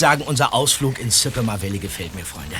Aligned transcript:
sagen, 0.00 0.22
unser 0.22 0.52
Ausflug 0.52 0.98
ins 0.98 1.22
Sycamore 1.22 1.62
Valley 1.62 1.78
gefällt 1.78 2.14
mir, 2.16 2.24
Freunde. 2.24 2.56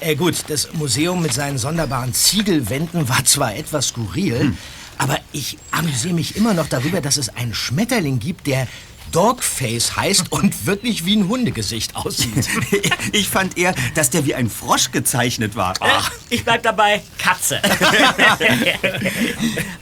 Äh, 0.00 0.14
gut, 0.16 0.36
das 0.48 0.72
Museum 0.74 1.20
mit 1.20 1.34
seinen 1.34 1.58
sonderbaren 1.58 2.14
Ziegelwänden 2.14 3.08
war 3.08 3.24
zwar 3.24 3.54
etwas 3.54 3.88
skurril, 3.88 4.40
hm. 4.40 4.58
aber 4.96 5.18
ich 5.32 5.58
amüsiere 5.72 6.14
mich 6.14 6.36
immer 6.36 6.54
noch 6.54 6.68
darüber, 6.68 7.00
dass 7.00 7.16
es 7.16 7.28
einen 7.30 7.52
Schmetterling 7.52 8.20
gibt, 8.20 8.46
der 8.46 8.66
Dogface 9.12 9.96
heißt 9.96 10.30
und 10.32 10.66
wirklich 10.66 11.04
wie 11.04 11.16
ein 11.16 11.28
Hundegesicht 11.28 11.96
aussieht. 11.96 12.48
ich 13.12 13.28
fand 13.28 13.58
eher, 13.58 13.74
dass 13.94 14.10
der 14.10 14.24
wie 14.24 14.34
ein 14.34 14.48
Frosch 14.48 14.92
gezeichnet 14.92 15.56
war. 15.56 15.74
Ach. 15.80 16.12
Ich 16.30 16.44
bleib 16.44 16.62
dabei, 16.62 17.02
Katze. 17.18 17.60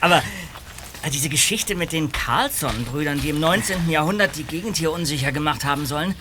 Aber 0.01 0.23
äh, 1.03 1.09
diese 1.11 1.29
Geschichte 1.29 1.75
mit 1.75 1.91
den 1.91 2.11
Carlson-Brüdern, 2.11 3.21
die 3.21 3.29
im 3.29 3.39
19. 3.39 3.89
Jahrhundert 3.89 4.35
die 4.35 4.43
Gegend 4.43 4.77
hier 4.77 4.91
unsicher 4.91 5.31
gemacht 5.31 5.63
haben 5.63 5.85
sollen, 5.85 6.15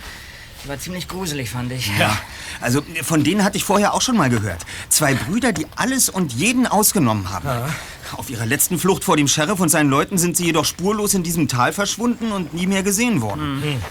war 0.69 0.79
ziemlich 0.79 1.09
gruselig, 1.09 1.51
fand 1.51 1.73
ich. 1.73 1.91
Ja, 1.99 2.17
also 2.61 2.83
von 3.03 3.25
denen 3.25 3.45
hatte 3.45 3.57
ich 3.57 3.65
vorher 3.65 3.95
auch 3.95 4.03
schon 4.03 4.17
mal 4.17 4.31
gehört. 4.31 4.65
Zwei 4.89 5.15
Brüder, 5.15 5.53
die 5.53 5.67
alles 5.77 6.09
und 6.09 6.33
jeden 6.33 6.67
ausgenommen 6.67 7.31
haben. 7.31 7.47
Ja. 7.47 7.69
Auf 8.13 8.31
ihrer 8.31 8.47
letzten 8.47 8.79
Flucht 8.79 9.05
vor 9.05 9.17
dem 9.17 9.29
Sheriff 9.29 9.59
und 9.61 9.69
seinen 9.69 9.91
Leuten 9.91 10.19
sind 10.19 10.37
sie 10.37 10.47
jedoch 10.47 10.65
spurlos 10.65 11.15
in 11.15 11.23
diesem 11.23 11.49
Tal 11.49 11.73
verschwunden 11.73 12.33
und 12.33 12.55
nie 12.55 12.67
mehr 12.67 12.83
gesehen 12.83 13.21
worden. 13.21 13.61
Mhm. 13.61 13.83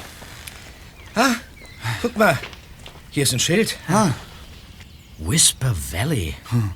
Ah, 1.15 1.35
guck 2.01 2.17
mal. 2.17 2.37
Hier 3.11 3.23
ist 3.23 3.33
ein 3.33 3.39
Schild. 3.39 3.77
Ah. 3.87 4.09
Whisper 5.17 5.73
Valley. 5.91 6.35
Hm. 6.49 6.71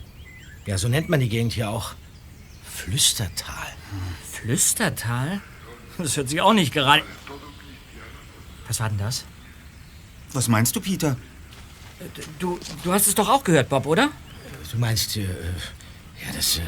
Ja, 0.66 0.78
so 0.78 0.88
nennt 0.88 1.10
man 1.10 1.20
die 1.20 1.30
Gegend 1.30 1.54
hier 1.54 1.70
auch. 1.70 1.94
Flüstertal. 2.74 3.68
Hm. 3.92 4.00
Flüstertal? 4.32 5.42
Das 5.98 6.16
hört 6.16 6.30
sich 6.30 6.40
auch 6.40 6.54
nicht 6.54 6.74
gerade. 6.74 7.04
Was 8.68 8.80
war 8.80 8.90
denn 8.90 9.00
das? 9.00 9.26
Was 10.34 10.48
meinst 10.48 10.76
du, 10.76 10.82
Peter? 10.82 11.18
Du, 12.38 12.60
du 12.84 12.94
hast 12.94 13.08
es 13.08 13.16
doch 13.16 13.28
auch 13.28 13.44
gehört, 13.44 13.70
Bob, 13.70 13.86
oder? 13.86 14.10
Du 14.72 14.78
meinst, 14.78 15.18
äh, 15.18 15.24
ja, 15.24 16.32
das, 16.36 16.60
äh, 16.60 16.62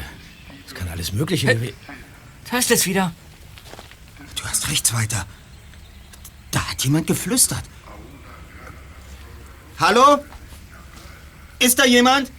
das 0.64 0.74
kann 0.74 0.88
alles 0.88 1.12
Mögliche 1.12 1.46
gewesen. 1.46 1.76
Da 2.50 2.58
ist 2.58 2.70
es 2.70 2.86
wieder. 2.86 3.12
Du 4.36 4.44
hast 4.44 4.68
recht, 4.68 4.86
Zweiter. 4.86 5.26
Da 6.50 6.68
hat 6.68 6.84
jemand 6.84 7.06
geflüstert. 7.06 7.62
Hallo? 9.78 10.24
Ist 11.58 11.78
da 11.78 11.84
jemand? 11.84 12.30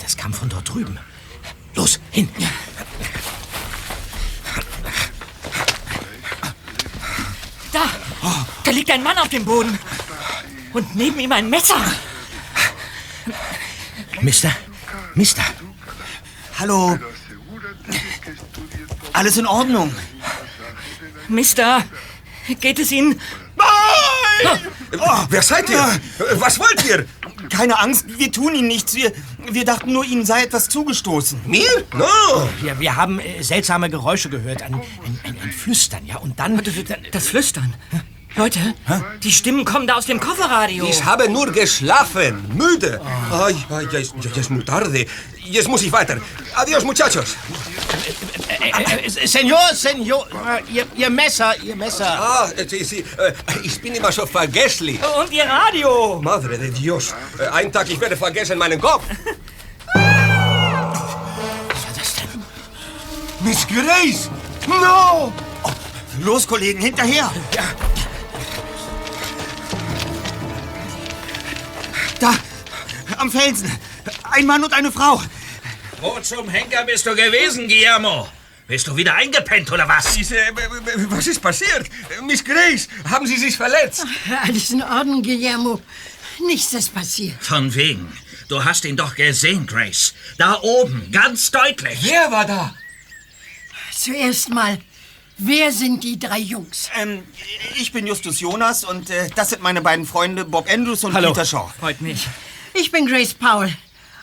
Das 0.00 0.16
kam 0.16 0.34
von 0.34 0.48
dort 0.48 0.68
drüben. 0.68 0.98
Los, 1.74 2.00
hin. 2.10 2.28
Da! 7.72 7.84
Da 8.64 8.70
liegt 8.70 8.90
ein 8.90 9.02
Mann 9.02 9.16
auf 9.18 9.28
dem 9.28 9.44
Boden. 9.44 9.78
Und 10.72 10.96
neben 10.96 11.18
ihm 11.20 11.32
ein 11.32 11.50
Messer. 11.50 11.80
Mister, 14.20 14.52
Mister. 15.14 15.42
Hallo. 16.58 16.98
Alles 19.12 19.36
in 19.36 19.46
Ordnung? 19.46 19.94
Mister, 21.28 21.84
geht 22.60 22.78
es 22.78 22.92
Ihnen? 22.92 23.20
Nein! 23.56 24.58
Oh, 24.98 25.26
wer 25.28 25.42
seid 25.42 25.68
ihr? 25.70 26.00
Was 26.34 26.58
wollt 26.58 26.84
ihr? 26.84 27.06
Keine 27.50 27.78
Angst, 27.78 28.06
wir 28.18 28.30
tun 28.30 28.54
Ihnen 28.54 28.68
nichts. 28.68 28.94
Wir, 28.94 29.12
wir 29.50 29.64
dachten 29.64 29.92
nur, 29.92 30.04
Ihnen 30.04 30.24
sei 30.24 30.44
etwas 30.44 30.68
zugestoßen. 30.68 31.40
Mir? 31.46 31.68
No! 31.92 32.48
Wir, 32.60 32.78
wir 32.78 32.96
haben 32.96 33.18
äh, 33.20 33.42
seltsame 33.42 33.90
Geräusche 33.90 34.28
gehört, 34.28 34.62
ein, 34.62 34.74
ein, 34.74 34.82
ein, 35.24 35.40
ein 35.40 35.52
Flüstern, 35.52 36.06
ja, 36.06 36.16
und 36.16 36.38
dann... 36.38 36.62
Das, 36.62 36.74
das 37.10 37.28
Flüstern? 37.28 37.74
Leute, 38.36 38.60
Hä? 38.86 39.00
die 39.22 39.32
Stimmen 39.32 39.64
kommen 39.64 39.86
da 39.86 39.94
aus 39.94 40.06
dem 40.06 40.20
Kofferradio. 40.20 40.84
Ich 40.88 41.04
habe 41.04 41.28
nur 41.28 41.50
geschlafen, 41.52 42.44
müde. 42.56 43.00
Oh. 43.02 43.34
Ay, 43.34 43.56
ay, 43.70 43.88
ya, 43.92 43.98
es, 43.98 44.14
ya 44.22 44.30
es 44.40 44.48
muy 44.50 44.64
tarde. 44.64 45.04
Jetzt 45.44 45.68
muss 45.68 45.82
ich 45.82 45.90
weiter. 45.90 46.16
Adios, 46.54 46.84
muchachos. 46.84 47.36
Äh, 48.48 48.70
äh, 48.70 49.06
äh, 49.06 49.26
Senor, 49.26 49.74
Senor, 49.74 50.26
ihr, 50.72 50.86
ihr, 50.94 51.10
Messer, 51.10 51.54
Ihr 51.62 51.74
Messer. 51.74 52.06
Ah, 52.06 52.48
sí, 52.68 52.84
sí. 52.84 53.04
Ich 53.64 53.80
bin 53.80 53.94
immer 53.94 54.12
so 54.12 54.24
vergesslich. 54.26 55.00
Und 55.18 55.32
Ihr 55.32 55.44
Radio. 55.44 56.20
Madre 56.22 56.56
de 56.56 56.70
Dios. 56.70 57.12
Einen 57.52 57.72
Tag, 57.72 57.90
ich 57.90 58.00
werde 58.00 58.16
vergessen 58.16 58.58
meinen 58.58 58.80
Kopf. 58.80 59.02
Was 59.94 60.04
war 61.84 61.92
das 61.96 62.14
denn? 62.14 62.42
Miss 63.40 63.66
Grace! 63.66 64.30
No! 64.68 65.32
Oh, 65.64 65.70
los, 66.20 66.46
Kollegen, 66.46 66.80
hinterher! 66.80 67.30
Ja. 67.54 67.64
Da, 72.20 72.34
am 73.16 73.30
Felsen. 73.30 73.70
Ein 74.30 74.46
Mann 74.46 74.62
und 74.62 74.72
eine 74.72 74.92
Frau. 74.92 75.22
Wo 76.00 76.20
zum 76.20 76.48
Henker 76.48 76.84
bist 76.84 77.06
du 77.06 77.14
gewesen, 77.14 77.66
Guillermo? 77.66 78.28
Bist 78.68 78.86
du 78.86 78.96
wieder 78.96 79.14
eingepennt 79.14 79.72
oder 79.72 79.88
was? 79.88 80.16
Ist, 80.16 80.32
äh, 80.32 80.52
was 81.08 81.26
ist 81.26 81.40
passiert? 81.40 81.88
Miss 82.26 82.44
Grace, 82.44 82.88
haben 83.10 83.26
Sie 83.26 83.36
sich 83.36 83.56
verletzt? 83.56 84.04
Ach, 84.06 84.44
alles 84.46 84.70
in 84.70 84.82
Ordnung, 84.82 85.22
Guillermo. 85.22 85.80
Nichts 86.46 86.72
ist 86.74 86.94
passiert. 86.94 87.42
Von 87.42 87.74
wegen. 87.74 88.12
Du 88.48 88.62
hast 88.64 88.84
ihn 88.84 88.96
doch 88.96 89.14
gesehen, 89.14 89.66
Grace. 89.66 90.14
Da 90.38 90.60
oben, 90.60 91.10
ganz 91.10 91.50
deutlich. 91.50 91.98
Wer 92.02 92.30
war 92.30 92.44
da? 92.44 92.74
Zuerst 93.92 94.48
mal, 94.50 94.78
wer 95.40 95.72
sind 95.72 96.04
die 96.04 96.18
drei 96.18 96.38
Jungs? 96.38 96.90
Ähm, 96.98 97.22
ich 97.76 97.92
bin 97.92 98.06
Justus 98.06 98.40
Jonas 98.40 98.84
und 98.84 99.10
äh, 99.10 99.28
das 99.34 99.50
sind 99.50 99.62
meine 99.62 99.80
beiden 99.80 100.06
Freunde 100.06 100.44
Bob 100.44 100.70
Andrews 100.70 101.04
und 101.04 101.14
Hallo. 101.14 101.32
Peter 101.32 101.44
Shaw. 101.44 101.70
Freut 101.78 102.00
mich. 102.00 102.26
Ich 102.74 102.90
bin 102.90 103.06
Grace 103.06 103.34
Powell. 103.34 103.74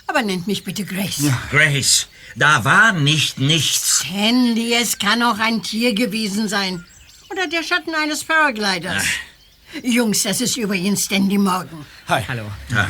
Aber 0.08 0.22
nennt 0.22 0.48
mich 0.48 0.64
bitte 0.64 0.86
Grace. 0.86 1.20
Ja. 1.20 1.38
Grace, 1.52 2.08
da 2.36 2.64
war 2.64 2.94
nicht 2.94 3.40
nichts. 3.40 4.06
Sandy, 4.10 4.74
es 4.74 4.98
kann 4.98 5.22
auch 5.22 5.38
ein 5.38 5.62
Tier 5.62 5.94
gewesen 5.94 6.48
sein. 6.48 6.86
Oder 7.30 7.48
der 7.48 7.62
Schatten 7.62 7.94
eines 7.94 8.24
Paragliders. 8.24 9.04
Ach. 9.06 9.84
Jungs, 9.84 10.24
das 10.24 10.40
ist 10.40 10.56
übrigens 10.56 11.08
Sandy 11.08 11.38
Morgan. 11.38 11.86
Hi. 12.08 12.24
Hallo. 12.26 12.50
Ja. 12.70 12.90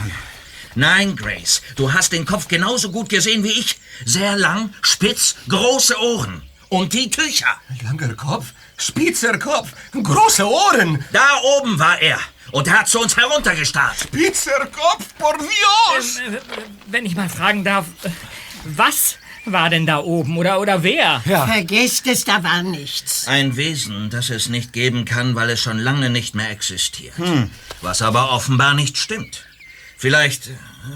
Nein, 0.76 1.16
Grace, 1.16 1.64
du 1.76 1.92
hast 1.92 2.14
den 2.14 2.28
Kopf 2.28 2.48
genauso 2.48 2.92
gut 2.92 3.10
gesehen 3.10 3.44
wie 3.44 3.52
ich. 3.52 3.80
Sehr 4.06 4.38
lang, 4.38 4.72
spitz, 4.84 5.36
große 5.50 6.00
Ohren. 6.00 6.44
Und 6.70 6.94
die 6.94 7.10
Tücher. 7.10 7.60
Langer 7.84 8.14
Kopf, 8.16 8.54
spitzer 8.78 9.38
Kopf, 9.40 9.72
große 9.92 10.48
Ohren. 10.48 11.04
Da 11.12 11.28
oben 11.60 11.80
war 11.80 12.00
er. 12.02 12.20
Und 12.52 12.68
er 12.68 12.80
hat 12.80 12.88
zu 12.88 13.00
uns 13.00 13.16
heruntergestarrt. 13.16 13.98
Spitzer 14.00 14.68
Kopf, 14.68 15.06
por 15.18 15.38
Dios! 15.38 16.18
Äh, 16.18 16.40
wenn 16.88 17.06
ich 17.06 17.16
mal 17.16 17.30
fragen 17.30 17.64
darf, 17.64 17.86
was 18.64 19.18
war 19.46 19.70
denn 19.70 19.86
da 19.86 20.00
oben 20.00 20.38
oder, 20.38 20.60
oder 20.60 20.84
wer? 20.84 21.22
Ja. 21.26 21.46
Vergesst 21.46 22.08
es, 22.08 22.26
da 22.26 22.44
war 22.44 22.64
nichts. 22.64 23.28
Ein 23.28 23.56
Wesen, 23.56 24.10
das 24.10 24.30
es 24.30 24.50
nicht 24.50 24.74
geben 24.74 25.06
kann, 25.06 25.36
weil 25.36 25.50
es 25.50 25.62
schon 25.62 25.78
lange 25.78 26.10
nicht 26.10 26.36
mehr 26.36 26.50
existiert. 26.50 27.18
Hm. 27.18 27.50
Was 27.82 28.02
aber 28.02 28.32
offenbar 28.32 28.74
nicht 28.74 28.98
stimmt. 28.98 29.46
Vielleicht, 29.98 30.50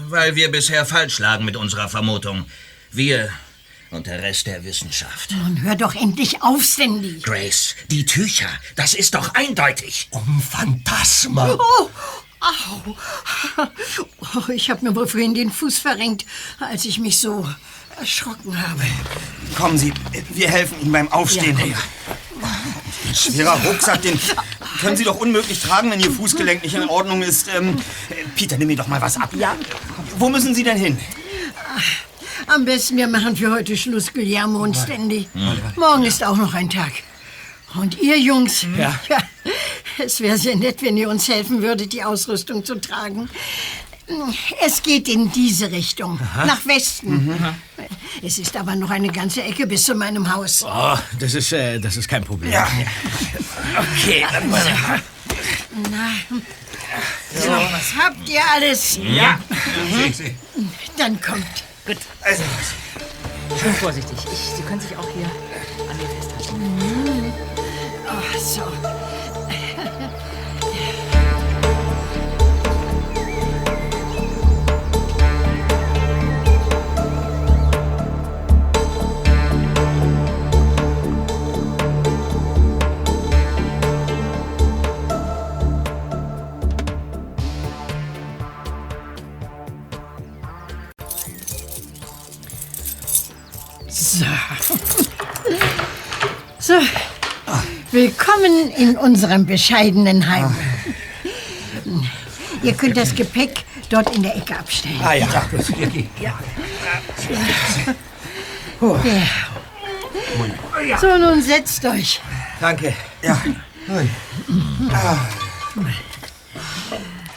weil 0.08 0.36
wir 0.36 0.50
bisher 0.50 0.86
falsch 0.86 1.18
lagen 1.18 1.44
mit 1.44 1.56
unserer 1.56 1.88
Vermutung. 1.88 2.46
Wir 2.90 3.30
und 3.92 4.06
der 4.06 4.22
Rest 4.22 4.46
der 4.46 4.64
Wissenschaft. 4.64 5.30
Nun 5.30 5.62
hör 5.62 5.74
doch 5.74 5.94
endlich 5.94 6.42
auf, 6.42 6.64
Sandy. 6.64 7.20
Grace, 7.22 7.76
die 7.90 8.04
Tücher, 8.06 8.48
das 8.76 8.94
ist 8.94 9.14
doch 9.14 9.34
eindeutig. 9.34 10.08
Um 10.10 10.42
Phantasma. 10.42 11.58
Oh, 11.58 11.90
au. 12.40 12.96
Oh, 14.34 14.50
ich 14.50 14.70
habe 14.70 14.84
mir 14.84 14.96
wohl 14.96 15.06
vorhin 15.06 15.34
den 15.34 15.52
Fuß 15.52 15.78
verrenkt, 15.78 16.24
als 16.58 16.84
ich 16.84 16.98
mich 16.98 17.18
so 17.18 17.46
erschrocken 17.98 18.60
habe. 18.60 18.82
Kommen 19.56 19.78
Sie, 19.78 19.92
wir 20.30 20.48
helfen 20.48 20.80
Ihnen 20.80 20.92
beim 20.92 21.12
Aufstehen. 21.12 21.58
Ja, 21.58 21.66
ja. 21.66 21.78
Schwerer 23.14 23.60
Rucksack, 23.66 24.00
den 24.02 24.18
können 24.80 24.96
Sie 24.96 25.04
doch 25.04 25.16
unmöglich 25.16 25.60
tragen, 25.60 25.90
wenn 25.90 26.00
Ihr 26.00 26.10
Fußgelenk 26.10 26.62
nicht 26.62 26.74
in 26.74 26.88
Ordnung 26.88 27.22
ist. 27.22 27.48
Ähm, 27.54 27.76
Peter, 28.34 28.56
nimm 28.56 28.68
mir 28.68 28.76
doch 28.76 28.86
mal 28.86 29.00
was 29.00 29.18
ab. 29.18 29.30
Ja. 29.36 29.54
Wo 30.16 30.30
müssen 30.30 30.54
Sie 30.54 30.64
denn 30.64 30.78
hin? 30.78 30.98
Am 32.46 32.64
besten, 32.64 32.96
wir 32.96 33.08
machen 33.08 33.36
für 33.36 33.50
heute 33.50 33.76
Schluss, 33.76 34.12
Guillermo 34.12 34.62
und 34.62 34.76
Stanley. 34.76 35.28
Morgen 35.76 36.04
ist 36.04 36.24
auch 36.24 36.36
noch 36.36 36.54
ein 36.54 36.68
Tag. 36.68 36.92
Und 37.74 37.98
ihr 38.00 38.18
Jungs, 38.18 38.66
ja. 38.76 38.98
ja 39.08 39.18
es 39.98 40.20
wäre 40.20 40.36
sehr 40.36 40.56
nett, 40.56 40.82
wenn 40.82 40.96
ihr 40.96 41.08
uns 41.08 41.28
helfen 41.28 41.62
würdet, 41.62 41.92
die 41.92 42.02
Ausrüstung 42.02 42.64
zu 42.64 42.80
tragen. 42.80 43.28
Es 44.60 44.82
geht 44.82 45.08
in 45.08 45.30
diese 45.32 45.70
Richtung, 45.70 46.20
Aha. 46.20 46.44
nach 46.44 46.66
Westen. 46.66 47.26
Mhm. 47.26 47.54
Es 48.22 48.38
ist 48.38 48.56
aber 48.56 48.76
noch 48.76 48.90
eine 48.90 49.08
ganze 49.08 49.42
Ecke 49.42 49.66
bis 49.66 49.84
zu 49.84 49.94
meinem 49.94 50.30
Haus. 50.34 50.64
Oh, 50.66 50.98
das 51.18 51.34
ist, 51.34 51.52
äh, 51.52 51.78
das 51.78 51.96
ist 51.96 52.08
kein 52.08 52.24
Problem. 52.24 52.52
Ja. 52.52 52.68
Okay, 53.78 54.26
dann 54.30 54.50
mal. 54.50 54.62
Na, 55.90 56.10
so, 57.34 57.48
was 57.48 57.94
habt 57.96 58.28
ihr 58.28 58.42
alles? 58.54 58.98
Ja. 59.02 59.40
Mhm. 59.90 60.34
Dann 60.98 61.20
kommt. 61.20 61.71
Gut. 61.84 61.96
Also. 62.20 62.42
Schön 63.60 63.74
vorsichtig. 63.74 64.16
Ich, 64.32 64.38
Sie 64.56 64.62
können 64.62 64.80
sich 64.80 64.96
auch 64.96 65.08
hier 65.08 65.26
an 65.90 65.96
mir 65.96 66.08
festhalten. 66.08 66.62
Mhm. 66.62 67.32
Oh, 68.06 68.38
so. 68.38 68.62
In 98.82 98.96
unserem 98.96 99.46
bescheidenen 99.46 100.28
Heim. 100.28 100.54
Ihr 102.62 102.74
könnt 102.74 102.96
das 102.96 103.14
Gepäck 103.14 103.64
dort 103.88 104.14
in 104.14 104.22
der 104.22 104.36
Ecke 104.36 104.58
abstellen. 104.58 105.00
Ah 105.02 105.14
ja, 105.14 105.26
gut. 105.50 105.64
Hier, 105.76 105.88
hier. 105.88 106.34
Ja. 110.88 110.98
So, 111.00 111.16
nun 111.16 111.40
setzt 111.42 111.84
euch. 111.84 112.20
Danke. 112.60 112.92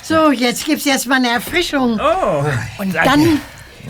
So, 0.02 0.32
jetzt 0.32 0.66
gibt's 0.66 0.86
erst 0.86 1.08
mal 1.08 1.16
eine 1.18 1.30
Erfrischung. 1.30 2.00
Oh. 2.00 2.44
Und 2.80 2.96
dann 2.96 3.40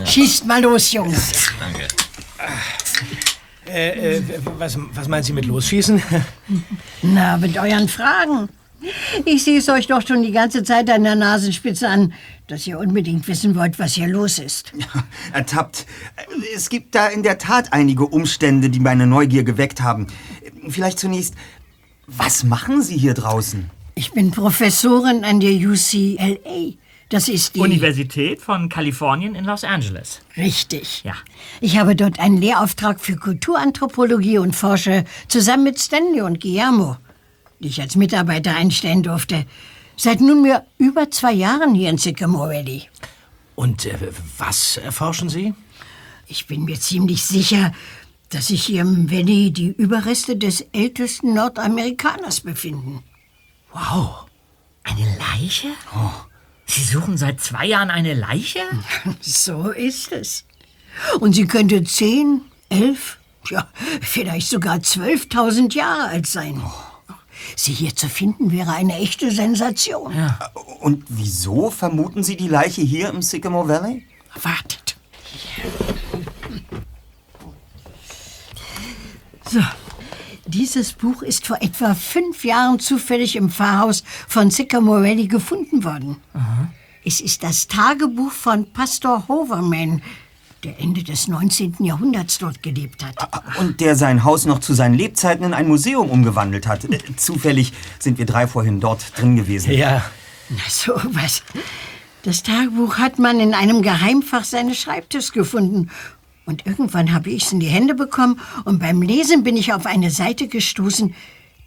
schießt 0.04 0.44
mal 0.46 0.60
los, 0.62 0.92
Jungs. 0.92 1.32
Danke. 1.58 1.88
Äh, 3.68 4.16
äh, 4.16 4.22
was, 4.58 4.78
was 4.92 5.08
meinen 5.08 5.22
Sie 5.22 5.32
mit 5.32 5.46
losschießen? 5.46 6.02
Na, 7.14 7.36
mit 7.36 7.56
euren 7.56 7.88
Fragen. 7.88 8.48
Ich 9.24 9.44
sehe 9.44 9.58
es 9.58 9.68
euch 9.68 9.86
doch 9.86 10.06
schon 10.06 10.22
die 10.22 10.32
ganze 10.32 10.62
Zeit 10.62 10.90
an 10.90 11.04
der 11.04 11.14
Nasenspitze 11.14 11.88
an, 11.88 12.12
dass 12.46 12.66
ihr 12.66 12.78
unbedingt 12.78 13.26
wissen 13.28 13.54
wollt, 13.54 13.78
was 13.78 13.94
hier 13.94 14.08
los 14.08 14.38
ist. 14.38 14.72
Ertappt. 15.32 15.86
Es 16.54 16.68
gibt 16.68 16.94
da 16.94 17.08
in 17.08 17.22
der 17.22 17.38
Tat 17.38 17.72
einige 17.72 18.06
Umstände, 18.06 18.70
die 18.70 18.80
meine 18.80 19.06
Neugier 19.06 19.44
geweckt 19.44 19.80
haben. 19.80 20.06
Vielleicht 20.68 20.98
zunächst, 20.98 21.34
was 22.06 22.44
machen 22.44 22.82
Sie 22.82 22.96
hier 22.96 23.14
draußen? 23.14 23.70
Ich 23.94 24.12
bin 24.12 24.30
Professorin 24.30 25.24
an 25.24 25.40
der 25.40 25.52
UCLA. 25.52 26.74
Das 27.08 27.28
ist 27.28 27.54
die... 27.54 27.60
Universität 27.60 28.40
von 28.40 28.68
Kalifornien 28.68 29.36
in 29.36 29.44
Los 29.44 29.62
Angeles. 29.62 30.20
Richtig. 30.36 31.04
Ja. 31.04 31.14
Ich 31.60 31.78
habe 31.78 31.94
dort 31.94 32.18
einen 32.18 32.36
Lehrauftrag 32.36 33.00
für 33.00 33.16
Kulturanthropologie 33.16 34.38
und 34.38 34.56
forsche 34.56 35.04
zusammen 35.28 35.64
mit 35.64 35.78
Stanley 35.78 36.22
und 36.22 36.40
Guillermo, 36.40 36.96
die 37.60 37.68
ich 37.68 37.80
als 37.80 37.94
Mitarbeiter 37.94 38.56
einstellen 38.56 39.04
durfte. 39.04 39.46
Seit 39.96 40.20
nunmehr 40.20 40.66
über 40.78 41.10
zwei 41.10 41.32
Jahren 41.32 41.74
hier 41.74 41.90
in 41.90 41.98
Sycamore 41.98 42.50
Valley. 42.50 42.88
Und 43.54 43.86
äh, 43.86 43.96
was 44.36 44.76
erforschen 44.76 45.28
Sie? 45.28 45.54
Ich 46.26 46.48
bin 46.48 46.64
mir 46.64 46.78
ziemlich 46.78 47.24
sicher, 47.24 47.72
dass 48.30 48.48
sich 48.48 48.64
hier 48.64 48.82
im 48.82 49.10
Valley 49.10 49.52
die 49.52 49.68
Überreste 49.68 50.36
des 50.36 50.62
ältesten 50.72 51.34
Nordamerikaners 51.34 52.40
befinden. 52.40 53.04
Wow. 53.72 54.26
Eine 54.82 55.06
Leiche? 55.18 55.68
Sie 56.66 56.82
suchen 56.82 57.16
seit 57.16 57.40
zwei 57.40 57.66
Jahren 57.66 57.90
eine 57.90 58.14
Leiche? 58.14 58.60
So 59.20 59.70
ist 59.70 60.12
es. 60.12 60.44
Und 61.20 61.34
sie 61.34 61.46
könnte 61.46 61.84
zehn, 61.84 62.42
elf, 62.68 63.18
ja, 63.50 63.68
vielleicht 64.00 64.48
sogar 64.48 64.76
12.000 64.76 65.74
Jahre 65.74 66.08
alt 66.08 66.26
sein. 66.26 66.62
Sie 67.54 67.72
hier 67.72 67.94
zu 67.94 68.08
finden 68.08 68.50
wäre 68.50 68.72
eine 68.72 68.96
echte 68.96 69.30
Sensation. 69.30 70.14
Und 70.80 71.04
wieso 71.08 71.70
vermuten 71.70 72.22
Sie 72.22 72.36
die 72.36 72.48
Leiche 72.48 72.82
hier 72.82 73.10
im 73.10 73.22
Sycamore 73.22 73.68
Valley? 73.68 74.06
Wartet. 74.42 74.96
So. 79.48 79.60
Dieses 80.46 80.92
Buch 80.92 81.22
ist 81.22 81.46
vor 81.46 81.60
etwa 81.60 81.94
fünf 81.94 82.44
Jahren 82.44 82.78
zufällig 82.78 83.36
im 83.36 83.50
Pfarrhaus 83.50 84.04
von 84.28 84.50
Sycamore 84.50 85.02
Valley 85.02 85.26
gefunden 85.26 85.82
worden. 85.84 86.16
Es 87.04 87.20
ist 87.20 87.42
das 87.42 87.66
Tagebuch 87.66 88.30
von 88.30 88.70
Pastor 88.72 89.26
Hoverman, 89.28 90.02
der 90.62 90.80
Ende 90.80 91.02
des 91.02 91.28
19. 91.28 91.76
Jahrhunderts 91.80 92.38
dort 92.38 92.62
gelebt 92.62 93.04
hat. 93.04 93.16
Und 93.58 93.80
der 93.80 93.96
sein 93.96 94.24
Haus 94.24 94.46
noch 94.46 94.60
zu 94.60 94.74
seinen 94.74 94.94
Lebzeiten 94.94 95.44
in 95.44 95.54
ein 95.54 95.68
Museum 95.68 96.10
umgewandelt 96.10 96.66
hat. 96.66 96.84
Äh, 96.84 96.98
Zufällig 97.16 97.72
sind 97.98 98.18
wir 98.18 98.26
drei 98.26 98.46
vorhin 98.46 98.80
dort 98.80 99.18
drin 99.18 99.36
gewesen. 99.36 99.72
Ja. 99.72 100.02
Na 100.48 100.62
sowas. 100.68 101.42
Das 102.22 102.42
Tagebuch 102.42 102.98
hat 102.98 103.18
man 103.20 103.38
in 103.38 103.54
einem 103.54 103.82
Geheimfach 103.82 104.44
seines 104.44 104.78
Schreibtischs 104.78 105.32
gefunden. 105.32 105.90
Und 106.46 106.64
irgendwann 106.64 107.12
habe 107.12 107.28
ich 107.30 107.44
es 107.44 107.52
in 107.52 107.60
die 107.60 107.66
Hände 107.66 107.94
bekommen 107.94 108.40
und 108.64 108.78
beim 108.78 109.02
Lesen 109.02 109.42
bin 109.42 109.56
ich 109.56 109.72
auf 109.72 109.84
eine 109.84 110.10
Seite 110.10 110.46
gestoßen, 110.46 111.14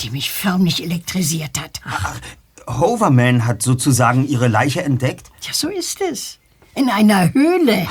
die 0.01 0.09
mich 0.09 0.31
förmlich 0.31 0.81
elektrisiert 0.81 1.59
hat. 1.59 1.81
Hoverman 2.67 3.45
hat 3.45 3.61
sozusagen 3.61 4.27
Ihre 4.27 4.47
Leiche 4.47 4.81
entdeckt? 4.81 5.29
Ja, 5.41 5.53
so 5.53 5.67
ist 5.67 6.01
es. 6.01 6.39
In 6.75 6.89
einer 6.89 7.33
Höhle. 7.33 7.87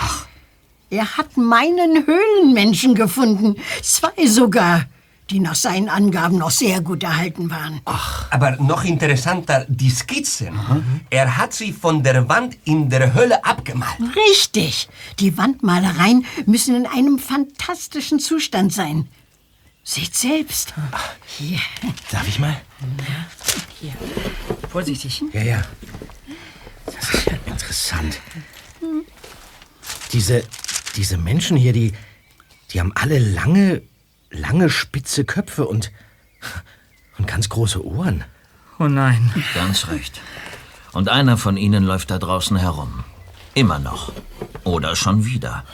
Er 0.91 1.19
hat 1.19 1.37
meinen 1.37 2.07
Höhlenmenschen 2.07 2.95
gefunden. 2.95 3.57
Zwei 3.83 4.27
sogar, 4.27 4.87
die 5.31 5.41
nach 5.41 5.55
seinen 5.55 5.89
Angaben 5.89 6.39
noch 6.39 6.51
sehr 6.51 6.81
gut 6.81 7.03
erhalten 7.03 7.51
waren. 7.51 7.81
Aber 8.31 8.53
noch 8.57 8.85
interessanter, 8.85 9.67
die 9.69 9.91
Skizzen. 9.91 10.59
Er 11.11 11.37
hat 11.37 11.53
sie 11.53 11.73
von 11.73 12.03
der 12.03 12.29
Wand 12.29 12.57
in 12.65 12.89
der 12.89 13.15
Hölle 13.15 13.45
abgemalt. 13.45 13.97
Richtig. 14.31 14.89
Die 15.19 15.37
Wandmalereien 15.37 16.25
müssen 16.47 16.75
in 16.75 16.87
einem 16.87 17.19
fantastischen 17.19 18.21
Zustand 18.21 18.73
sein. 18.73 19.09
Seht 19.85 20.15
selbst. 20.15 20.75
Hier. 21.39 21.59
Darf 22.11 22.29
ich 22.29 22.39
mal? 22.39 22.61
Vorsichtig. 24.69 25.23
Ja, 25.33 25.43
ja. 25.43 25.63
Das 26.85 27.15
ist 27.15 27.27
ja 27.27 27.33
interessant. 27.47 28.21
Diese, 30.13 30.43
diese 30.97 31.17
Menschen 31.17 31.57
hier, 31.57 31.73
die, 31.73 31.93
die 32.71 32.81
haben 32.81 32.93
alle 32.95 33.19
lange, 33.19 33.83
lange 34.31 34.71
spitze 34.71 35.25
Köpfe 35.25 35.67
und, 35.67 35.91
und 37.19 37.27
ganz 37.27 37.49
große 37.49 37.85
Ohren. 37.85 38.25
Oh 38.79 38.87
nein. 38.87 39.33
Ganz 39.55 39.89
recht. 39.89 40.21
Und 40.93 41.09
einer 41.09 41.37
von 41.37 41.57
ihnen 41.57 41.85
läuft 41.85 42.11
da 42.11 42.19
draußen 42.19 42.57
herum. 42.57 43.05
Immer 43.55 43.79
noch. 43.79 44.13
Oder 44.65 44.97
schon 44.97 45.25
wieder. 45.25 45.65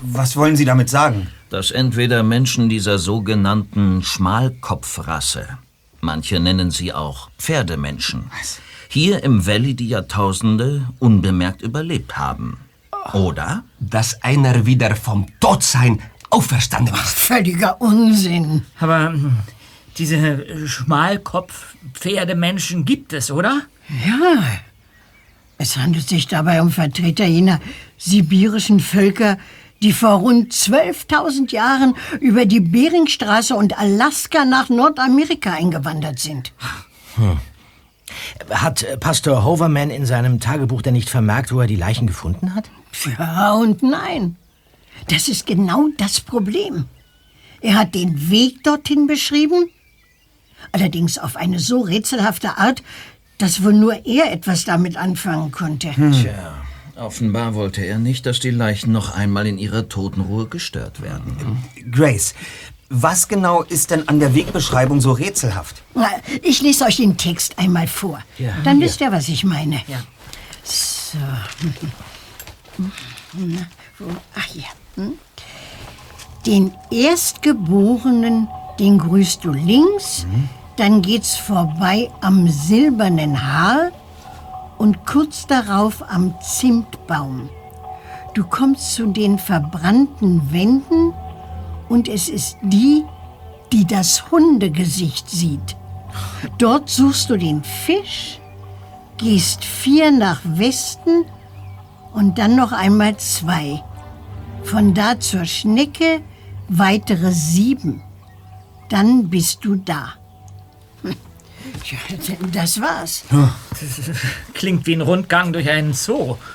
Was 0.00 0.36
wollen 0.36 0.56
Sie 0.56 0.64
damit 0.64 0.88
sagen? 0.90 1.28
Dass 1.50 1.70
entweder 1.70 2.22
Menschen 2.22 2.68
dieser 2.68 2.98
sogenannten 2.98 4.02
Schmalkopfrasse, 4.02 5.58
manche 6.00 6.40
nennen 6.40 6.70
sie 6.70 6.92
auch 6.92 7.30
Pferdemenschen, 7.38 8.30
hier 8.88 9.22
im 9.22 9.46
Valley 9.46 9.74
die 9.74 9.88
Jahrtausende 9.88 10.88
unbemerkt 10.98 11.62
überlebt 11.62 12.16
haben. 12.16 12.58
Oder 13.12 13.64
Dass 13.80 14.22
einer 14.22 14.66
wieder 14.66 14.94
vom 14.96 15.26
Todsein 15.40 16.00
auferstanden 16.34 16.94
ist. 16.94 17.20
Völliger 17.20 17.80
Unsinn. 17.80 18.62
Aber 18.80 19.12
hm, 19.12 19.36
diese 19.98 20.66
Schmalkopf-Pferdemenschen 20.66 22.84
gibt 22.84 23.12
es, 23.12 23.30
oder? 23.30 23.60
Ja. 24.04 24.42
Es 25.58 25.76
handelt 25.76 26.08
sich 26.08 26.26
dabei 26.26 26.60
um 26.60 26.70
Vertreter 26.70 27.26
jener 27.26 27.60
sibirischen 27.96 28.80
Völker, 28.80 29.38
die 29.82 29.92
vor 29.92 30.14
rund 30.14 30.52
12.000 30.52 31.52
Jahren 31.52 31.94
über 32.20 32.46
die 32.46 32.58
Beringstraße 32.60 33.54
und 33.54 33.78
Alaska 33.78 34.44
nach 34.44 34.68
Nordamerika 34.68 35.52
eingewandert 35.52 36.18
sind. 36.18 36.52
Hat 38.50 38.82
äh, 38.82 38.96
Pastor 38.96 39.44
Hoverman 39.44 39.90
in 39.90 40.06
seinem 40.06 40.40
Tagebuch 40.40 40.82
denn 40.82 40.94
nicht 40.94 41.10
vermerkt, 41.10 41.52
wo 41.52 41.60
er 41.60 41.68
die 41.68 41.76
Leichen 41.76 42.08
gefunden 42.08 42.54
hat? 42.54 42.70
Ja 43.18 43.52
und 43.52 43.82
nein. 43.82 44.36
Das 45.08 45.28
ist 45.28 45.46
genau 45.46 45.88
das 45.96 46.20
Problem. 46.20 46.86
Er 47.60 47.76
hat 47.76 47.94
den 47.94 48.30
Weg 48.30 48.62
dorthin 48.62 49.06
beschrieben, 49.06 49.70
allerdings 50.72 51.18
auf 51.18 51.36
eine 51.36 51.58
so 51.58 51.80
rätselhafte 51.80 52.58
Art, 52.58 52.82
dass 53.38 53.62
wohl 53.62 53.72
nur 53.72 54.06
er 54.06 54.32
etwas 54.32 54.64
damit 54.64 54.96
anfangen 54.96 55.50
konnte. 55.50 55.90
Tja, 55.94 56.54
offenbar 56.96 57.54
wollte 57.54 57.82
er 57.82 57.98
nicht, 57.98 58.26
dass 58.26 58.38
die 58.40 58.50
Leichen 58.50 58.92
noch 58.92 59.14
einmal 59.14 59.46
in 59.46 59.58
ihrer 59.58 59.88
Totenruhe 59.88 60.46
gestört 60.46 61.00
werden. 61.02 61.58
Grace, 61.90 62.34
was 62.90 63.28
genau 63.28 63.62
ist 63.62 63.90
denn 63.90 64.08
an 64.08 64.20
der 64.20 64.34
Wegbeschreibung 64.34 65.00
so 65.00 65.12
rätselhaft? 65.12 65.82
Na, 65.94 66.10
Ich 66.42 66.60
lese 66.62 66.84
euch 66.84 66.96
den 66.96 67.16
Text 67.16 67.58
einmal 67.58 67.88
vor. 67.88 68.20
Ja. 68.38 68.54
Dann 68.62 68.80
wisst 68.80 69.00
ihr, 69.00 69.10
was 69.10 69.28
ich 69.28 69.42
meine. 69.44 69.80
So. 70.62 71.18
Na, 73.32 73.66
wo? 73.98 74.06
Ach 74.34 74.44
hier. 74.44 74.64
Hm? 74.96 75.18
Den 76.46 76.72
Erstgeborenen, 76.90 78.48
den 78.78 78.98
grüßt 78.98 79.44
du 79.44 79.52
links, 79.52 80.26
dann 80.76 81.02
geht's 81.02 81.36
vorbei 81.36 82.10
am 82.20 82.48
silbernen 82.48 83.40
Haar 83.40 83.90
und 84.76 85.06
kurz 85.06 85.46
darauf 85.46 86.02
am 86.08 86.34
Zimtbaum. 86.40 87.48
Du 88.34 88.44
kommst 88.44 88.94
zu 88.94 89.06
den 89.06 89.38
verbrannten 89.38 90.52
Wänden 90.52 91.14
und 91.88 92.08
es 92.08 92.28
ist 92.28 92.58
die, 92.62 93.04
die 93.72 93.86
das 93.86 94.30
Hundegesicht 94.30 95.30
sieht. 95.30 95.76
Dort 96.58 96.90
suchst 96.90 97.30
du 97.30 97.36
den 97.36 97.62
Fisch, 97.62 98.40
gehst 99.16 99.64
vier 99.64 100.10
nach 100.10 100.40
Westen 100.44 101.24
und 102.12 102.38
dann 102.38 102.56
noch 102.56 102.72
einmal 102.72 103.16
zwei. 103.16 103.82
Von 104.64 104.94
da 104.94 105.20
zur 105.20 105.44
Schnecke, 105.44 106.20
weitere 106.68 107.32
sieben. 107.32 108.02
Dann 108.88 109.28
bist 109.28 109.64
du 109.64 109.76
da. 109.76 110.14
Tja, 111.84 111.98
das 112.52 112.80
war's. 112.80 113.24
Klingt 114.54 114.86
wie 114.86 114.94
ein 114.94 115.00
Rundgang 115.00 115.52
durch 115.52 115.68
einen 115.70 115.92
Zoo. 115.92 116.36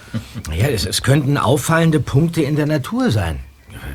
Ja, 0.51 0.67
es, 0.67 0.85
es 0.85 1.03
könnten 1.03 1.37
auffallende 1.37 1.99
Punkte 1.99 2.41
in 2.41 2.55
der 2.55 2.65
Natur 2.65 3.11
sein. 3.11 3.39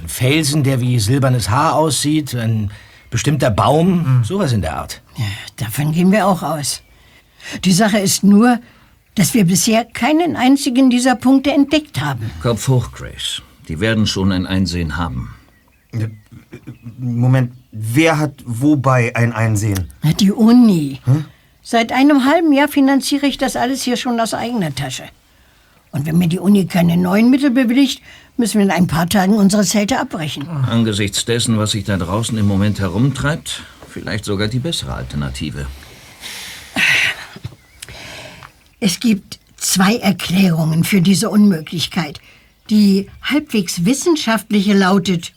Ein 0.01 0.09
Felsen, 0.09 0.63
der 0.63 0.81
wie 0.81 1.01
silbernes 1.01 1.51
Haar 1.51 1.75
aussieht, 1.75 2.35
ein 2.35 2.71
bestimmter 3.11 3.51
Baum, 3.51 4.23
sowas 4.25 4.53
in 4.53 4.63
der 4.63 4.77
Art. 4.77 5.03
Ja, 5.17 5.25
davon 5.57 5.93
gehen 5.93 6.13
wir 6.13 6.27
auch 6.27 6.43
aus. 6.43 6.83
Die 7.65 7.73
Sache 7.73 7.99
ist 7.99 8.23
nur, 8.23 8.61
dass 9.17 9.35
wir 9.35 9.45
bisher 9.45 9.85
keinen 9.85 10.37
einzigen 10.37 10.91
dieser 10.91 11.17
Punkte 11.17 11.53
entdeckt 11.53 12.01
haben. 12.01 12.31
Kopf 12.41 12.69
hoch, 12.69 12.93
Grace. 12.93 13.43
Die 13.69 13.81
werden 13.81 14.07
schon 14.07 14.33
ein 14.33 14.47
Einsehen 14.47 14.97
haben. 14.97 15.35
Moment, 16.99 17.53
wer 17.73 18.19
hat 18.19 18.43
wobei 18.45 19.15
ein 19.17 19.33
Einsehen? 19.33 19.91
Die 20.21 20.33
Uni. 20.33 21.01
Seit 21.63 21.93
einem 21.93 22.25
halben 22.27 22.53
Jahr 22.53 22.69
finanziere 22.69 23.27
ich 23.27 23.39
das 23.39 23.57
alles 23.57 23.83
hier 23.83 23.97
schon 23.97 24.21
aus 24.21 24.35
eigener 24.35 24.75
Tasche. 24.75 25.05
Und 25.93 26.07
wenn 26.07 26.19
mir 26.19 26.29
die 26.29 26.41
Uni 26.41 26.67
keine 26.67 26.97
neuen 26.97 27.31
Mittel 27.31 27.51
bewilligt, 27.51 28.03
müssen 28.37 28.59
wir 28.59 28.65
in 28.65 28.73
ein 28.73 28.89
paar 28.89 29.09
Tagen 29.09 29.35
unsere 29.35 29.63
Zelte 29.63 30.01
abbrechen. 30.01 30.49
Angesichts 30.49 31.25
dessen, 31.25 31.57
was 31.57 31.71
sich 31.71 31.85
da 31.85 31.97
draußen 31.97 32.37
im 32.37 32.47
Moment 32.47 32.81
herumtreibt, 32.81 33.63
vielleicht 33.89 34.25
sogar 34.25 34.49
die 34.49 34.59
bessere 34.59 34.93
Alternative. 34.93 35.67
Es 38.81 38.99
gibt 39.01 39.39
zwei 39.57 39.97
Erklärungen 39.97 40.85
für 40.85 41.01
diese 41.01 41.31
Unmöglichkeit. 41.31 42.21
Die 42.71 43.11
halbwegs 43.23 43.85
wissenschaftliche 43.85 44.73
lautet, 44.73 45.33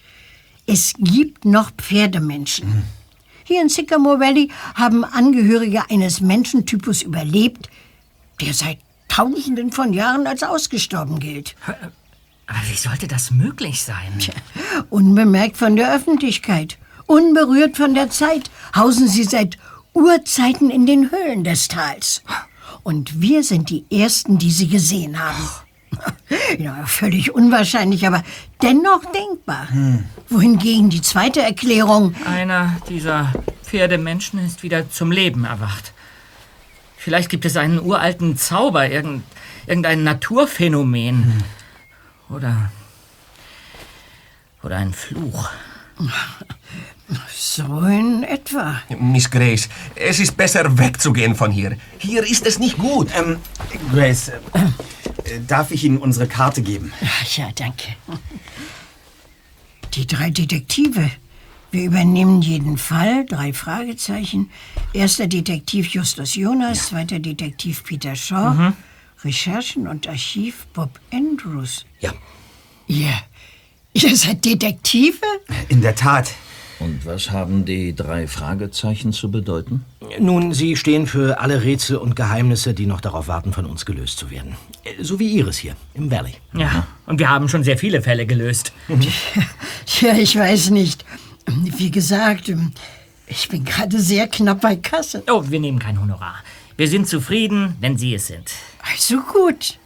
es 0.65 0.93
gibt 0.97 1.45
noch 1.45 1.71
Pferdemenschen. 1.71 2.83
Hier 3.43 3.61
in 3.61 3.69
Sycamore 3.69 4.19
Valley 4.19 4.49
haben 4.75 5.03
Angehörige 5.03 5.89
eines 5.89 6.21
Menschentypus 6.21 7.01
überlebt, 7.01 7.69
der 8.41 8.53
seit 8.53 8.79
Tausenden 9.07 9.71
von 9.71 9.93
Jahren 9.93 10.27
als 10.27 10.43
ausgestorben 10.43 11.19
gilt. 11.19 11.55
Aber 11.65 12.59
wie 12.69 12.77
sollte 12.77 13.07
das 13.07 13.31
möglich 13.31 13.81
sein? 13.83 14.13
Unbemerkt 14.89 15.57
von 15.57 15.75
der 15.75 15.93
Öffentlichkeit, 15.93 16.77
unberührt 17.07 17.77
von 17.77 17.93
der 17.93 18.09
Zeit, 18.09 18.51
hausen 18.75 19.07
sie 19.07 19.23
seit 19.23 19.57
Urzeiten 19.93 20.69
in 20.69 20.85
den 20.85 21.11
Höhlen 21.11 21.43
des 21.43 21.67
Tals. 21.67 22.21
Und 22.83 23.21
wir 23.21 23.43
sind 23.43 23.69
die 23.69 23.85
Ersten, 23.89 24.37
die 24.37 24.51
sie 24.51 24.67
gesehen 24.67 25.19
haben. 25.19 25.66
Ja, 26.59 26.85
völlig 26.85 27.33
unwahrscheinlich, 27.33 28.07
aber 28.07 28.23
dennoch 28.61 29.03
denkbar. 29.11 29.67
Wohingegen 30.29 30.89
die 30.89 31.01
zweite 31.01 31.41
Erklärung, 31.41 32.15
Einer 32.25 32.77
dieser 32.89 33.31
Pferdemenschen 33.63 34.43
ist 34.45 34.63
wieder 34.63 34.89
zum 34.89 35.11
Leben 35.11 35.45
erwacht. 35.45 35.93
Vielleicht 36.95 37.29
gibt 37.29 37.45
es 37.45 37.57
einen 37.57 37.79
uralten 37.79 38.37
Zauber, 38.37 38.89
irgend, 38.89 39.23
irgendein 39.65 40.03
Naturphänomen. 40.03 41.43
Oder. 42.29 42.71
Oder 44.63 44.77
ein 44.77 44.93
Fluch. 44.93 45.49
so 47.33 47.81
in 47.85 48.23
etwa. 48.23 48.81
Miss 48.99 49.29
Grace, 49.29 49.69
es 49.95 50.19
ist 50.19 50.35
besser 50.35 50.77
wegzugehen 50.77 51.35
von 51.35 51.51
hier. 51.51 51.77
Hier 51.97 52.23
ist 52.23 52.45
es 52.45 52.59
nicht 52.59 52.77
gut. 52.77 53.09
Ähm, 53.17 53.37
Grace, 53.91 54.29
äh, 54.29 54.39
äh, 55.23 55.41
darf 55.47 55.71
ich 55.71 55.83
Ihnen 55.83 55.97
unsere 55.97 56.27
Karte 56.27 56.61
geben? 56.61 56.91
Ach 57.01 57.37
ja, 57.37 57.49
danke. 57.55 57.95
Die 59.93 60.05
drei 60.05 60.29
Detektive. 60.29 61.09
Wir 61.71 61.85
übernehmen 61.85 62.41
jeden 62.41 62.77
Fall. 62.77 63.25
Drei 63.25 63.53
Fragezeichen. 63.53 64.49
Erster 64.93 65.27
Detektiv 65.27 65.87
Justus 65.87 66.35
Jonas, 66.35 66.87
zweiter 66.87 67.19
Detektiv 67.19 67.83
Peter 67.83 68.15
Shaw, 68.15 68.73
Recherchen 69.23 69.87
und 69.87 70.07
Archiv 70.07 70.65
Bob 70.73 70.99
Andrews. 71.11 71.85
Ja. 71.99 72.13
Ihr, 72.87 73.13
ihr 73.93 74.15
seid 74.15 74.45
Detektive? 74.45 75.25
In 75.67 75.81
der 75.81 75.95
Tat. 75.95 76.33
Und 76.79 77.05
was 77.05 77.31
haben 77.31 77.65
die 77.65 77.95
drei 77.95 78.27
Fragezeichen 78.27 79.11
zu 79.11 79.31
bedeuten? 79.31 79.83
Nun, 80.19 80.53
Sie 80.53 80.75
stehen 80.75 81.07
für 81.07 81.39
alle 81.39 81.63
Rätsel 81.63 81.97
und 81.97 82.15
Geheimnisse, 82.15 82.73
die 82.73 82.85
noch 82.85 83.01
darauf 83.01 83.27
warten, 83.27 83.51
von 83.51 83.65
uns 83.65 83.85
gelöst 83.85 84.19
zu 84.19 84.29
werden. 84.29 84.55
So 85.01 85.19
wie 85.19 85.27
Ihres 85.29 85.57
hier, 85.57 85.75
im 85.95 86.11
Valley. 86.11 86.35
Ja, 86.53 86.87
und 87.07 87.19
wir 87.19 87.29
haben 87.29 87.49
schon 87.49 87.63
sehr 87.63 87.77
viele 87.77 88.01
Fälle 88.01 88.25
gelöst. 88.25 88.73
Tja, 89.85 90.13
ich 90.15 90.37
weiß 90.37 90.69
nicht. 90.69 91.03
Wie 91.47 91.91
gesagt, 91.91 92.51
ich 93.25 93.49
bin 93.49 93.65
gerade 93.65 93.99
sehr 93.99 94.27
knapp 94.27 94.61
bei 94.61 94.75
Kasse. 94.75 95.23
Oh, 95.29 95.43
wir 95.47 95.59
nehmen 95.59 95.79
kein 95.79 95.99
Honorar. 95.99 96.35
Wir 96.75 96.87
sind 96.87 97.07
zufrieden, 97.07 97.75
wenn 97.79 97.97
Sie 97.97 98.13
es 98.13 98.27
sind. 98.27 98.51
Also 98.93 99.21
gut. 99.21 99.79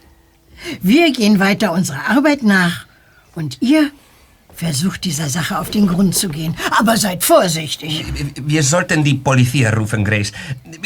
Wir 0.82 1.10
gehen 1.12 1.38
weiter 1.38 1.72
unserer 1.72 2.10
Arbeit 2.10 2.42
nach. 2.42 2.86
Und 3.34 3.62
ihr 3.62 3.90
versucht 4.62 5.04
dieser 5.04 5.28
Sache 5.28 5.58
auf 5.58 5.70
den 5.70 5.86
Grund 5.92 6.14
zu 6.14 6.28
gehen. 6.28 6.54
Aber 6.78 6.96
seid 6.96 7.24
vorsichtig. 7.24 8.04
Wir 8.52 8.62
sollten 8.62 9.02
die 9.02 9.14
Polizei 9.14 9.68
rufen, 9.68 10.04
Grace. 10.04 10.32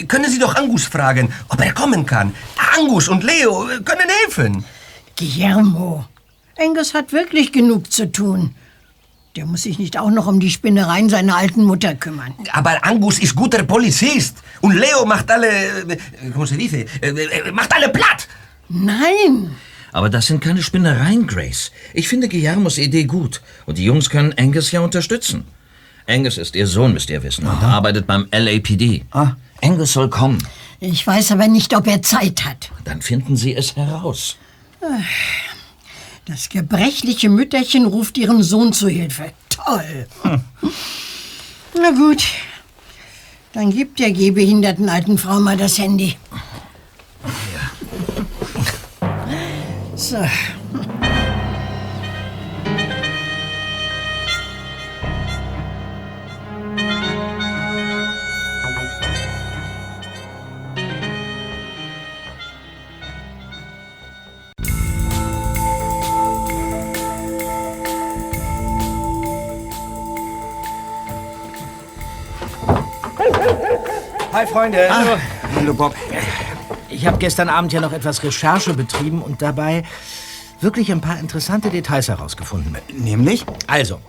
Können 0.09 0.31
Sie 0.31 0.39
doch 0.39 0.55
Angus 0.57 0.85
fragen, 0.85 1.27
ob 1.49 1.61
er 1.61 1.73
kommen 1.73 2.07
kann. 2.07 2.35
Angus 2.77 3.09
und 3.09 3.23
Leo 3.23 3.55
können 3.85 4.09
helfen. 4.21 4.65
Guillermo, 5.19 6.07
Angus 6.59 6.95
hat 6.95 7.13
wirklich 7.13 7.53
genug 7.53 7.93
zu 7.93 8.11
tun. 8.11 8.55
Der 9.37 9.45
muss 9.45 9.63
sich 9.65 9.79
nicht 9.79 9.99
auch 9.99 10.11
noch 10.11 10.27
um 10.27 10.41
die 10.41 10.51
Spinnereien 10.51 11.11
seiner 11.11 11.37
alten 11.37 11.63
Mutter 11.71 11.95
kümmern. 11.95 12.33
Aber 12.53 12.83
Angus 12.83 13.19
ist 13.19 13.35
guter 13.37 13.63
Polizist. 13.65 14.35
Und 14.63 14.75
Leo 14.75 15.05
macht 15.05 15.31
alle, 15.31 15.49
¿cómo 16.33 16.47
se 16.47 16.57
dice? 16.57 16.87
Macht 17.53 17.71
alle 17.77 17.91
platt. 17.91 18.21
Nein, 18.71 19.55
Aber 19.97 20.11
das 20.11 20.27
sind 20.27 20.43
keine 20.43 20.63
Spinnereien, 20.63 21.27
Grace. 21.27 21.73
Ich 21.95 22.07
finde 22.07 22.29
Guillermos 22.29 22.77
Idee 22.77 23.05
gut. 23.05 23.41
Und 23.65 23.79
die 23.79 23.85
Jungs 23.87 24.11
können 24.11 24.35
Angus 24.37 24.71
ja 24.71 24.81
unterstützen. 24.81 25.45
Angus 26.07 26.37
ist 26.37 26.55
ihr 26.55 26.67
Sohn, 26.67 26.93
müsst 26.93 27.09
ihr 27.09 27.23
wissen, 27.23 27.47
und 27.47 27.63
arbeitet 27.63 28.07
beim 28.07 28.29
LAPD. 28.31 29.07
Angus 29.63 29.95
soll 29.95 30.11
kommen. 30.11 30.47
ich 30.81 31.07
weiß 31.07 31.33
aber 31.33 31.49
nicht, 31.49 31.75
ob 31.75 31.87
er 31.87 32.03
Zeit 32.03 32.45
hat. 32.45 32.71
Dann 32.85 33.01
finden 33.01 33.39
Sie 33.39 33.57
es 33.57 33.75
heraus. 33.75 34.37
Das 36.27 36.51
gebrechliche 36.51 37.31
Mütterchen 37.31 37.87
ruft 37.87 38.19
ihren 38.19 38.43
Sohn 38.43 38.75
zu 38.75 38.89
Hilfe. 38.89 39.33
Toll. 39.49 40.07
Na 41.75 41.91
gut, 41.93 42.23
dann 43.55 43.71
gibt 43.71 43.99
der 43.99 44.11
gehbehinderten 44.11 44.91
alten 44.91 45.17
Frau 45.17 45.41
mal 45.41 45.57
das 45.57 45.79
Handy. 45.79 46.17
So. 49.97 50.19
Hi, 74.33 74.47
Freunde. 74.47 74.89
Hallo, 74.91 75.73
Bob. 75.73 75.95
Ich 76.97 77.07
habe 77.07 77.19
gestern 77.19 77.51
Abend 77.51 77.75
ja 77.75 77.83
noch 77.83 77.93
etwas 77.93 78.23
Recherche 78.23 78.73
betrieben 78.73 79.21
und 79.21 79.43
dabei 79.43 79.85
wirklich 80.63 80.91
ein 80.91 81.03
paar 81.03 81.21
interessante 81.21 81.69
Details 81.69 82.09
herausgefunden. 82.09 82.75
Nämlich? 82.91 83.45
Also, 83.67 84.01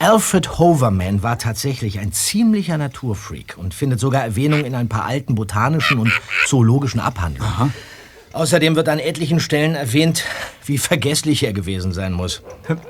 Alfred 0.00 0.58
Hoverman 0.58 1.22
war 1.22 1.38
tatsächlich 1.38 2.00
ein 2.00 2.10
ziemlicher 2.10 2.76
Naturfreak 2.78 3.54
und 3.58 3.74
findet 3.74 4.00
sogar 4.00 4.24
Erwähnung 4.24 4.64
in 4.64 4.74
ein 4.74 4.88
paar 4.88 5.04
alten 5.04 5.36
botanischen 5.36 6.00
und 6.00 6.10
zoologischen 6.48 6.98
Abhandlungen. 6.98 7.72
Außerdem 8.32 8.74
wird 8.74 8.88
an 8.88 8.98
etlichen 8.98 9.38
Stellen 9.38 9.76
erwähnt, 9.76 10.24
wie 10.64 10.78
vergesslich 10.78 11.44
er 11.44 11.52
gewesen 11.52 11.92
sein 11.92 12.12
muss. 12.12 12.42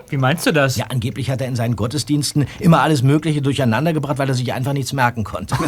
Wie 0.09 0.17
meinst 0.17 0.47
du 0.47 0.53
das? 0.53 0.77
Ja, 0.77 0.87
angeblich 0.89 1.29
hat 1.29 1.43
er 1.43 1.49
in 1.49 1.57
seinen 1.57 1.77
Gottesdiensten 1.77 2.47
immer 2.59 2.81
alles 2.81 3.03
Mögliche 3.03 3.43
durcheinandergebracht, 3.43 4.17
weil 4.17 4.31
er 4.31 4.35
sich 4.35 4.51
einfach 4.55 4.73
nichts 4.73 4.95
merken 4.95 5.25
konnte. 5.25 5.57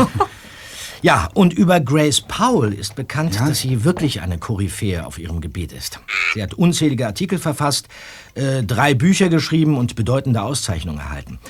ja, 1.05 1.29
und 1.35 1.53
über 1.53 1.81
Grace 1.81 2.23
Powell 2.23 2.73
ist 2.73 2.97
bekannt, 2.97 3.39
dass 3.39 3.59
sie 3.59 3.85
wirklich 3.85 4.23
eine 4.23 4.39
Koryphäe 4.39 5.05
auf 5.05 5.19
ihrem 5.19 5.43
Gebiet 5.43 5.71
ist. 5.71 6.01
Sie 6.33 6.43
hat 6.43 6.55
unzählige 6.55 7.07
Artikel 7.07 7.39
verfasst, 7.39 7.89
äh, 8.33 8.63
drei 8.63 8.95
Bücher 8.95 9.29
geschrieben 9.29 9.77
und 9.77 9.97
bedeutende 9.97 10.41
Auszeichnungen 10.41 11.01
erhalten. 11.01 11.41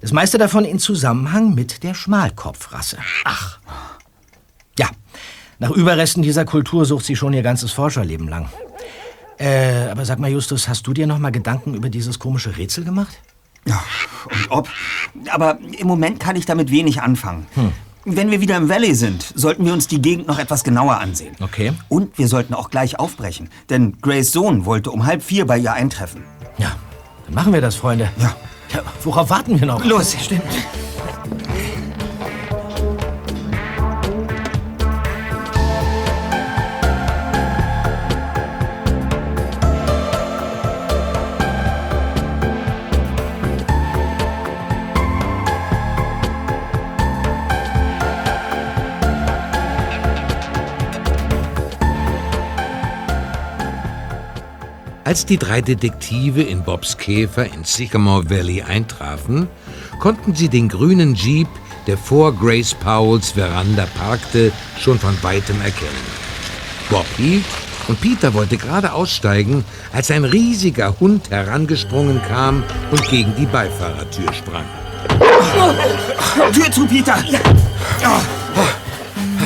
Das 0.00 0.10
meiste 0.10 0.36
davon 0.36 0.64
in 0.64 0.80
Zusammenhang 0.80 1.54
mit 1.54 1.84
der 1.84 1.94
Schmalkopfrasse. 1.94 2.98
Ach. 3.22 3.60
Ja, 4.76 4.88
nach 5.60 5.70
Überresten 5.70 6.24
dieser 6.24 6.44
Kultur 6.44 6.84
sucht 6.84 7.04
sie 7.04 7.14
schon 7.14 7.32
ihr 7.34 7.42
ganzes 7.42 7.70
Forscherleben 7.70 8.26
lang. 8.26 8.48
Äh, 9.38 9.90
aber 9.92 10.06
sag 10.06 10.18
mal, 10.18 10.28
Justus, 10.28 10.66
hast 10.66 10.88
du 10.88 10.92
dir 10.92 11.06
noch 11.06 11.20
mal 11.20 11.30
Gedanken 11.30 11.74
über 11.74 11.88
dieses 11.88 12.18
komische 12.18 12.56
Rätsel 12.56 12.82
gemacht? 12.82 13.16
Ja, 13.64 13.80
und 14.24 14.50
ob. 14.50 14.68
Aber 15.30 15.60
im 15.78 15.86
Moment 15.86 16.18
kann 16.18 16.34
ich 16.34 16.46
damit 16.46 16.72
wenig 16.72 17.00
anfangen. 17.00 17.46
Wenn 18.04 18.30
wir 18.30 18.40
wieder 18.40 18.56
im 18.56 18.68
Valley 18.68 18.94
sind, 18.94 19.32
sollten 19.34 19.66
wir 19.66 19.72
uns 19.72 19.86
die 19.86 20.00
Gegend 20.00 20.28
noch 20.28 20.38
etwas 20.38 20.64
genauer 20.64 20.98
ansehen. 20.98 21.34
Okay. 21.40 21.72
Und 21.88 22.16
wir 22.18 22.28
sollten 22.28 22.54
auch 22.54 22.70
gleich 22.70 22.98
aufbrechen, 22.98 23.50
denn 23.70 23.98
Grace 24.00 24.32
Sohn 24.32 24.64
wollte 24.64 24.90
um 24.90 25.04
halb 25.04 25.22
vier 25.22 25.46
bei 25.46 25.58
ihr 25.58 25.72
eintreffen. 25.72 26.22
Ja, 26.58 26.76
dann 27.26 27.34
machen 27.34 27.52
wir 27.52 27.60
das, 27.60 27.76
Freunde. 27.76 28.10
Ja. 28.18 28.36
ja 28.74 28.82
worauf 29.02 29.30
warten 29.30 29.58
wir 29.60 29.66
noch? 29.66 29.84
Los, 29.84 30.16
stimmt. 30.20 30.42
Als 55.08 55.24
die 55.24 55.38
drei 55.38 55.62
Detektive 55.62 56.42
in 56.42 56.62
Bobs 56.64 56.98
Käfer 56.98 57.46
in 57.46 57.64
Sycamore 57.64 58.28
Valley 58.28 58.60
eintrafen, 58.60 59.48
konnten 60.00 60.34
sie 60.34 60.50
den 60.50 60.68
grünen 60.68 61.14
Jeep, 61.14 61.48
der 61.86 61.96
vor 61.96 62.34
Grace 62.34 62.74
Powells 62.74 63.30
Veranda 63.30 63.86
parkte, 63.98 64.52
schon 64.78 64.98
von 64.98 65.16
weitem 65.22 65.58
erkennen. 65.62 66.04
Bob 66.90 67.06
hielt 67.16 67.46
und 67.88 67.98
Peter 68.02 68.34
wollte 68.34 68.58
gerade 68.58 68.92
aussteigen, 68.92 69.64
als 69.94 70.10
ein 70.10 70.26
riesiger 70.26 70.94
Hund 71.00 71.30
herangesprungen 71.30 72.20
kam 72.28 72.62
und 72.90 73.02
gegen 73.08 73.34
die 73.34 73.46
Beifahrertür 73.46 74.30
sprang. 74.34 74.66
Tür 76.52 76.70
zu, 76.70 76.86
Peter! 76.86 77.16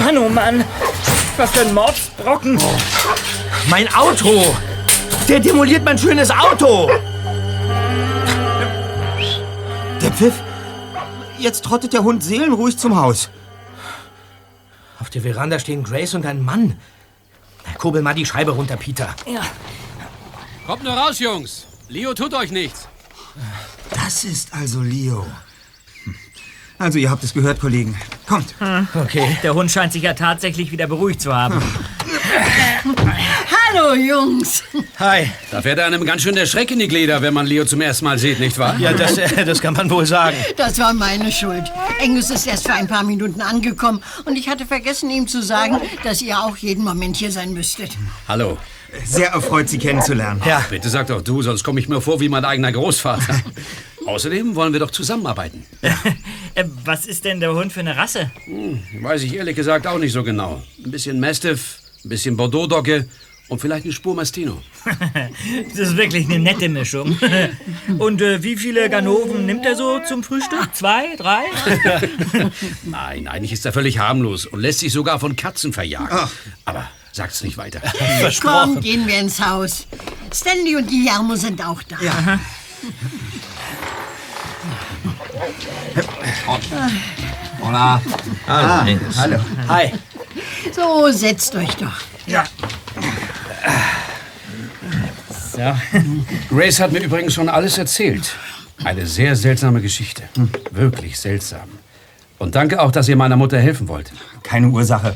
Mann, 0.04 0.18
oh 0.18 0.28
Mann. 0.28 0.64
Was 1.36 1.52
für 1.52 1.60
ein 1.64 1.72
Mordsbrocken. 1.72 2.58
Mein 3.68 3.86
Auto! 3.94 4.42
Der 5.28 5.40
demoliert 5.40 5.84
mein 5.84 5.98
schönes 5.98 6.30
Auto! 6.30 6.90
Der 10.00 10.12
Pfiff. 10.12 10.34
Jetzt 11.38 11.64
trottet 11.64 11.92
der 11.92 12.02
Hund 12.02 12.22
seelenruhig 12.22 12.76
zum 12.76 12.96
Haus. 12.96 13.30
Auf 14.98 15.10
der 15.10 15.22
Veranda 15.22 15.58
stehen 15.58 15.82
Grace 15.84 16.14
und 16.14 16.26
ein 16.26 16.42
Mann. 16.42 16.78
Kurbel 17.78 18.02
mal 18.02 18.14
die 18.14 18.26
Scheibe 18.26 18.52
runter, 18.52 18.76
Peter. 18.76 19.14
Kommt 20.66 20.84
nur 20.84 20.92
raus, 20.92 21.18
Jungs. 21.18 21.66
Leo 21.88 22.14
tut 22.14 22.34
euch 22.34 22.50
nichts. 22.50 22.88
Das 23.90 24.24
ist 24.24 24.52
also 24.54 24.82
Leo. 24.82 25.26
Also, 26.78 26.98
ihr 26.98 27.10
habt 27.10 27.22
es 27.22 27.32
gehört, 27.32 27.60
Kollegen. 27.60 27.96
Kommt. 28.26 28.54
Okay. 28.94 29.38
Der 29.42 29.54
Hund 29.54 29.70
scheint 29.70 29.92
sich 29.92 30.02
ja 30.02 30.14
tatsächlich 30.14 30.72
wieder 30.72 30.86
beruhigt 30.88 31.20
zu 31.20 31.34
haben. 31.34 31.62
Hallo, 33.74 33.94
Jungs. 33.94 34.62
Hi. 34.98 35.30
Da 35.50 35.62
fährt 35.62 35.78
einem 35.78 36.04
ganz 36.04 36.22
schön 36.22 36.34
der 36.34 36.46
Schreck 36.46 36.70
in 36.70 36.78
die 36.78 36.88
Glieder, 36.88 37.22
wenn 37.22 37.32
man 37.32 37.46
Leo 37.46 37.64
zum 37.64 37.80
ersten 37.80 38.04
Mal 38.04 38.18
sieht, 38.18 38.38
nicht 38.38 38.58
wahr? 38.58 38.78
Ja, 38.78 38.92
das, 38.92 39.16
äh, 39.16 39.44
das 39.44 39.60
kann 39.60 39.74
man 39.74 39.88
wohl 39.88 40.04
sagen. 40.04 40.36
Das 40.56 40.78
war 40.78 40.92
meine 40.92 41.32
Schuld. 41.32 41.64
Angus 42.02 42.30
ist 42.30 42.46
erst 42.46 42.66
für 42.66 42.74
ein 42.74 42.86
paar 42.86 43.02
Minuten 43.02 43.40
angekommen 43.40 44.02
und 44.26 44.36
ich 44.36 44.48
hatte 44.48 44.66
vergessen, 44.66 45.08
ihm 45.10 45.26
zu 45.26 45.42
sagen, 45.42 45.78
dass 46.04 46.20
ihr 46.20 46.38
auch 46.38 46.56
jeden 46.58 46.84
Moment 46.84 47.16
hier 47.16 47.30
sein 47.30 47.54
müsstet. 47.54 47.92
Hallo. 48.28 48.58
Sehr 49.04 49.28
erfreut, 49.30 49.70
Sie 49.70 49.78
kennenzulernen. 49.78 50.42
Ja. 50.44 50.62
Bitte 50.68 50.90
sag 50.90 51.06
doch 51.06 51.22
du, 51.22 51.40
sonst 51.40 51.64
komme 51.64 51.80
ich 51.80 51.88
mir 51.88 52.02
vor 52.02 52.20
wie 52.20 52.28
mein 52.28 52.44
eigener 52.44 52.72
Großvater. 52.72 53.40
Außerdem 54.06 54.54
wollen 54.54 54.74
wir 54.74 54.80
doch 54.80 54.90
zusammenarbeiten. 54.90 55.64
Äh, 56.54 56.64
Was 56.84 57.06
ist 57.06 57.24
denn 57.24 57.40
der 57.40 57.54
Hund 57.54 57.72
für 57.72 57.80
eine 57.80 57.96
Rasse? 57.96 58.30
Weiß 59.00 59.22
ich 59.22 59.34
ehrlich 59.34 59.56
gesagt 59.56 59.86
auch 59.86 59.96
nicht 59.96 60.12
so 60.12 60.22
genau. 60.22 60.62
Ein 60.84 60.90
bisschen 60.90 61.18
Mastiff, 61.18 61.78
ein 62.04 62.10
bisschen 62.10 62.36
Bordeaux-Dogge 62.36 63.08
und 63.52 63.58
vielleicht 63.58 63.84
eine 63.84 63.92
Spur 63.92 64.14
Mastino. 64.14 64.62
Das 65.68 65.78
ist 65.78 65.96
wirklich 65.96 66.24
eine 66.24 66.38
nette 66.38 66.68
Mischung. 66.68 67.18
Und 67.98 68.20
äh, 68.22 68.42
wie 68.42 68.56
viele 68.56 68.88
Ganoven 68.88 69.46
nimmt 69.46 69.66
er 69.66 69.76
so 69.76 70.00
zum 70.00 70.22
Frühstück? 70.22 70.74
Zwei, 70.74 71.16
drei? 71.16 71.42
Nein, 72.84 73.28
eigentlich 73.28 73.52
ist 73.52 73.66
er 73.66 73.72
völlig 73.72 73.98
harmlos 73.98 74.46
und 74.46 74.60
lässt 74.60 74.80
sich 74.80 74.92
sogar 74.92 75.20
von 75.20 75.36
Katzen 75.36 75.72
verjagen. 75.72 76.08
Aber 76.64 76.88
sagt's 77.12 77.42
nicht 77.42 77.58
weiter. 77.58 77.80
Komm, 78.40 78.80
gehen 78.80 79.06
wir 79.06 79.18
ins 79.18 79.40
Haus. 79.40 79.86
Stanley 80.32 80.76
und 80.76 80.88
Guillermo 80.88 81.36
sind 81.36 81.64
auch 81.64 81.82
da. 81.82 81.96
Ja. 82.00 82.40
Hallo, 88.46 88.72
Angus. 88.72 89.18
Hallo. 89.18 89.38
Hi. 89.68 89.92
So, 90.74 91.10
setzt 91.10 91.54
euch 91.54 91.74
doch. 91.76 92.00
So. 95.52 95.74
Grace 96.48 96.80
hat 96.80 96.92
mir 96.92 97.02
übrigens 97.02 97.34
schon 97.34 97.48
alles 97.48 97.78
erzählt. 97.78 98.34
Eine 98.84 99.06
sehr 99.06 99.36
seltsame 99.36 99.80
Geschichte. 99.80 100.24
Wirklich 100.70 101.18
seltsam. 101.18 101.68
Und 102.38 102.54
danke 102.54 102.80
auch, 102.80 102.90
dass 102.90 103.08
ihr 103.08 103.16
meiner 103.16 103.36
Mutter 103.36 103.58
helfen 103.58 103.86
wollt. 103.86 104.12
Keine 104.42 104.68
Ursache. 104.68 105.14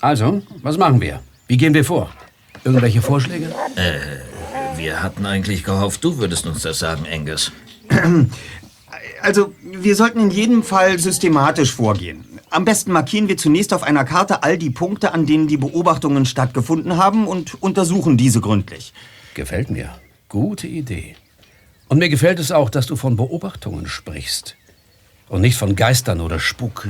Also, 0.00 0.42
was 0.62 0.76
machen 0.76 1.00
wir? 1.00 1.20
Wie 1.48 1.56
gehen 1.56 1.74
wir 1.74 1.84
vor? 1.84 2.10
Irgendwelche 2.64 3.02
Vorschläge? 3.02 3.52
Wir 4.76 5.02
hatten 5.02 5.26
eigentlich 5.26 5.64
gehofft, 5.64 6.04
du 6.04 6.18
würdest 6.18 6.46
uns 6.46 6.62
das 6.62 6.78
sagen, 6.78 7.06
Angus. 7.12 7.50
Also, 9.22 9.52
wir 9.62 9.96
sollten 9.96 10.20
in 10.20 10.30
jedem 10.30 10.62
Fall 10.62 10.98
systematisch 10.98 11.72
vorgehen. 11.72 12.24
Am 12.50 12.64
besten 12.64 12.92
markieren 12.92 13.28
wir 13.28 13.36
zunächst 13.36 13.74
auf 13.74 13.82
einer 13.82 14.04
Karte 14.04 14.42
all 14.42 14.56
die 14.56 14.70
Punkte, 14.70 15.12
an 15.12 15.26
denen 15.26 15.48
die 15.48 15.58
Beobachtungen 15.58 16.24
stattgefunden 16.24 16.96
haben 16.96 17.26
und 17.26 17.62
untersuchen 17.62 18.16
diese 18.16 18.40
gründlich. 18.40 18.92
Gefällt 19.34 19.70
mir. 19.70 19.90
Gute 20.28 20.66
Idee. 20.66 21.16
Und 21.88 21.98
mir 21.98 22.08
gefällt 22.08 22.38
es 22.38 22.52
auch, 22.52 22.70
dass 22.70 22.86
du 22.86 22.96
von 22.96 23.16
Beobachtungen 23.16 23.86
sprichst. 23.86 24.56
Und 25.28 25.42
nicht 25.42 25.56
von 25.56 25.76
Geistern 25.76 26.20
oder 26.20 26.38
Spuk. 26.38 26.88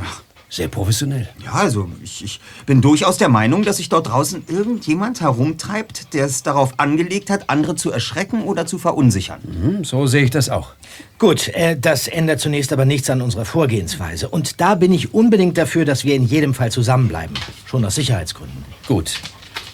Sehr 0.50 0.68
professionell. 0.68 1.28
Ja, 1.44 1.52
also, 1.52 1.90
ich, 2.02 2.24
ich 2.24 2.40
bin 2.64 2.80
durchaus 2.80 3.18
der 3.18 3.28
Meinung, 3.28 3.64
dass 3.64 3.76
sich 3.76 3.90
dort 3.90 4.08
draußen 4.08 4.44
irgendjemand 4.48 5.20
herumtreibt, 5.20 6.14
der 6.14 6.24
es 6.24 6.42
darauf 6.42 6.72
angelegt 6.78 7.28
hat, 7.28 7.50
andere 7.50 7.76
zu 7.76 7.90
erschrecken 7.90 8.44
oder 8.44 8.64
zu 8.64 8.78
verunsichern. 8.78 9.40
Hm, 9.42 9.84
so 9.84 10.06
sehe 10.06 10.24
ich 10.24 10.30
das 10.30 10.48
auch. 10.48 10.72
Gut, 11.18 11.48
äh, 11.48 11.76
das 11.78 12.08
ändert 12.08 12.40
zunächst 12.40 12.72
aber 12.72 12.86
nichts 12.86 13.10
an 13.10 13.20
unserer 13.20 13.44
Vorgehensweise. 13.44 14.28
Und 14.30 14.58
da 14.60 14.74
bin 14.74 14.92
ich 14.92 15.12
unbedingt 15.12 15.58
dafür, 15.58 15.84
dass 15.84 16.04
wir 16.04 16.14
in 16.14 16.24
jedem 16.24 16.54
Fall 16.54 16.72
zusammenbleiben. 16.72 17.36
Schon 17.66 17.84
aus 17.84 17.96
Sicherheitsgründen. 17.96 18.64
Gut. 18.86 19.20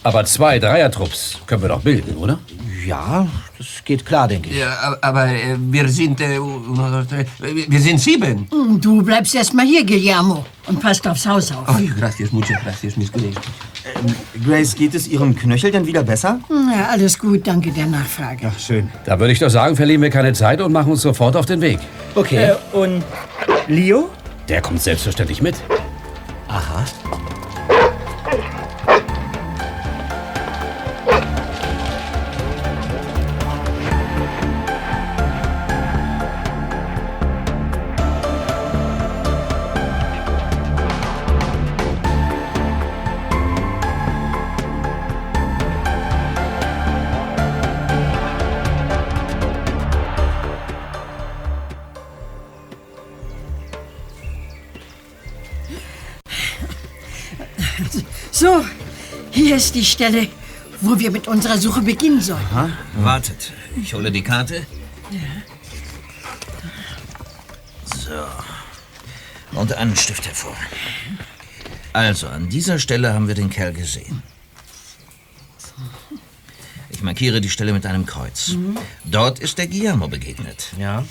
Aber 0.02 0.24
zwei 0.24 0.58
Dreiertrupps 0.58 1.38
können 1.46 1.62
wir 1.62 1.68
doch 1.68 1.82
bilden, 1.82 2.16
oder? 2.16 2.40
Ja, 2.86 3.26
das 3.56 3.66
geht 3.84 4.04
klar, 4.04 4.28
denke 4.28 4.50
ich. 4.50 4.56
Ja, 4.58 4.96
aber- 5.00 5.28
äh, 5.28 5.56
wir 5.58 5.88
sind. 5.88 6.20
Äh, 6.20 6.38
wir 7.68 7.80
sind 7.80 7.98
sieben. 8.00 8.46
Hm, 8.50 8.80
Du 8.80 9.02
bleibst 9.02 9.34
erst 9.34 9.54
mal 9.54 9.64
hier, 9.64 9.84
Guillermo, 9.84 10.44
und 10.66 10.80
passt 10.80 11.06
aufs 11.06 11.26
Haus 11.26 11.50
auf. 11.52 11.68
Ay, 11.68 11.90
gracias, 11.98 12.32
muchas 12.32 12.60
gracias, 12.62 12.96
mis 12.96 13.10
queridos. 13.12 13.42
Grace, 14.44 14.74
geht 14.74 14.94
es 14.94 15.08
Ihrem 15.08 15.34
Knöchel 15.36 15.70
denn 15.70 15.86
wieder 15.86 16.02
besser? 16.02 16.40
Hm, 16.48 16.70
Ja, 16.72 16.88
alles 16.90 17.18
gut, 17.18 17.46
danke 17.46 17.70
der 17.70 17.86
Nachfrage. 17.86 18.50
Ach, 18.54 18.58
schön. 18.58 18.90
Da 19.06 19.18
würde 19.18 19.32
ich 19.32 19.38
doch 19.38 19.50
sagen, 19.50 19.76
verlieren 19.76 20.02
wir 20.02 20.10
keine 20.10 20.32
Zeit 20.32 20.60
und 20.60 20.72
machen 20.72 20.90
uns 20.92 21.02
sofort 21.02 21.36
auf 21.36 21.46
den 21.46 21.60
Weg. 21.60 21.78
Okay. 22.14 22.50
Äh, 22.50 22.76
und 22.76 23.02
Leo? 23.68 24.10
Der 24.48 24.60
kommt 24.60 24.82
selbstverständlich 24.82 25.40
mit. 25.40 25.54
Aha. 26.48 26.84
Ist 59.74 59.80
die 59.80 59.84
Stelle, 59.84 60.28
wo 60.80 60.98
wir 60.98 61.10
mit 61.10 61.26
unserer 61.26 61.58
Suche 61.58 61.82
beginnen 61.82 62.20
sollen. 62.20 62.46
Wartet, 62.96 63.52
ich 63.76 63.92
hole 63.94 64.10
die 64.10 64.22
Karte. 64.22 64.66
So. 67.96 69.58
Und 69.58 69.72
einen 69.72 69.96
Stift 69.96 70.26
hervor. 70.26 70.56
Also, 71.92 72.28
an 72.28 72.48
dieser 72.48 72.78
Stelle 72.78 73.14
haben 73.14 73.28
wir 73.28 73.34
den 73.34 73.50
Kerl 73.50 73.72
gesehen. 73.72 74.22
Ich 76.90 77.02
markiere 77.02 77.40
die 77.40 77.50
Stelle 77.50 77.72
mit 77.72 77.86
einem 77.86 78.06
Kreuz. 78.06 78.54
Dort 79.04 79.38
ist 79.40 79.58
der 79.58 79.66
Guillermo 79.66 80.08
begegnet. 80.08 80.68
Ja. 80.78 81.04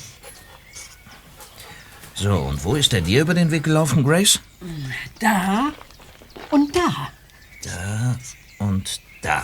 So, 2.16 2.34
und 2.34 2.64
wo 2.64 2.76
ist 2.76 2.94
er 2.94 3.02
dir 3.02 3.22
über 3.22 3.34
den 3.34 3.52
Weg 3.52 3.64
gelaufen, 3.64 4.04
Grace? 4.04 4.40
Da 5.20 5.74
und 6.52 6.76
da. 6.76 7.10
Da 7.64 8.16
und 8.70 9.02
da. 9.22 9.44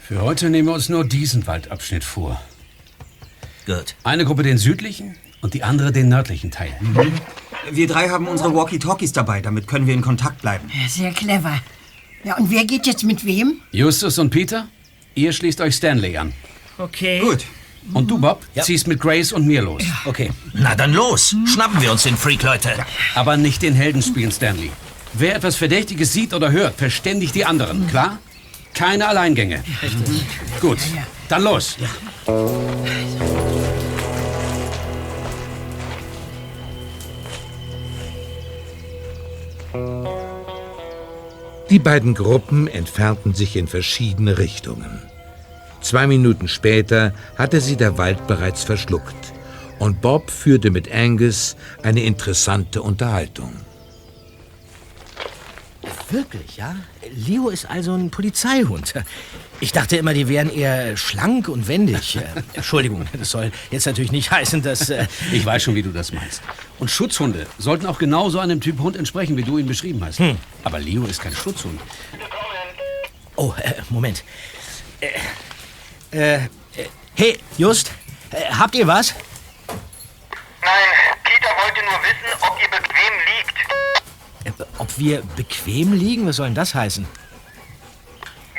Für 0.00 0.20
heute 0.22 0.50
nehmen 0.50 0.68
wir 0.68 0.74
uns 0.74 0.88
nur 0.88 1.04
diesen 1.04 1.46
Waldabschnitt 1.46 2.04
vor. 2.04 2.40
Gut. 3.66 3.94
Eine 4.02 4.24
Gruppe 4.24 4.42
den 4.42 4.58
südlichen 4.58 5.16
und 5.40 5.54
die 5.54 5.62
andere 5.62 5.92
den 5.92 6.08
nördlichen 6.08 6.50
Teil. 6.50 6.72
Wir 7.70 7.86
drei 7.86 8.08
haben 8.08 8.26
unsere 8.26 8.54
Walkie-Talkies 8.54 9.12
dabei, 9.12 9.40
damit 9.40 9.66
können 9.66 9.86
wir 9.86 9.94
in 9.94 10.02
Kontakt 10.02 10.42
bleiben. 10.42 10.68
Ja, 10.72 10.88
Sehr 10.88 11.12
clever. 11.12 11.60
Ja, 12.24 12.36
und 12.36 12.50
wer 12.50 12.64
geht 12.64 12.86
jetzt 12.86 13.04
mit 13.04 13.24
wem? 13.24 13.60
Justus 13.72 14.18
und 14.18 14.30
Peter, 14.30 14.68
ihr 15.14 15.32
schließt 15.32 15.60
euch 15.60 15.74
Stanley 15.74 16.16
an. 16.16 16.32
Okay. 16.78 17.20
Gut. 17.20 17.44
Und 17.92 18.08
du, 18.10 18.18
Bob, 18.18 18.44
ziehst 18.60 18.86
mit 18.86 19.00
Grace 19.00 19.32
und 19.32 19.44
mir 19.44 19.60
los. 19.62 19.82
Okay. 20.04 20.30
Na 20.52 20.76
dann 20.76 20.92
los. 20.92 21.34
Schnappen 21.52 21.82
wir 21.82 21.90
uns 21.90 22.04
den 22.04 22.16
Freak, 22.16 22.42
Leute. 22.44 22.70
Aber 23.16 23.36
nicht 23.36 23.60
den 23.62 23.74
Helden 23.74 24.02
spielen, 24.02 24.30
Stanley. 24.30 24.70
Wer 25.14 25.36
etwas 25.36 25.56
Verdächtiges 25.56 26.12
sieht 26.12 26.32
oder 26.32 26.52
hört, 26.52 26.74
verständigt 26.76 27.34
die 27.34 27.44
anderen, 27.44 27.86
klar? 27.86 28.18
Keine 28.74 29.06
Alleingänge. 29.08 29.62
Gut, 30.60 30.78
dann 31.28 31.42
los. 31.42 31.76
Die 41.68 41.78
beiden 41.78 42.14
Gruppen 42.14 42.66
entfernten 42.68 43.34
sich 43.34 43.56
in 43.56 43.66
verschiedene 43.66 44.38
Richtungen. 44.38 45.02
Zwei 45.82 46.06
Minuten 46.06 46.48
später 46.48 47.12
hatte 47.36 47.60
sie 47.60 47.76
der 47.76 47.98
Wald 47.98 48.26
bereits 48.26 48.64
verschluckt 48.64 49.32
und 49.78 50.00
Bob 50.00 50.30
führte 50.30 50.70
mit 50.70 50.92
Angus 50.92 51.56
eine 51.82 52.04
interessante 52.04 52.82
Unterhaltung. 52.82 53.52
Wirklich, 56.12 56.58
ja? 56.58 56.76
Leo 57.10 57.48
ist 57.48 57.64
also 57.64 57.94
ein 57.94 58.10
Polizeihund. 58.10 58.92
Ich 59.60 59.72
dachte 59.72 59.96
immer, 59.96 60.12
die 60.12 60.28
wären 60.28 60.50
eher 60.50 60.94
schlank 60.98 61.48
und 61.48 61.68
wendig. 61.68 62.18
Entschuldigung, 62.52 63.06
das 63.18 63.30
soll 63.30 63.50
jetzt 63.70 63.86
natürlich 63.86 64.12
nicht 64.12 64.30
heißen, 64.30 64.60
dass... 64.62 64.90
Äh, 64.90 65.06
Ich 65.32 65.46
weiß 65.46 65.62
schon, 65.62 65.74
wie 65.74 65.82
du 65.82 65.90
das 65.90 66.12
meinst. 66.12 66.42
Und 66.78 66.90
Schutzhunde 66.90 67.46
sollten 67.58 67.86
auch 67.86 67.98
genauso 67.98 68.40
einem 68.40 68.60
Typ 68.60 68.78
Hund 68.80 68.94
entsprechen, 68.96 69.38
wie 69.38 69.42
du 69.42 69.56
ihn 69.56 69.66
beschrieben 69.66 70.04
hast. 70.04 70.20
Aber 70.64 70.78
Leo 70.78 71.04
ist 71.06 71.22
kein 71.22 71.34
Schutzhund. 71.34 71.80
oh, 73.36 73.54
äh, 73.62 73.72
Moment. 73.88 74.22
Äh, 75.00 75.06
äh, 76.12 76.34
äh, 76.36 76.48
hey, 77.14 77.38
Just, 77.56 77.90
äh, 78.32 78.52
habt 78.52 78.74
ihr 78.74 78.86
was? 78.86 79.14
Nein, 80.60 80.70
Peter 81.24 81.48
wollte 81.62 81.80
nur 81.84 81.98
wissen, 82.02 82.42
ob 82.42 82.60
ihr 82.60 82.68
bequem 82.68 83.14
liegt. 83.26 83.56
Ob 84.78 84.98
wir 84.98 85.22
bequem 85.36 85.92
liegen? 85.92 86.26
Was 86.26 86.36
soll 86.36 86.46
denn 86.46 86.54
das 86.54 86.74
heißen? 86.74 87.06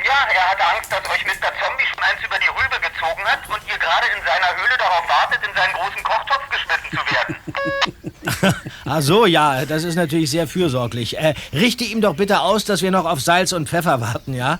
Ja, 0.04 0.28
er 0.34 0.50
hatte 0.50 0.64
Angst, 0.76 0.92
dass 0.92 1.00
euch 1.10 1.24
Mr. 1.24 1.50
Zombie 1.60 1.86
schon 1.86 2.02
eins 2.02 2.24
über 2.24 2.38
die 2.38 2.48
Rübe 2.48 2.80
gezogen 2.80 3.24
hat 3.24 3.40
und 3.48 3.60
ihr 3.68 3.78
gerade 3.78 4.06
in 4.16 4.22
seiner 4.24 4.56
Höhle 4.56 4.76
darauf 4.78 5.08
wartet, 5.08 5.40
in 5.46 5.54
seinen 5.54 5.72
großen 5.72 6.02
Kochtopf 6.02 6.48
geschmissen 6.50 6.90
zu 6.90 7.02
werden. 7.14 8.54
Ach 8.84 9.00
so, 9.00 9.26
ja, 9.26 9.64
das 9.64 9.84
ist 9.84 9.94
natürlich 9.94 10.30
sehr 10.30 10.46
fürsorglich. 10.46 11.18
Äh, 11.18 11.34
richte 11.52 11.84
ihm 11.84 12.00
doch 12.00 12.16
bitte 12.16 12.40
aus, 12.40 12.64
dass 12.64 12.82
wir 12.82 12.90
noch 12.90 13.06
auf 13.06 13.20
Salz 13.20 13.52
und 13.52 13.68
Pfeffer 13.68 14.00
warten, 14.00 14.34
ja? 14.34 14.58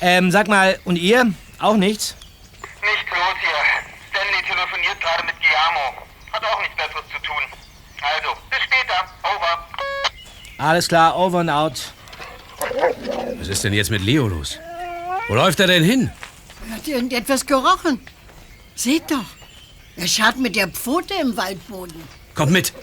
Ähm, 0.00 0.30
sag 0.30 0.48
mal, 0.48 0.78
und 0.84 0.96
ihr? 0.96 1.26
Auch 1.58 1.76
nichts? 1.76 2.16
Nichts 2.80 3.10
los 3.10 3.36
hier. 3.40 3.60
Stanley 4.08 4.42
telefoniert 4.46 4.98
gerade 5.00 5.24
mit 5.24 5.34
Guillermo. 5.40 6.06
Hat 6.32 6.44
auch 6.44 6.60
nichts 6.60 6.76
Besseres 6.76 7.04
zu 7.12 7.20
tun. 7.20 7.42
Also, 8.00 8.34
bis 8.48 8.60
später. 8.64 9.04
Over. 9.24 9.89
Alles 10.60 10.88
klar, 10.88 11.16
over 11.16 11.38
and 11.38 11.48
out. 11.48 11.92
Was 13.38 13.48
ist 13.48 13.64
denn 13.64 13.72
jetzt 13.72 13.90
mit 13.90 14.02
Leo 14.02 14.28
los? 14.28 14.58
Wo 15.28 15.34
läuft 15.34 15.58
er 15.58 15.66
denn 15.66 15.82
hin? 15.82 16.10
Hat 16.70 16.86
irgendetwas 16.86 17.46
gerochen? 17.46 17.98
Seht 18.74 19.10
doch. 19.10 19.24
Er 19.96 20.06
scharrt 20.06 20.36
mit 20.36 20.56
der 20.56 20.68
Pfote 20.68 21.14
im 21.14 21.34
Waldboden. 21.38 22.02
Kommt 22.34 22.52
mit. 22.52 22.74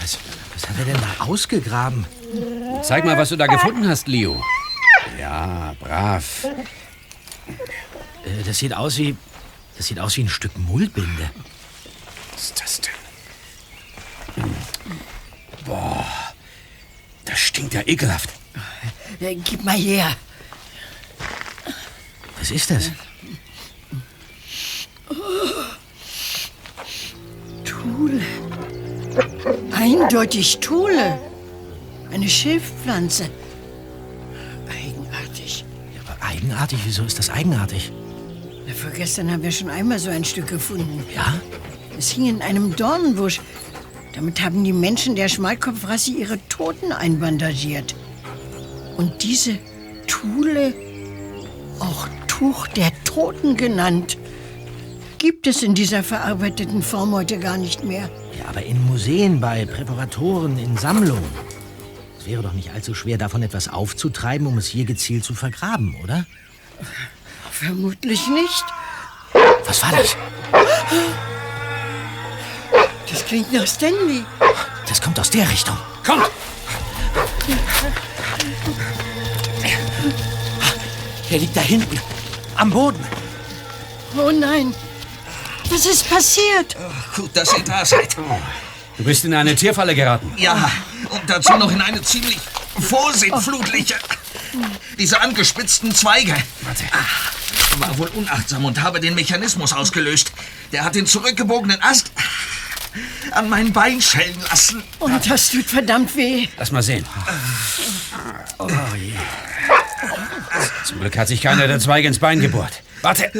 Was, 0.00 0.18
was 0.54 0.68
hat 0.70 0.78
er 0.78 0.84
denn 0.86 0.96
da 1.02 1.24
ausgegraben? 1.26 2.06
Zeig 2.82 3.04
mal, 3.04 3.18
was 3.18 3.28
du 3.28 3.36
da 3.36 3.46
gefunden 3.46 3.86
hast, 3.86 4.08
Leo. 4.08 4.42
Ja, 5.20 5.74
brav. 5.80 6.44
Äh, 8.24 8.42
das 8.46 8.58
sieht 8.58 8.72
aus 8.72 8.96
wie... 8.96 9.16
Das 9.76 9.86
sieht 9.86 10.00
aus 10.00 10.16
wie 10.16 10.22
ein 10.22 10.28
Stück 10.30 10.56
Mullbinde. 10.58 11.30
Was 12.38 12.50
ist 12.50 12.60
das 12.60 12.80
denn? 14.36 14.44
Boah, 15.64 16.06
das 17.24 17.36
stinkt 17.40 17.74
ja 17.74 17.82
ekelhaft. 17.84 18.30
Äh, 19.18 19.34
Gib 19.34 19.64
mal 19.64 19.76
her. 19.76 20.14
Was 22.38 22.52
ist 22.52 22.70
das? 22.70 22.92
Thule. 27.64 28.22
Eindeutig 29.72 30.60
Thule. 30.60 31.18
Eine 32.12 32.28
Schilfpflanze. 32.28 33.28
Eigenartig. 34.70 35.64
Aber 36.06 36.24
eigenartig? 36.24 36.78
Wieso 36.84 37.02
ist 37.02 37.18
das 37.18 37.30
eigenartig? 37.30 37.90
Na, 38.64 38.74
Vorgestern 38.74 39.28
haben 39.28 39.42
wir 39.42 39.50
schon 39.50 39.70
einmal 39.70 39.98
so 39.98 40.10
ein 40.10 40.24
Stück 40.24 40.46
gefunden. 40.46 41.04
Ja? 41.12 41.40
Es 41.98 42.10
hing 42.10 42.26
in 42.26 42.42
einem 42.42 42.76
Dornenbusch. 42.76 43.40
Damit 44.14 44.40
haben 44.40 44.62
die 44.62 44.72
Menschen 44.72 45.16
der 45.16 45.28
Schmalkopfrasse 45.28 46.12
ihre 46.12 46.38
Toten 46.48 46.92
einbandagiert. 46.92 47.94
Und 48.96 49.22
diese 49.22 49.58
Thule, 50.06 50.72
auch 51.80 52.08
Tuch 52.26 52.68
der 52.68 52.92
Toten 53.04 53.56
genannt, 53.56 54.16
gibt 55.18 55.48
es 55.48 55.62
in 55.64 55.74
dieser 55.74 56.04
verarbeiteten 56.04 56.82
Form 56.82 57.12
heute 57.12 57.38
gar 57.38 57.56
nicht 57.56 57.82
mehr. 57.82 58.08
Ja, 58.38 58.48
aber 58.48 58.62
in 58.62 58.84
Museen, 58.86 59.40
bei 59.40 59.66
Präparatoren, 59.66 60.56
in 60.58 60.76
Sammlungen. 60.76 61.30
Es 62.20 62.26
wäre 62.26 62.42
doch 62.42 62.52
nicht 62.52 62.70
allzu 62.70 62.94
schwer, 62.94 63.18
davon 63.18 63.42
etwas 63.42 63.68
aufzutreiben, 63.68 64.46
um 64.46 64.58
es 64.58 64.68
hier 64.68 64.84
gezielt 64.84 65.24
zu 65.24 65.34
vergraben, 65.34 65.96
oder? 66.02 66.26
Vermutlich 67.50 68.28
nicht. 68.28 68.64
Was 69.66 69.82
war 69.82 69.92
das? 69.92 70.16
Das 73.28 73.34
klingt 73.34 73.52
nach 73.52 73.66
Stanley. 73.66 74.24
Das 74.88 75.02
kommt 75.02 75.20
aus 75.20 75.28
der 75.28 75.46
Richtung. 75.50 75.76
Kommt! 76.02 76.30
Er 81.28 81.38
liegt 81.38 81.54
da 81.54 81.60
hinten, 81.60 82.00
am 82.56 82.70
Boden. 82.70 83.04
Oh 84.16 84.30
nein. 84.30 84.74
Was 85.68 85.84
ist 85.84 86.08
passiert? 86.08 86.74
Gut, 87.14 87.28
dass 87.36 87.52
ihr 87.52 87.64
da 87.64 87.84
seid. 87.84 88.16
Du 88.96 89.04
bist 89.04 89.26
in 89.26 89.34
eine 89.34 89.54
Tierfalle 89.54 89.94
geraten. 89.94 90.32
Ja, 90.38 90.70
und 91.10 91.20
dazu 91.28 91.52
noch 91.58 91.70
in 91.70 91.82
eine 91.82 92.00
ziemlich 92.00 92.38
vorsinnflutliche. 92.80 93.96
Diese 94.98 95.20
angespitzten 95.20 95.94
Zweige. 95.94 96.34
Ah, 96.92 97.76
War 97.76 97.98
wohl 97.98 98.08
unachtsam 98.14 98.64
und 98.64 98.80
habe 98.80 99.00
den 99.00 99.14
Mechanismus 99.14 99.74
ausgelöst. 99.74 100.32
Der 100.72 100.82
hat 100.82 100.94
den 100.94 101.04
zurückgebogenen 101.04 101.82
Ast 101.82 102.10
an 103.32 103.48
mein 103.48 103.72
Bein 103.72 104.00
schellen 104.00 104.40
lassen. 104.48 104.82
Und 104.98 105.30
das 105.30 105.50
tut 105.50 105.66
verdammt 105.66 106.14
weh. 106.16 106.48
Lass 106.58 106.72
mal 106.72 106.82
sehen. 106.82 107.04
Oh 108.58 108.68
je. 108.96 109.12
Zum 110.84 111.00
Glück 111.00 111.16
hat 111.16 111.28
sich 111.28 111.40
keiner 111.40 111.66
der 111.66 111.80
Zweige 111.80 112.08
ins 112.08 112.18
Bein 112.18 112.40
gebohrt. 112.40 112.82
Warte, 113.02 113.30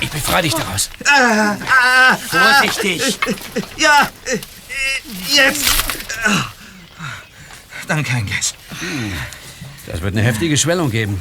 ich 0.00 0.10
befreie 0.10 0.42
dich 0.42 0.54
daraus. 0.54 0.90
Ah, 1.06 1.56
ah, 1.56 2.16
Vorsichtig. 2.16 3.18
Ja, 3.76 4.08
äh, 4.26 4.38
jetzt. 5.34 5.66
Ah. 6.24 6.52
Danke, 7.88 8.12
Angus. 8.12 8.54
Das 9.86 10.00
wird 10.00 10.16
eine 10.16 10.22
heftige 10.24 10.56
Schwellung 10.56 10.90
geben. 10.90 11.20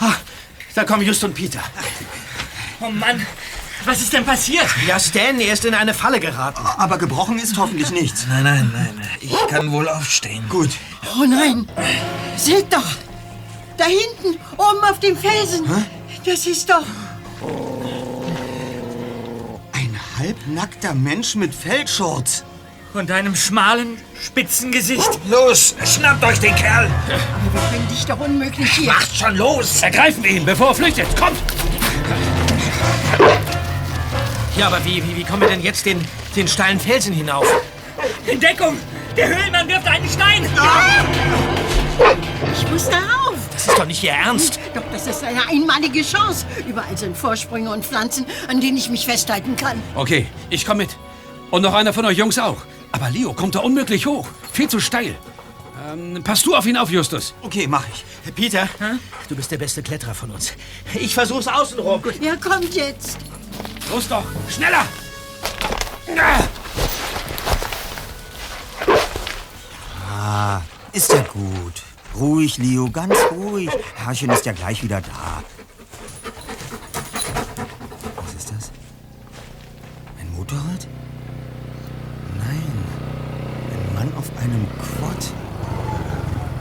Ah, 0.00 0.14
da 0.74 0.84
kommen 0.84 1.02
Just 1.04 1.22
und 1.24 1.34
Peter. 1.34 1.62
Oh 2.80 2.90
Mann, 2.90 3.24
was 3.84 4.00
ist 4.00 4.12
denn 4.12 4.24
passiert? 4.24 4.66
Ja, 4.86 4.98
Stan, 4.98 5.38
er 5.40 5.52
ist 5.52 5.64
in 5.64 5.74
eine 5.74 5.94
Falle 5.94 6.20
geraten. 6.20 6.64
Aber 6.78 6.98
gebrochen 6.98 7.38
ist 7.38 7.56
hoffentlich 7.56 7.90
nichts. 7.90 8.26
Nein, 8.28 8.44
nein, 8.44 8.70
nein. 8.72 9.00
Ich 9.20 9.34
kann 9.48 9.70
wohl 9.72 9.88
aufstehen. 9.88 10.48
Gut. 10.48 10.70
Oh 11.16 11.24
nein. 11.24 11.68
Seht 12.36 12.72
doch. 12.72 12.84
Da 13.76 13.84
hinten, 13.84 14.40
oben 14.56 14.84
auf 14.88 15.00
dem 15.00 15.16
Felsen. 15.16 15.64
Das 16.24 16.46
ist 16.46 16.68
doch... 16.70 16.84
Ein 19.72 19.98
halbnackter 20.18 20.94
Mensch 20.94 21.34
mit 21.34 21.54
Feldschurz. 21.54 22.44
Und 22.94 23.10
einem 23.10 23.34
schmalen, 23.34 23.96
spitzen 24.22 24.70
Gesicht. 24.70 25.08
Los, 25.28 25.74
schnappt 25.84 26.22
euch 26.24 26.38
den 26.40 26.54
Kerl. 26.54 26.90
Wir 27.06 27.60
können 27.70 27.88
dich 27.88 28.04
doch 28.04 28.20
unmöglich 28.20 28.70
hier... 28.70 28.86
Macht 28.86 29.16
schon 29.16 29.36
los. 29.36 29.82
Ergreifen 29.82 30.22
wir 30.22 30.30
ihn, 30.30 30.44
bevor 30.44 30.68
er 30.68 30.74
flüchtet. 30.74 31.06
Kommt! 31.16 31.38
Ja, 34.56 34.66
aber 34.66 34.84
wie, 34.84 35.02
wie, 35.02 35.16
wie 35.16 35.24
kommen 35.24 35.40
wir 35.40 35.48
denn 35.48 35.62
jetzt 35.62 35.86
den, 35.86 36.06
den 36.36 36.46
steilen 36.46 36.78
Felsen 36.78 37.14
hinauf? 37.14 37.46
In 38.26 38.38
Deckung! 38.38 38.76
Der 39.16 39.28
Höhlenmann 39.28 39.66
wirft 39.68 39.86
einen 39.86 40.08
Stein! 40.08 40.46
Ich 42.52 42.70
muss 42.70 42.88
darauf. 42.88 43.36
Das 43.52 43.66
ist 43.66 43.78
doch 43.78 43.86
nicht 43.86 44.02
Ihr 44.02 44.12
Ernst. 44.12 44.58
Doch, 44.74 44.82
das 44.92 45.06
ist 45.06 45.24
eine 45.24 45.48
einmalige 45.48 46.02
Chance. 46.02 46.46
Überall 46.66 46.96
sind 46.96 47.16
Vorsprünge 47.16 47.70
und 47.70 47.84
Pflanzen, 47.84 48.26
an 48.48 48.60
denen 48.60 48.76
ich 48.76 48.90
mich 48.90 49.06
festhalten 49.06 49.56
kann. 49.56 49.82
Okay, 49.94 50.26
ich 50.50 50.66
komm 50.66 50.78
mit. 50.78 50.90
Und 51.50 51.62
noch 51.62 51.74
einer 51.74 51.92
von 51.92 52.04
euch 52.04 52.18
Jungs 52.18 52.38
auch. 52.38 52.58
Aber 52.92 53.10
Leo 53.10 53.32
kommt 53.32 53.54
da 53.54 53.60
unmöglich 53.60 54.06
hoch. 54.06 54.26
Viel 54.52 54.68
zu 54.68 54.80
steil. 54.80 55.14
Ähm, 55.90 56.22
pass 56.22 56.42
du 56.42 56.54
auf 56.54 56.66
ihn 56.66 56.76
auf, 56.76 56.90
Justus. 56.90 57.34
Okay, 57.42 57.66
mach 57.66 57.84
ich. 57.92 58.34
Peter, 58.34 58.68
du 59.28 59.36
bist 59.36 59.50
der 59.50 59.58
beste 59.58 59.82
Kletterer 59.82 60.14
von 60.14 60.30
uns. 60.30 60.52
Ich 60.94 61.14
versuch's 61.14 61.48
außenrum. 61.48 62.02
Wer 62.20 62.36
kommt 62.36 62.74
jetzt? 62.74 63.18
Los 63.90 64.08
doch, 64.08 64.24
schneller! 64.48 64.84
Ah, 70.10 70.60
ist 70.92 71.12
ja 71.12 71.22
gut. 71.22 71.82
Ruhig, 72.14 72.58
Leo, 72.58 72.90
ganz 72.90 73.14
ruhig. 73.32 73.70
Herrchen 73.96 74.30
ist 74.30 74.46
ja 74.46 74.52
gleich 74.52 74.82
wieder 74.82 75.00
da. 75.00 75.42
Was 78.16 78.34
ist 78.34 78.50
das? 78.50 78.70
Ein 80.20 80.30
Motorrad? 80.36 80.86
Nein. 82.38 82.72
Ein 83.72 83.94
Mann 83.94 84.12
auf 84.16 84.30
einem 84.42 84.66
Quad. 84.78 85.32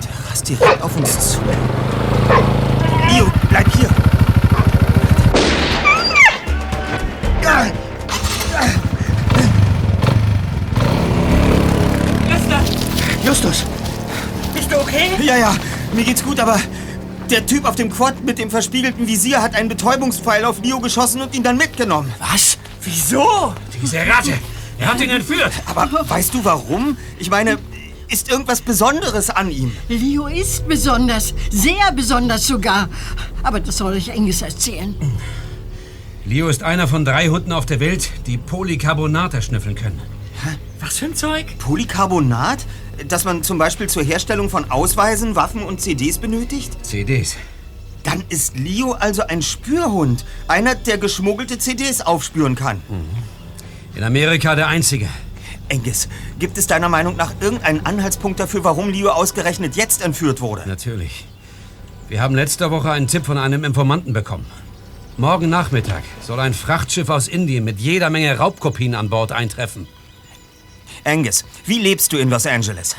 Der 0.03 0.29
rast 0.29 0.47
direkt 0.47 0.81
auf 0.81 0.95
uns 0.95 1.33
zu. 1.33 1.39
Leo, 3.09 3.31
bleib 3.49 3.71
hier. 3.73 4.00
Justus, 13.23 13.63
Bist 14.53 14.71
du 14.71 14.77
okay? 14.79 15.11
Ja, 15.21 15.37
ja, 15.37 15.55
mir 15.93 16.03
geht's 16.03 16.23
gut, 16.23 16.39
aber 16.39 16.59
der 17.29 17.45
Typ 17.45 17.65
auf 17.65 17.75
dem 17.75 17.89
Quad 17.91 18.23
mit 18.23 18.39
dem 18.39 18.49
verspiegelten 18.49 19.07
Visier 19.07 19.41
hat 19.41 19.55
einen 19.55 19.69
Betäubungspfeil 19.69 20.43
auf 20.45 20.61
Leo 20.63 20.79
geschossen 20.79 21.21
und 21.21 21.35
ihn 21.35 21.43
dann 21.43 21.57
mitgenommen. 21.57 22.11
was? 22.19 22.57
Wieso? 22.83 23.53
Diese 23.81 23.99
Ratte! 23.99 24.33
Er 24.79 24.87
hat 24.87 24.99
ihn 25.01 25.09
entführt! 25.11 25.53
Aber 25.67 25.87
weißt 26.09 26.33
du 26.33 26.43
warum? 26.43 26.97
Ich 27.19 27.29
meine, 27.29 27.57
ist 28.09 28.29
irgendwas 28.29 28.61
Besonderes 28.61 29.29
an 29.29 29.51
ihm? 29.51 29.71
Leo 29.87 30.25
ist 30.27 30.67
besonders, 30.67 31.33
sehr 31.51 31.91
besonders 31.95 32.47
sogar. 32.47 32.89
Aber 33.43 33.59
das 33.59 33.77
soll 33.77 33.95
ich 33.95 34.09
Engels 34.09 34.41
erzählen. 34.41 34.95
Leo 36.25 36.49
ist 36.49 36.63
einer 36.63 36.87
von 36.87 37.05
drei 37.05 37.27
Hunden 37.27 37.51
auf 37.51 37.65
der 37.65 37.79
Welt, 37.79 38.09
die 38.25 38.37
Polycarbonate 38.37 39.41
schnüffeln 39.41 39.75
können. 39.75 40.01
Was 40.91 40.99
für 40.99 41.05
ein 41.05 41.15
Zeug? 41.15 41.45
Polycarbonat? 41.57 42.65
Das 43.07 43.23
man 43.23 43.43
zum 43.43 43.57
Beispiel 43.57 43.87
zur 43.87 44.03
Herstellung 44.03 44.49
von 44.49 44.69
Ausweisen, 44.69 45.37
Waffen 45.37 45.63
und 45.63 45.79
CDs 45.79 46.17
benötigt? 46.17 46.85
CDs. 46.85 47.37
Dann 48.03 48.21
ist 48.27 48.59
Leo 48.59 48.91
also 48.91 49.21
ein 49.21 49.41
Spürhund. 49.41 50.25
Einer, 50.49 50.75
der 50.75 50.97
geschmuggelte 50.97 51.57
CDs 51.59 52.01
aufspüren 52.01 52.55
kann. 52.55 52.81
In 53.95 54.03
Amerika 54.03 54.53
der 54.55 54.67
einzige. 54.67 55.07
Engis, 55.69 56.09
gibt 56.39 56.57
es 56.57 56.67
deiner 56.67 56.89
Meinung 56.89 57.15
nach 57.15 57.35
irgendeinen 57.39 57.85
Anhaltspunkt 57.85 58.41
dafür, 58.41 58.65
warum 58.65 58.89
Leo 58.89 59.11
ausgerechnet 59.11 59.77
jetzt 59.77 60.01
entführt 60.03 60.41
wurde? 60.41 60.67
Natürlich. 60.67 61.25
Wir 62.09 62.21
haben 62.21 62.35
letzte 62.35 62.69
Woche 62.69 62.91
einen 62.91 63.07
Tipp 63.07 63.25
von 63.25 63.37
einem 63.37 63.63
Informanten 63.63 64.11
bekommen. 64.11 64.45
Morgen 65.15 65.49
Nachmittag 65.49 66.03
soll 66.19 66.41
ein 66.41 66.53
Frachtschiff 66.53 67.07
aus 67.07 67.29
Indien 67.29 67.63
mit 67.63 67.79
jeder 67.79 68.09
Menge 68.09 68.37
Raubkopien 68.37 68.93
an 68.93 69.09
Bord 69.09 69.31
eintreffen. 69.31 69.87
Angus, 71.03 71.45
wie 71.65 71.79
lebst 71.79 72.13
du 72.13 72.17
in 72.17 72.29
Los 72.29 72.45
Angeles? 72.45 72.95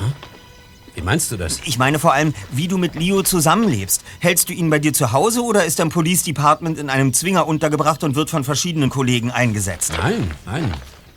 Wie 0.95 1.01
meinst 1.01 1.31
du 1.33 1.37
das? 1.37 1.61
Ich 1.65 1.79
meine 1.79 1.99
vor 1.99 2.13
allem, 2.13 2.35
wie 2.51 2.69
du 2.69 2.77
mit 2.77 2.95
Leo 2.95 3.23
zusammenlebst. 3.23 4.03
Hältst 4.19 4.49
du 4.49 4.53
ihn 4.53 4.69
bei 4.69 4.79
dir 4.79 4.93
zu 4.93 5.13
Hause 5.13 5.43
oder 5.43 5.65
ist 5.65 5.79
er 5.79 5.85
im 5.85 5.89
Police 5.89 6.23
Department 6.25 6.79
in 6.79 6.91
einem 6.91 7.15
Zwinger 7.15 7.47
untergebracht 7.47 8.05
und 8.05 8.15
wird 8.15 8.29
von 8.29 8.45
verschiedenen 8.45 8.91
Kollegen 8.91 9.31
eingesetzt? 9.31 9.93
Nein, 9.97 10.31
nein. 10.45 10.73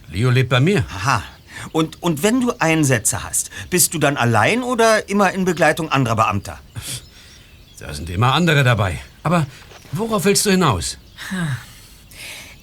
Leo 0.09 0.29
lebt 0.29 0.49
bei 0.49 0.61
mir. 0.61 0.85
Aha. 0.95 1.23
Und, 1.71 2.01
und 2.01 2.23
wenn 2.23 2.41
du 2.41 2.53
Einsätze 2.59 3.23
hast, 3.23 3.49
bist 3.69 3.93
du 3.93 3.99
dann 3.99 4.17
allein 4.17 4.63
oder 4.63 5.09
immer 5.09 5.31
in 5.33 5.45
Begleitung 5.45 5.89
anderer 5.91 6.15
Beamter? 6.15 6.59
Da 7.79 7.93
sind 7.93 8.09
immer 8.09 8.33
andere 8.33 8.63
dabei. 8.63 8.99
Aber 9.23 9.45
worauf 9.91 10.25
willst 10.25 10.45
du 10.45 10.51
hinaus? 10.51 10.97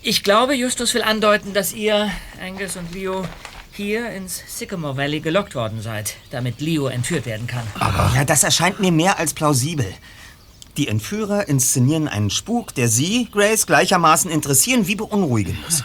Ich 0.02 0.22
glaube, 0.24 0.54
Justus 0.54 0.94
will 0.94 1.02
andeuten, 1.02 1.52
dass 1.52 1.72
ihr, 1.72 2.10
Angus 2.44 2.76
und 2.76 2.92
Leo, 2.94 3.26
hier 3.74 4.10
ins 4.10 4.42
Sycamore 4.46 4.96
Valley 4.96 5.20
gelockt 5.20 5.54
worden 5.54 5.80
seid, 5.80 6.14
damit 6.30 6.60
Leo 6.60 6.86
entführt 6.86 7.26
werden 7.26 7.46
kann. 7.46 7.66
Ja, 8.14 8.24
das 8.24 8.42
erscheint 8.44 8.80
mir 8.80 8.92
mehr 8.92 9.18
als 9.18 9.34
plausibel. 9.34 9.86
Die 10.76 10.88
Entführer 10.88 11.48
inszenieren 11.48 12.08
einen 12.08 12.30
Spuk, 12.30 12.74
der 12.74 12.88
sie, 12.88 13.28
Grace, 13.30 13.66
gleichermaßen 13.66 14.30
interessieren 14.30 14.86
wie 14.86 14.96
beunruhigen 14.96 15.58
muss. 15.64 15.84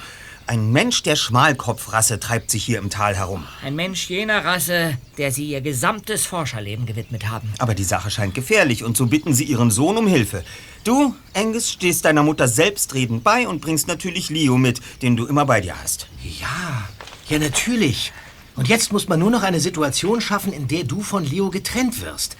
Ein 0.49 0.71
Mensch 0.71 1.03
der 1.03 1.17
Schmalkopfrasse 1.17 2.21
treibt 2.21 2.51
sich 2.51 2.63
hier 2.63 2.77
im 2.77 2.89
Tal 2.89 3.17
herum. 3.17 3.45
Ein 3.61 3.75
Mensch 3.75 4.09
jener 4.09 4.45
Rasse, 4.45 4.97
der 5.17 5.33
sie 5.33 5.45
ihr 5.45 5.59
gesamtes 5.59 6.25
Forscherleben 6.25 6.85
gewidmet 6.85 7.27
haben. 7.27 7.51
Aber 7.59 7.75
die 7.75 7.83
Sache 7.83 8.09
scheint 8.09 8.33
gefährlich 8.33 8.85
und 8.85 8.95
so 8.95 9.07
bitten 9.07 9.33
sie 9.33 9.43
ihren 9.43 9.71
Sohn 9.71 9.97
um 9.97 10.07
Hilfe. 10.07 10.45
Du, 10.85 11.13
Angus, 11.33 11.69
stehst 11.69 12.05
deiner 12.05 12.23
Mutter 12.23 12.47
selbstredend 12.47 13.25
bei 13.25 13.45
und 13.45 13.59
bringst 13.59 13.89
natürlich 13.89 14.29
Leo 14.29 14.57
mit, 14.57 14.79
den 15.01 15.17
du 15.17 15.25
immer 15.25 15.45
bei 15.45 15.59
dir 15.59 15.75
hast. 15.83 16.07
Ja, 16.39 16.87
ja 17.29 17.39
natürlich. 17.39 18.11
Und 18.55 18.67
jetzt 18.67 18.91
muss 18.91 19.07
man 19.07 19.19
nur 19.19 19.29
noch 19.31 19.43
eine 19.43 19.59
Situation 19.59 20.19
schaffen, 20.19 20.51
in 20.51 20.67
der 20.67 20.83
du 20.83 21.01
von 21.01 21.23
Leo 21.23 21.49
getrennt 21.49 22.01
wirst. 22.01 22.35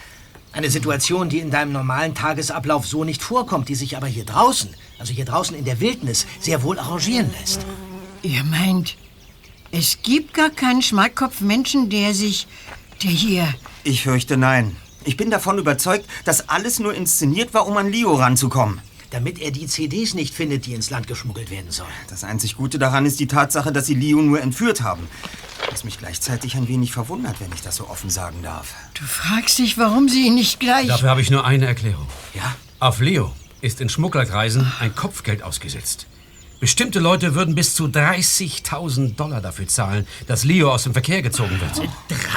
Eine 0.52 0.71
Situation, 0.71 1.30
die 1.30 1.39
in 1.39 1.52
deinem 1.52 1.71
normalen 1.71 2.15
Tagesablauf 2.15 2.88
so 2.88 3.04
nicht 3.04 3.21
vorkommt, 3.21 3.69
die 3.69 3.76
sich 3.76 3.95
aber 3.95 4.08
hier 4.08 4.26
draußen, 4.26 4.73
also 4.97 5.13
hier 5.13 5.26
draußen 5.26 5.56
in 5.56 5.65
der 5.65 5.80
Wildnis, 5.80 6.26
sehr 6.39 6.63
wohl 6.63 6.80
arrangieren 6.80 7.30
lässt. 7.39 7.65
Ihr 8.23 8.43
meint, 8.43 8.97
es 9.71 10.00
gibt 10.02 10.34
gar 10.34 10.50
keinen 10.50 10.82
Schmalkopfmenschen, 10.82 11.89
der 11.89 12.13
sich, 12.13 12.47
der 13.04 13.12
hier... 13.12 13.54
Ich 13.84 14.04
fürchte 14.04 14.38
nein. 14.38 14.76
Ich 15.04 15.17
bin 15.17 15.30
davon 15.30 15.60
überzeugt, 15.60 16.06
dass 16.26 16.50
alles 16.50 16.80
nur 16.80 16.93
inszeniert 16.93 17.54
war, 17.54 17.67
um 17.67 17.78
an 17.78 17.91
Leo 17.91 18.15
ranzukommen. 18.15 18.82
Damit 19.12 19.39
er 19.39 19.52
die 19.52 19.67
CDs 19.67 20.13
nicht 20.13 20.34
findet, 20.34 20.65
die 20.65 20.74
ins 20.74 20.89
Land 20.89 21.08
geschmuggelt 21.08 21.50
werden 21.50 21.72
sollen. 21.72 21.89
Das 22.10 22.24
einzig 22.24 22.58
Gute 22.58 22.78
daran 22.78 23.06
ist 23.06 23.20
die 23.20 23.28
Tatsache, 23.28 23.72
dass 23.72 23.86
sie 23.86 23.96
Leo 23.96 24.22
nur 24.22 24.41
entführt 24.41 24.82
haben. 24.82 25.08
Was 25.70 25.84
mich 25.84 25.98
gleichzeitig 25.98 26.56
ein 26.56 26.67
wenig 26.67 26.91
verwundert, 26.91 27.39
wenn 27.39 27.52
ich 27.54 27.62
das 27.62 27.78
so 27.78 27.88
offen 27.88 28.10
sagen 28.10 28.41
darf. 28.41 28.74
Du 28.93 29.06
fragst 29.06 29.60
dich, 29.60 29.78
warum 29.78 30.10
sie 30.10 30.28
ihn 30.28 30.36
nicht 30.36 30.60
gleich... 30.60 30.88
Dafür 30.88 31.10
habe 31.10 31.22
ich 31.22 31.32
nur 31.32 31.46
eine 31.46 31.67
Erklärung. 31.67 32.08
Ja? 32.34 32.56
Auf 32.80 33.00
Leo 33.00 33.34
ist 33.62 33.82
in 33.82 33.89
Schmugglerkreisen 33.89 34.72
ein 34.80 34.93
Kopfgeld 34.93 35.41
ausgesetzt. 35.41 36.08
Bestimmte 36.60 37.00
Leute 37.00 37.36
würden 37.36 37.54
bis 37.54 37.76
zu 37.76 37.86
30.000 37.86 39.15
Dollar 39.15 39.41
dafür 39.41 39.67
zahlen, 39.67 40.08
dass 40.26 40.43
Leo 40.43 40.72
aus 40.72 40.84
dem 40.84 40.93
Verkehr 40.93 41.22
gezogen 41.22 41.60
wird. 41.62 41.88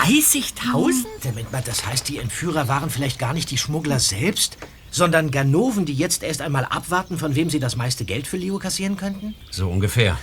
30.000? 0.07 0.93
Damit 1.23 1.51
man, 1.51 1.65
das 1.65 1.87
heißt, 1.87 2.07
die 2.09 2.19
Entführer 2.19 2.69
waren 2.69 2.91
vielleicht 2.91 3.19
gar 3.19 3.33
nicht 3.33 3.51
die 3.51 3.57
Schmuggler 3.57 3.99
selbst, 3.99 4.59
sondern 4.91 5.31
Ganoven, 5.31 5.87
die 5.87 5.95
jetzt 5.95 6.23
erst 6.23 6.43
einmal 6.43 6.65
abwarten, 6.65 7.19
von 7.19 7.35
wem 7.35 7.51
sie 7.51 7.61
das 7.61 7.77
meiste 7.77 8.05
Geld 8.05 8.27
für 8.27 8.37
Leo 8.37 8.59
kassieren 8.59 8.97
könnten? 8.97 9.35
So 9.51 9.69
ungefähr. 9.69 10.19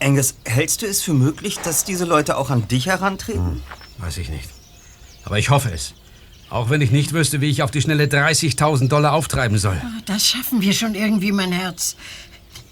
Angus, 0.00 0.34
hältst 0.44 0.82
du 0.82 0.86
es 0.86 1.02
für 1.02 1.12
möglich, 1.12 1.58
dass 1.58 1.84
diese 1.84 2.04
Leute 2.04 2.36
auch 2.36 2.50
an 2.50 2.66
dich 2.68 2.86
herantreten? 2.86 3.62
Weiß 3.98 4.18
ich 4.18 4.30
nicht. 4.30 4.48
Aber 5.24 5.38
ich 5.38 5.50
hoffe 5.50 5.70
es. 5.70 5.94
Auch 6.48 6.70
wenn 6.70 6.80
ich 6.80 6.90
nicht 6.90 7.12
wüsste, 7.12 7.40
wie 7.40 7.50
ich 7.50 7.62
auf 7.62 7.70
die 7.70 7.80
schnelle 7.80 8.06
30.000 8.06 8.88
Dollar 8.88 9.12
auftreiben 9.12 9.58
soll. 9.58 9.80
Das 10.06 10.26
schaffen 10.26 10.60
wir 10.62 10.72
schon 10.72 10.94
irgendwie, 10.94 11.30
mein 11.30 11.52
Herz. 11.52 11.96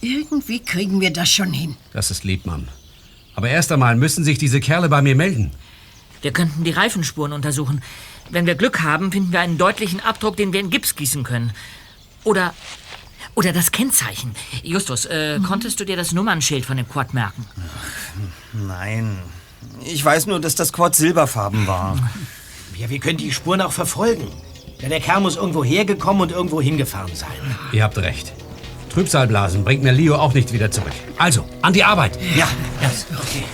Irgendwie 0.01 0.61
kriegen 0.61 1.01
wir 1.01 1.13
das 1.13 1.31
schon 1.31 1.53
hin. 1.53 1.77
Das 1.93 2.11
ist 2.11 2.25
lieb, 2.25 2.47
Mann. 2.47 2.69
Aber 3.35 3.49
erst 3.49 3.71
einmal 3.71 3.95
müssen 3.95 4.25
sich 4.25 4.39
diese 4.39 4.59
Kerle 4.59 4.89
bei 4.89 5.01
mir 5.01 5.15
melden. 5.15 5.53
Wir 6.23 6.33
könnten 6.33 6.65
die 6.65 6.73
Reifenspuren 6.73 7.33
untersuchen. 7.33 7.83
Wenn 8.31 8.47
wir 8.47 8.55
Glück 8.55 8.83
haben, 8.83 9.13
finden 9.13 9.33
wir 9.33 9.41
einen 9.41 9.59
deutlichen 9.59 10.01
Abdruck, 10.01 10.37
den 10.37 10.53
wir 10.53 10.61
in 10.61 10.71
Gips 10.71 10.97
gießen 10.97 11.23
können. 11.25 11.53
Oder. 12.25 12.55
Oder 13.35 13.53
das 13.53 13.71
Kennzeichen. 13.71 14.35
Justus, 14.65 15.05
äh, 15.07 15.39
konntest 15.47 15.79
du 15.79 15.85
dir 15.85 15.97
das 15.97 16.13
Nummernschild 16.13 16.67
von 16.67 16.77
dem 16.77 16.89
Quad 16.89 17.15
merken? 17.15 17.47
Nein. 18.53 19.19
Ich 19.85 20.05
weiß 20.05 20.27
nur, 20.27 20.41
dass 20.41 20.57
das 20.57 20.73
Quad 20.73 20.97
silberfarben 20.97 21.67
war. 21.69 21.97
Ja, 22.77 22.91
wir 22.91 22.99
können 22.99 23.19
die 23.19 23.33
Spuren 23.33 23.61
auch 23.61 23.73
verfolgen. 23.73 24.27
Denn 24.83 24.91
der 24.91 25.01
Kerl 25.01 25.21
muss 25.21 25.37
irgendwo 25.37 25.65
hergekommen 25.65 26.23
und 26.23 26.33
irgendwo 26.33 26.61
hingefahren 26.61 27.15
sein. 27.15 27.29
Ihr 27.73 27.85
habt 27.85 27.99
recht. 27.99 28.33
Trübsalblasen 28.93 29.65
bringt 29.65 29.83
mir 29.83 29.93
Leo 29.93 30.17
auch 30.17 30.35
nicht 30.35 30.53
wieder 30.53 30.71
zurück. 30.71 30.93
Also, 31.19 31.49
an 31.63 31.73
die 31.73 31.85
Arbeit. 31.85 32.19
Ja, 32.37 32.49
Ja, 32.81 32.91
okay. 33.17 33.45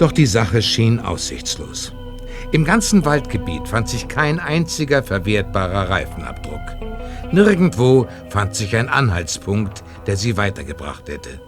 Doch 0.00 0.12
die 0.12 0.24
Sache 0.24 0.62
schien 0.62 0.98
aussichtslos. 0.98 1.92
Im 2.52 2.64
ganzen 2.64 3.04
Waldgebiet 3.04 3.68
fand 3.68 3.86
sich 3.86 4.08
kein 4.08 4.40
einziger 4.40 5.02
verwertbarer 5.02 5.90
Reifenabdruck. 5.90 6.60
Nirgendwo 7.32 8.08
fand 8.30 8.54
sich 8.54 8.74
ein 8.76 8.88
Anhaltspunkt, 8.88 9.84
der 10.06 10.16
sie 10.16 10.38
weitergebracht 10.38 11.06
hätte. 11.10 11.38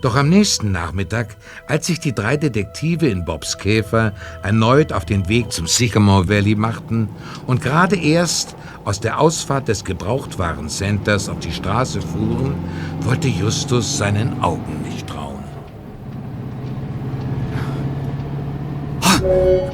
Doch 0.00 0.14
am 0.14 0.28
nächsten 0.28 0.70
Nachmittag, 0.70 1.36
als 1.66 1.88
sich 1.88 1.98
die 1.98 2.14
drei 2.14 2.36
Detektive 2.36 3.08
in 3.08 3.24
Bobs 3.24 3.58
Käfer 3.58 4.12
erneut 4.44 4.92
auf 4.92 5.04
den 5.04 5.28
Weg 5.28 5.50
zum 5.50 5.66
Sycamore 5.66 6.28
Valley 6.28 6.54
machten 6.54 7.08
und 7.48 7.62
gerade 7.62 7.96
erst 7.96 8.54
aus 8.84 9.00
der 9.00 9.18
Ausfahrt 9.18 9.66
des 9.66 9.84
Gebrauchtwarencenters 9.84 11.28
auf 11.28 11.40
die 11.40 11.52
Straße 11.52 12.00
fuhren, 12.00 12.54
wollte 13.00 13.26
Justus 13.26 13.98
seinen 13.98 14.40
Augen 14.40 14.82
nicht 14.84 15.08
trauen. 15.08 15.19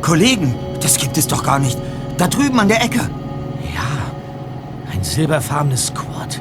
Kollegen, 0.00 0.54
das 0.80 0.98
gibt 0.98 1.16
es 1.16 1.26
doch 1.26 1.42
gar 1.42 1.59
nicht. 1.59 1.78
Da 2.16 2.28
drüben 2.28 2.59
an 2.61 2.68
der 2.68 2.82
Ecke. 2.82 2.98
Ja, 3.74 4.92
ein 4.92 5.02
silberfarbenes 5.02 5.92
Quad. 5.94 6.40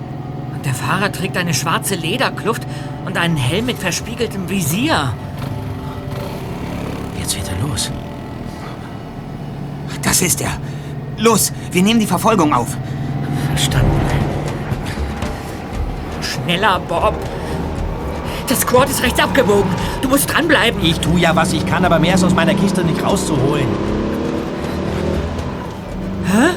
Und 0.53 0.65
der 0.65 0.73
Fahrer 0.73 1.11
trägt 1.11 1.37
eine 1.37 1.53
schwarze 1.53 1.95
Lederkluft 1.95 2.63
und 3.05 3.17
einen 3.17 3.37
Helm 3.37 3.65
mit 3.67 3.77
verspiegeltem 3.77 4.49
Visier. 4.49 5.13
Jetzt 7.19 7.33
fährt 7.33 7.49
er 7.49 7.67
los. 7.67 7.91
Das 10.01 10.21
ist 10.21 10.41
er. 10.41 10.57
Los, 11.17 11.51
wir 11.71 11.81
nehmen 11.81 11.99
die 11.99 12.07
Verfolgung 12.07 12.53
auf. 12.53 12.77
Verstanden. 13.49 14.01
Schneller, 16.21 16.79
Bob. 16.87 17.15
Das 18.47 18.65
Quad 18.65 18.89
ist 18.89 19.01
rechts 19.01 19.19
abgebogen. 19.19 19.69
Du 20.01 20.09
musst 20.09 20.31
dranbleiben. 20.31 20.83
Ich 20.83 20.99
tu 20.99 21.17
ja, 21.17 21.35
was 21.35 21.53
ich 21.53 21.65
kann, 21.65 21.83
aber 21.83 21.99
mehr 21.99 22.15
ist 22.15 22.23
aus 22.23 22.33
meiner 22.33 22.53
Kiste 22.53 22.83
nicht 22.83 23.03
rauszuholen. 23.03 23.67
Hä? 26.25 26.49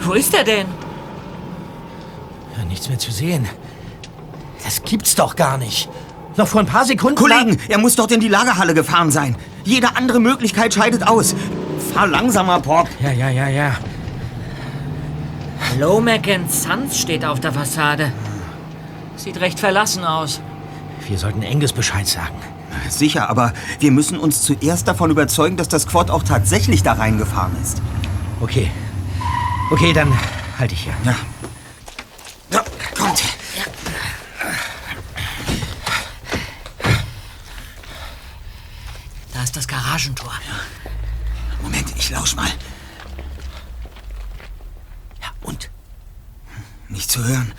Wo 0.00 0.12
ist 0.12 0.34
er 0.34 0.44
denn? 0.44 0.66
Ja, 2.56 2.64
nichts 2.64 2.88
mehr 2.88 2.98
zu 2.98 3.12
sehen. 3.12 3.46
Das 4.64 4.82
gibt's 4.82 5.14
doch 5.14 5.36
gar 5.36 5.58
nicht. 5.58 5.88
Noch 6.36 6.46
vor 6.46 6.60
ein 6.60 6.66
paar 6.66 6.84
Sekunden. 6.84 7.16
Kollegen, 7.16 7.58
er 7.68 7.78
muss 7.78 7.96
dort 7.96 8.12
in 8.12 8.20
die 8.20 8.28
Lagerhalle 8.28 8.72
gefahren 8.72 9.10
sein. 9.10 9.36
Jede 9.64 9.96
andere 9.96 10.20
Möglichkeit 10.20 10.72
scheidet 10.72 11.06
aus. 11.06 11.34
Fahr 11.92 12.06
langsamer, 12.06 12.60
Bob. 12.60 12.88
Ja, 13.00 13.10
ja, 13.10 13.28
ja, 13.28 13.48
ja. 13.48 13.72
Lomac 15.78 16.40
Sons 16.48 16.98
steht 16.98 17.24
auf 17.24 17.40
der 17.40 17.52
Fassade. 17.52 18.12
Sieht 19.16 19.40
recht 19.40 19.60
verlassen 19.60 20.04
aus. 20.04 20.40
Wir 21.10 21.18
sollten 21.18 21.42
Angus 21.42 21.72
Bescheid 21.72 22.06
sagen. 22.06 22.36
Sicher, 22.88 23.28
aber 23.28 23.52
wir 23.80 23.90
müssen 23.90 24.16
uns 24.16 24.42
zuerst 24.42 24.86
davon 24.86 25.10
überzeugen, 25.10 25.56
dass 25.56 25.66
das 25.66 25.88
Quad 25.88 26.08
auch 26.08 26.22
tatsächlich 26.22 26.84
da 26.84 26.92
reingefahren 26.92 27.60
ist. 27.60 27.82
Okay. 28.40 28.70
Okay, 29.72 29.92
dann 29.92 30.16
halte 30.56 30.74
ich 30.74 30.84
hier. 30.84 30.94
Ja. 31.04 31.16
ja 32.52 32.64
kommt. 32.96 33.24
Da 39.34 39.42
ist 39.42 39.56
das 39.56 39.66
Garagentor. 39.66 40.32
Moment, 41.60 41.92
ich 41.96 42.08
lausch 42.10 42.36
mal. 42.36 42.50
Ja, 45.20 45.28
und? 45.42 45.70
Nicht 46.88 47.10
zu 47.10 47.24
hören. 47.24 47.52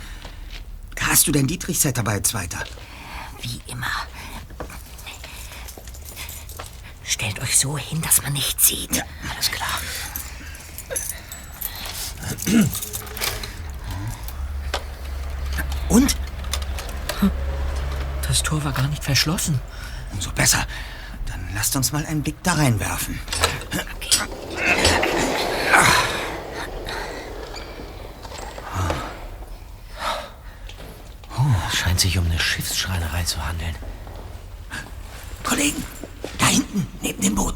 Hast 0.98 1.26
du 1.26 1.32
dein 1.32 1.46
Dietrich-Set 1.46 1.98
dabei, 1.98 2.20
Zweiter? 2.20 2.60
Wie 3.42 3.60
immer. 3.66 3.86
Stellt 7.04 7.40
euch 7.40 7.58
so 7.58 7.76
hin, 7.76 8.00
dass 8.02 8.22
man 8.22 8.32
nichts 8.32 8.66
sieht. 8.66 8.96
Ja, 8.96 9.02
alles 9.30 9.50
klar. 9.50 9.78
Und? 15.88 16.16
Das 18.26 18.42
Tor 18.42 18.64
war 18.64 18.72
gar 18.72 18.88
nicht 18.88 19.04
verschlossen. 19.04 19.60
Umso 20.12 20.32
besser. 20.32 20.66
Dann 21.26 21.48
lasst 21.54 21.76
uns 21.76 21.92
mal 21.92 22.06
einen 22.06 22.22
Blick 22.22 22.42
da 22.42 22.54
reinwerfen. 22.54 23.20
Oh, 23.74 24.91
scheint 31.72 32.00
sich 32.00 32.18
um 32.18 32.26
eine 32.26 32.38
Schiffsschreinerei 32.38 33.24
zu 33.24 33.44
handeln. 33.46 33.74
Kollegen, 35.42 35.82
da 36.38 36.46
hinten, 36.46 36.86
neben 37.00 37.20
dem 37.20 37.34
Boot. 37.34 37.54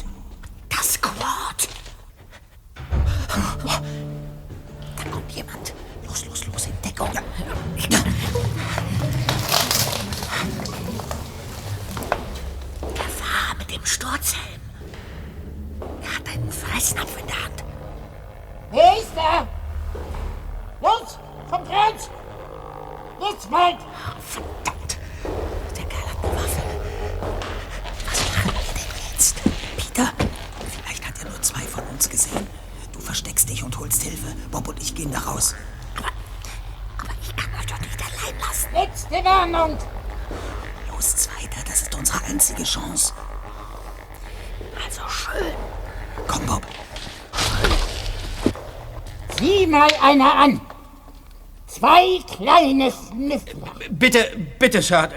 Zwei 52.07 52.37
kleine 52.37 52.93
Schnüffler. 52.93 53.73
Bitte, 53.91 54.37
bitte, 54.59 54.81
Sir. 54.83 55.09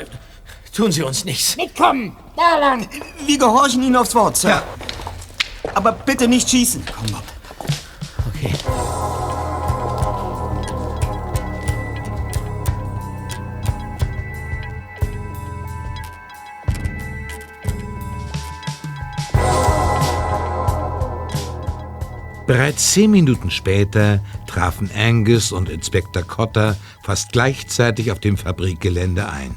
Tun 0.75 0.91
Sie 0.91 1.03
uns 1.03 1.25
nichts. 1.25 1.55
Mitkommen! 1.55 2.15
Da 2.35 2.57
lang! 2.57 2.87
Wir 3.25 3.37
gehorchen 3.37 3.83
Ihnen 3.83 3.95
aufs 3.95 4.15
Wort, 4.15 4.37
Sir. 4.37 4.63
Aber 5.75 5.91
bitte 5.91 6.27
nicht 6.27 6.49
schießen. 6.49 6.83
Komm, 6.95 7.11
Bob. 7.11 7.23
Okay. 8.33 8.53
Bereits 22.47 22.93
zehn 22.93 23.11
Minuten 23.11 23.51
später 23.51 24.21
trafen 24.59 24.89
Angus 24.93 25.53
und 25.53 25.69
Inspektor 25.69 26.21
Cotter 26.21 26.75
fast 27.03 27.31
gleichzeitig 27.31 28.11
auf 28.11 28.19
dem 28.19 28.35
Fabrikgelände 28.35 29.29
ein. 29.29 29.55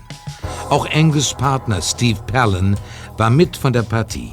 Auch 0.71 0.87
Angus' 0.89 1.35
Partner 1.37 1.83
Steve 1.83 2.21
Palin 2.23 2.77
war 3.19 3.29
mit 3.29 3.57
von 3.57 3.73
der 3.73 3.83
Partie. 3.83 4.31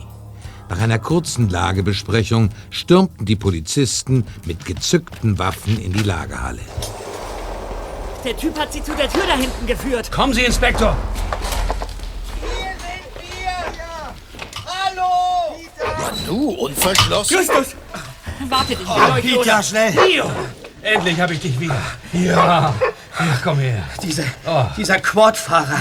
Nach 0.69 0.79
einer 0.79 0.99
kurzen 0.99 1.49
Lagebesprechung 1.49 2.49
stürmten 2.69 3.25
die 3.25 3.35
Polizisten 3.35 4.27
mit 4.45 4.63
gezückten 4.65 5.39
Waffen 5.39 5.81
in 5.81 5.91
die 5.91 6.03
Lagerhalle. 6.03 6.61
Der 8.23 8.37
Typ 8.37 8.55
hat 8.59 8.71
sie 8.71 8.83
zu 8.83 8.93
der 8.93 9.09
Tür 9.09 9.23
da 9.27 9.37
hinten 9.37 9.65
geführt. 9.65 10.11
Kommen 10.11 10.33
Sie, 10.33 10.43
Inspektor! 10.43 10.95
Hier 12.41 12.75
sind 12.77 13.07
wir! 13.41 14.13
Hallo! 14.67 15.55
Du, 16.27 16.51
unverschlossen. 16.51 17.37
Justus! 17.37 17.75
Wartet, 18.47 18.77
ich 18.81 18.89
euch 18.89 19.21
Peter, 19.21 19.41
oder- 19.41 19.63
schnell! 19.63 19.93
Endlich 20.81 21.19
habe 21.19 21.33
ich 21.33 21.39
dich 21.41 21.59
wieder. 21.59 21.75
Ja. 22.13 22.73
Ja, 23.19 23.37
komm 23.43 23.59
her. 23.59 23.83
Dieser, 24.01 24.23
Oh. 24.45 24.63
dieser 24.77 24.97
Quad-Fahrer. 24.99 25.77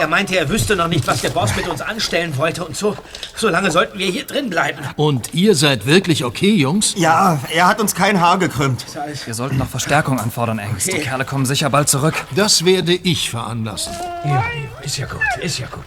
Er 0.00 0.06
meinte, 0.08 0.36
er 0.38 0.48
wüsste 0.48 0.74
noch 0.74 0.88
nicht, 0.88 1.06
was 1.06 1.20
der 1.20 1.28
Boss 1.30 1.54
mit 1.54 1.68
uns 1.68 1.82
anstellen 1.82 2.34
wollte. 2.38 2.64
Und 2.64 2.76
so, 2.76 2.96
so 3.36 3.48
lange 3.50 3.70
sollten 3.70 3.98
wir 3.98 4.06
hier 4.10 4.24
drin 4.26 4.48
bleiben. 4.48 4.78
Und 4.96 5.34
ihr 5.34 5.54
seid 5.54 5.84
wirklich 5.84 6.24
okay, 6.24 6.54
Jungs? 6.54 6.94
Ja, 6.96 7.38
er 7.52 7.66
hat 7.66 7.78
uns 7.80 7.94
kein 7.94 8.20
Haar 8.20 8.38
gekrümmt. 8.38 8.86
Wir 9.26 9.34
sollten 9.34 9.58
noch 9.58 9.68
Verstärkung 9.68 10.18
anfordern, 10.18 10.58
Angus. 10.60 10.84
Die 10.84 10.92
Kerle 10.98 11.26
kommen 11.26 11.44
sicher 11.44 11.68
bald 11.68 11.90
zurück. 11.90 12.14
Das 12.34 12.64
werde 12.64 12.94
ich 12.94 13.28
veranlassen. 13.28 13.92
Ja, 14.24 14.42
ist 14.82 14.96
ja 14.96 15.06
gut, 15.06 15.20
ist 15.42 15.58
ja 15.58 15.66
gut. 15.66 15.84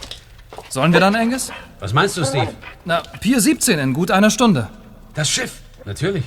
Sollen 0.70 0.93
wir 0.93 1.00
dann, 1.00 1.16
Angus? 1.16 1.52
Was 1.80 1.93
meinst 1.93 2.16
du, 2.18 2.26
Steve? 2.26 2.50
Na, 2.84 3.02
Pier 3.22 3.41
17 3.41 3.80
in 3.80 3.93
gut 3.93 4.12
einer 4.12 4.30
Stunde. 4.30 4.68
Das 5.16 5.30
Schiff, 5.30 5.54
natürlich. 5.86 6.26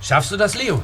Schaffst 0.00 0.30
du 0.30 0.36
das, 0.36 0.54
Leo? 0.54 0.82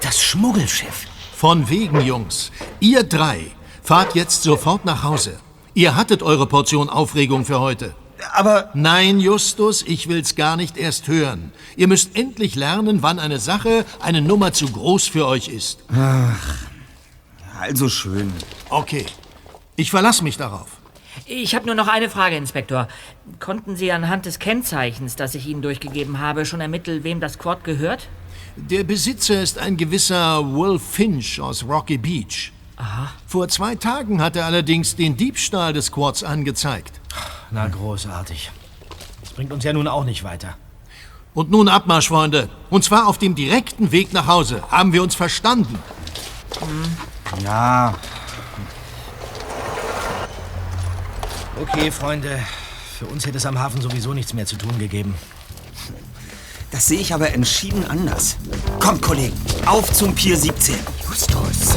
Das 0.00 0.22
Schmuggelschiff. 0.22 1.06
Von 1.34 1.68
wegen, 1.68 2.00
Jungs. 2.00 2.50
Ihr 2.80 3.02
drei 3.02 3.46
fahrt 3.82 4.14
jetzt 4.14 4.42
sofort 4.42 4.84
nach 4.84 5.02
Hause. 5.02 5.38
Ihr 5.74 5.96
hattet 5.96 6.22
eure 6.22 6.46
Portion 6.46 6.88
Aufregung 6.88 7.44
für 7.44 7.60
heute. 7.60 7.94
aber... 8.32 8.70
Nein, 8.74 9.20
Justus, 9.20 9.82
ich 9.82 10.08
will's 10.08 10.34
gar 10.36 10.56
nicht 10.56 10.76
erst 10.76 11.08
hören. 11.08 11.52
Ihr 11.76 11.88
müsst 11.88 12.16
endlich 12.16 12.54
lernen, 12.54 13.02
wann 13.02 13.18
eine 13.18 13.38
Sache, 13.38 13.84
eine 14.00 14.20
Nummer 14.22 14.52
zu 14.52 14.66
groß 14.68 15.08
für 15.08 15.26
euch 15.26 15.48
ist. 15.48 15.80
Ach, 15.92 16.56
also 17.60 17.88
schön. 17.88 18.32
Okay, 18.68 19.06
ich 19.76 19.90
verlasse 19.90 20.24
mich 20.24 20.36
darauf. 20.36 20.68
Ich 21.26 21.54
habe 21.54 21.66
nur 21.66 21.74
noch 21.74 21.88
eine 21.88 22.08
Frage, 22.10 22.36
Inspektor. 22.36 22.88
Konnten 23.38 23.76
Sie 23.76 23.92
anhand 23.92 24.26
des 24.26 24.38
Kennzeichens, 24.38 25.16
das 25.16 25.34
ich 25.34 25.46
Ihnen 25.46 25.62
durchgegeben 25.62 26.18
habe, 26.18 26.44
schon 26.46 26.60
ermitteln, 26.60 27.04
wem 27.04 27.20
das 27.20 27.38
Quad 27.38 27.64
gehört? 27.64 28.08
Der 28.68 28.84
Besitzer 28.84 29.42
ist 29.42 29.58
ein 29.58 29.76
gewisser 29.76 30.44
Will 30.44 30.78
Finch 30.78 31.40
aus 31.40 31.64
Rocky 31.64 31.98
Beach. 31.98 32.52
Aha. 32.76 33.10
Vor 33.26 33.48
zwei 33.48 33.74
Tagen 33.74 34.20
hat 34.20 34.36
er 34.36 34.46
allerdings 34.46 34.96
den 34.96 35.16
Diebstahl 35.16 35.72
des 35.72 35.90
Quads 35.90 36.22
angezeigt. 36.24 37.00
Na, 37.50 37.68
großartig. 37.68 38.50
Das 39.22 39.32
bringt 39.32 39.52
uns 39.52 39.64
ja 39.64 39.72
nun 39.72 39.88
auch 39.88 40.04
nicht 40.04 40.24
weiter. 40.24 40.56
Und 41.34 41.50
nun 41.50 41.68
Abmarsch, 41.68 42.08
Freunde. 42.08 42.48
Und 42.70 42.84
zwar 42.84 43.08
auf 43.08 43.18
dem 43.18 43.34
direkten 43.34 43.92
Weg 43.92 44.12
nach 44.12 44.26
Hause. 44.26 44.62
Haben 44.70 44.92
wir 44.92 45.02
uns 45.02 45.14
verstanden? 45.14 45.78
Ja. 47.42 47.94
Okay, 51.60 51.90
Freunde. 51.90 52.40
Für 52.98 53.06
uns 53.06 53.26
hätte 53.26 53.38
es 53.38 53.46
am 53.46 53.58
Hafen 53.58 53.80
sowieso 53.80 54.12
nichts 54.12 54.34
mehr 54.34 54.46
zu 54.46 54.56
tun 54.56 54.78
gegeben. 54.78 55.14
Das 56.70 56.86
sehe 56.86 57.00
ich 57.00 57.12
aber 57.12 57.32
entschieden 57.32 57.84
anders. 57.84 58.36
Kommt, 58.78 59.02
Kollegen, 59.02 59.36
auf 59.66 59.92
zum 59.92 60.14
Pier 60.14 60.36
17. 60.36 60.76
Justus. 61.08 61.76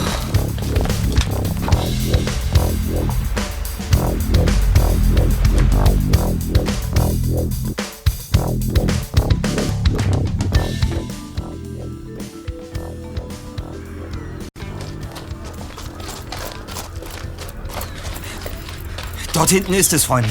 Dort 19.33 19.49
hinten 19.49 19.73
ist 19.73 19.91
es, 19.91 20.05
Freunde. 20.05 20.29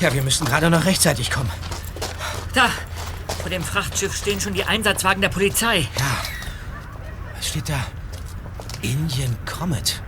Ja, 0.00 0.14
wir 0.14 0.22
müssen 0.22 0.46
gerade 0.46 0.70
noch 0.70 0.84
rechtzeitig 0.84 1.30
kommen. 1.30 1.50
Da, 2.54 2.70
vor 3.42 3.50
dem 3.50 3.64
Frachtschiff 3.64 4.16
stehen 4.16 4.40
schon 4.40 4.54
die 4.54 4.64
Einsatzwagen 4.64 5.20
der 5.20 5.28
Polizei. 5.28 5.88
Was 7.36 7.48
steht 7.48 7.68
da? 7.68 7.84
Indian 8.82 9.36
Comet. 9.44 10.00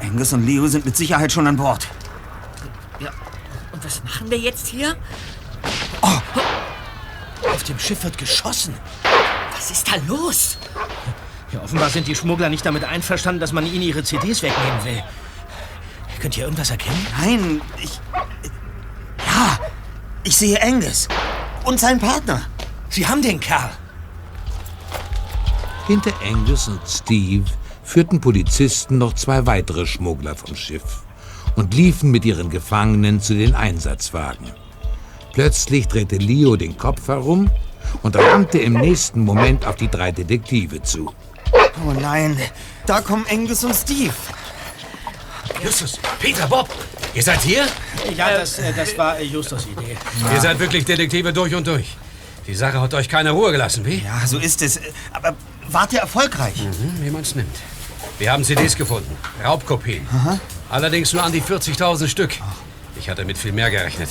Angus 0.00 0.32
und 0.32 0.46
Leo 0.46 0.66
sind 0.66 0.86
mit 0.86 0.96
Sicherheit 0.96 1.30
schon 1.30 1.46
an 1.46 1.56
Bord. 1.56 1.86
Ja, 3.00 3.10
und 3.72 3.84
was 3.84 4.02
machen 4.02 4.30
wir 4.30 4.38
jetzt 4.38 4.66
hier? 4.66 4.96
Auf 6.00 7.62
dem 7.64 7.78
Schiff 7.78 8.02
wird 8.02 8.16
geschossen. 8.16 8.74
Was 9.54 9.70
ist 9.70 9.86
da 9.86 9.96
los? 10.08 10.56
Ja, 11.52 11.60
offenbar 11.60 11.90
sind 11.90 12.08
die 12.08 12.14
Schmuggler 12.14 12.48
nicht 12.48 12.64
damit 12.64 12.84
einverstanden, 12.84 13.40
dass 13.40 13.52
man 13.52 13.66
ihnen 13.66 13.82
ihre 13.82 14.02
CDs 14.02 14.42
wegnehmen 14.42 14.84
will. 14.84 15.02
Könnt 16.20 16.36
ihr 16.38 16.44
irgendwas 16.44 16.70
erkennen? 16.70 17.06
Nein, 17.20 17.60
ich. 17.78 18.00
Ja, 19.18 19.58
ich 20.24 20.36
sehe 20.36 20.62
Angus. 20.62 21.08
Und 21.66 21.80
seinen 21.80 21.98
Partner. 21.98 22.42
Sie 22.88 23.04
haben 23.08 23.22
den 23.22 23.40
Kerl. 23.40 23.70
Hinter 25.88 26.12
Angus 26.24 26.68
und 26.68 26.80
Steve 26.86 27.44
führten 27.82 28.20
Polizisten 28.20 28.98
noch 28.98 29.14
zwei 29.14 29.46
weitere 29.46 29.84
Schmuggler 29.84 30.36
vom 30.36 30.54
Schiff 30.54 31.02
und 31.56 31.74
liefen 31.74 32.12
mit 32.12 32.24
ihren 32.24 32.50
Gefangenen 32.50 33.20
zu 33.20 33.34
den 33.34 33.56
Einsatzwagen. 33.56 34.52
Plötzlich 35.32 35.88
drehte 35.88 36.18
Leo 36.18 36.54
den 36.54 36.78
Kopf 36.78 37.08
herum 37.08 37.50
und 38.04 38.14
rannte 38.14 38.58
im 38.58 38.74
nächsten 38.74 39.24
Moment 39.24 39.66
auf 39.66 39.74
die 39.74 39.88
drei 39.88 40.12
Detektive 40.12 40.82
zu. 40.82 41.12
Oh 41.84 41.92
nein, 42.00 42.38
da 42.86 43.00
kommen 43.00 43.26
Angus 43.28 43.64
und 43.64 43.74
Steve. 43.74 44.14
Justus, 45.60 45.98
Peter, 46.20 46.46
Bob, 46.46 46.68
ihr 47.16 47.22
seid 47.22 47.40
hier? 47.42 47.66
Ja, 48.16 48.30
das, 48.30 48.58
äh, 48.58 48.72
das 48.72 48.96
war 48.96 49.18
äh, 49.18 49.24
Justus' 49.24 49.66
Idee. 49.66 49.96
Ihr 50.32 50.40
seid 50.40 50.58
wirklich 50.58 50.84
Detektive 50.84 51.32
durch 51.32 51.54
und 51.54 51.66
durch. 51.66 51.96
Die 52.46 52.54
Sache 52.54 52.80
hat 52.80 52.94
euch 52.94 53.08
keine 53.08 53.32
Ruhe 53.32 53.50
gelassen, 53.50 53.84
wie? 53.84 54.02
Ja, 54.04 54.24
so 54.24 54.38
ist 54.38 54.62
es. 54.62 54.78
Aber 55.12 55.34
wart 55.68 55.92
ihr 55.92 56.00
erfolgreich? 56.00 56.62
Mhm, 56.62 57.04
wie 57.04 57.10
man's 57.10 57.34
nimmt. 57.34 57.56
Wir 58.18 58.32
haben 58.32 58.44
CDs 58.44 58.76
gefunden. 58.76 59.16
Raubkopien. 59.44 60.06
Allerdings 60.70 61.12
nur 61.12 61.22
an 61.22 61.32
die 61.32 61.42
40.000 61.42 62.06
Stück. 62.08 62.30
Ich 62.98 63.08
hatte 63.10 63.24
mit 63.24 63.36
viel 63.36 63.52
mehr 63.52 63.70
gerechnet. 63.70 64.10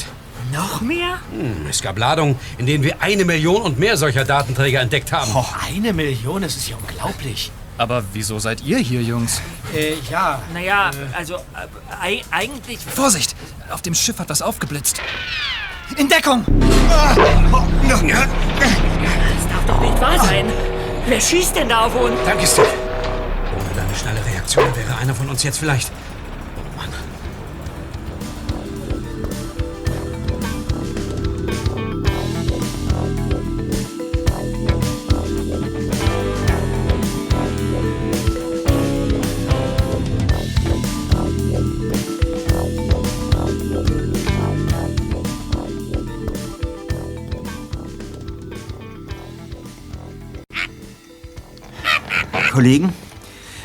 Noch 0.53 0.81
mehr? 0.81 1.19
Hm, 1.31 1.65
es 1.69 1.81
gab 1.81 1.97
Ladungen, 1.97 2.37
in 2.57 2.65
denen 2.65 2.83
wir 2.83 3.01
eine 3.01 3.25
Million 3.25 3.61
und 3.61 3.79
mehr 3.79 3.97
solcher 3.97 4.25
Datenträger 4.25 4.81
entdeckt 4.81 5.11
haben. 5.11 5.31
Eine 5.65 5.91
Million, 5.93 6.41
das 6.43 6.55
ist 6.55 6.69
ja 6.69 6.75
unglaublich. 6.75 7.51
Aber 7.77 8.03
wieso 8.13 8.39
seid 8.39 8.61
ihr 8.63 8.77
hier, 8.77 9.01
Jungs? 9.01 9.41
Äh, 9.73 9.95
ja. 10.09 10.41
Naja, 10.53 10.91
also 11.15 11.35
äh, 11.35 11.39
ei- 12.01 12.23
eigentlich. 12.31 12.79
Vorsicht! 12.79 13.35
Auf 13.69 13.81
dem 13.81 13.93
Schiff 13.93 14.17
hat 14.19 14.29
was 14.29 14.41
aufgeblitzt. 14.41 15.01
In 15.97 16.07
Deckung! 16.07 16.45
Das 16.89 17.15
darf 19.49 19.65
doch 19.67 19.79
nicht 19.81 19.99
wahr 20.01 20.17
sein. 20.19 20.45
Wer 21.07 21.19
schießt 21.21 21.55
denn 21.55 21.69
da 21.69 21.85
auf 21.85 21.95
uns? 21.95 22.15
Danke, 22.25 22.47
Steve. 22.47 22.67
Ohne 23.55 23.69
deine 23.75 23.95
schnelle 23.95 24.25
Reaktion 24.25 24.65
wäre 24.75 24.97
einer 24.97 25.13
von 25.13 25.29
uns 25.29 25.43
jetzt 25.43 25.59
vielleicht. 25.59 25.91
Kollegen, 52.65 52.91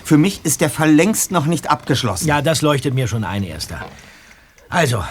für 0.04 0.18
mich 0.18 0.44
ist 0.44 0.60
der 0.60 0.68
Fall 0.68 0.92
längst 0.92 1.30
noch 1.30 1.46
nicht 1.46 1.70
abgeschlossen. 1.70 2.28
Ja, 2.28 2.42
das 2.42 2.60
leuchtet 2.60 2.92
mir 2.92 3.08
schon 3.08 3.24
ein, 3.24 3.44
Erster. 3.44 3.80
Also, 4.68 5.02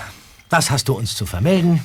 was 0.51 0.69
hast 0.69 0.89
du 0.89 0.93
uns 0.93 1.15
zu 1.15 1.25
vermelden? 1.25 1.81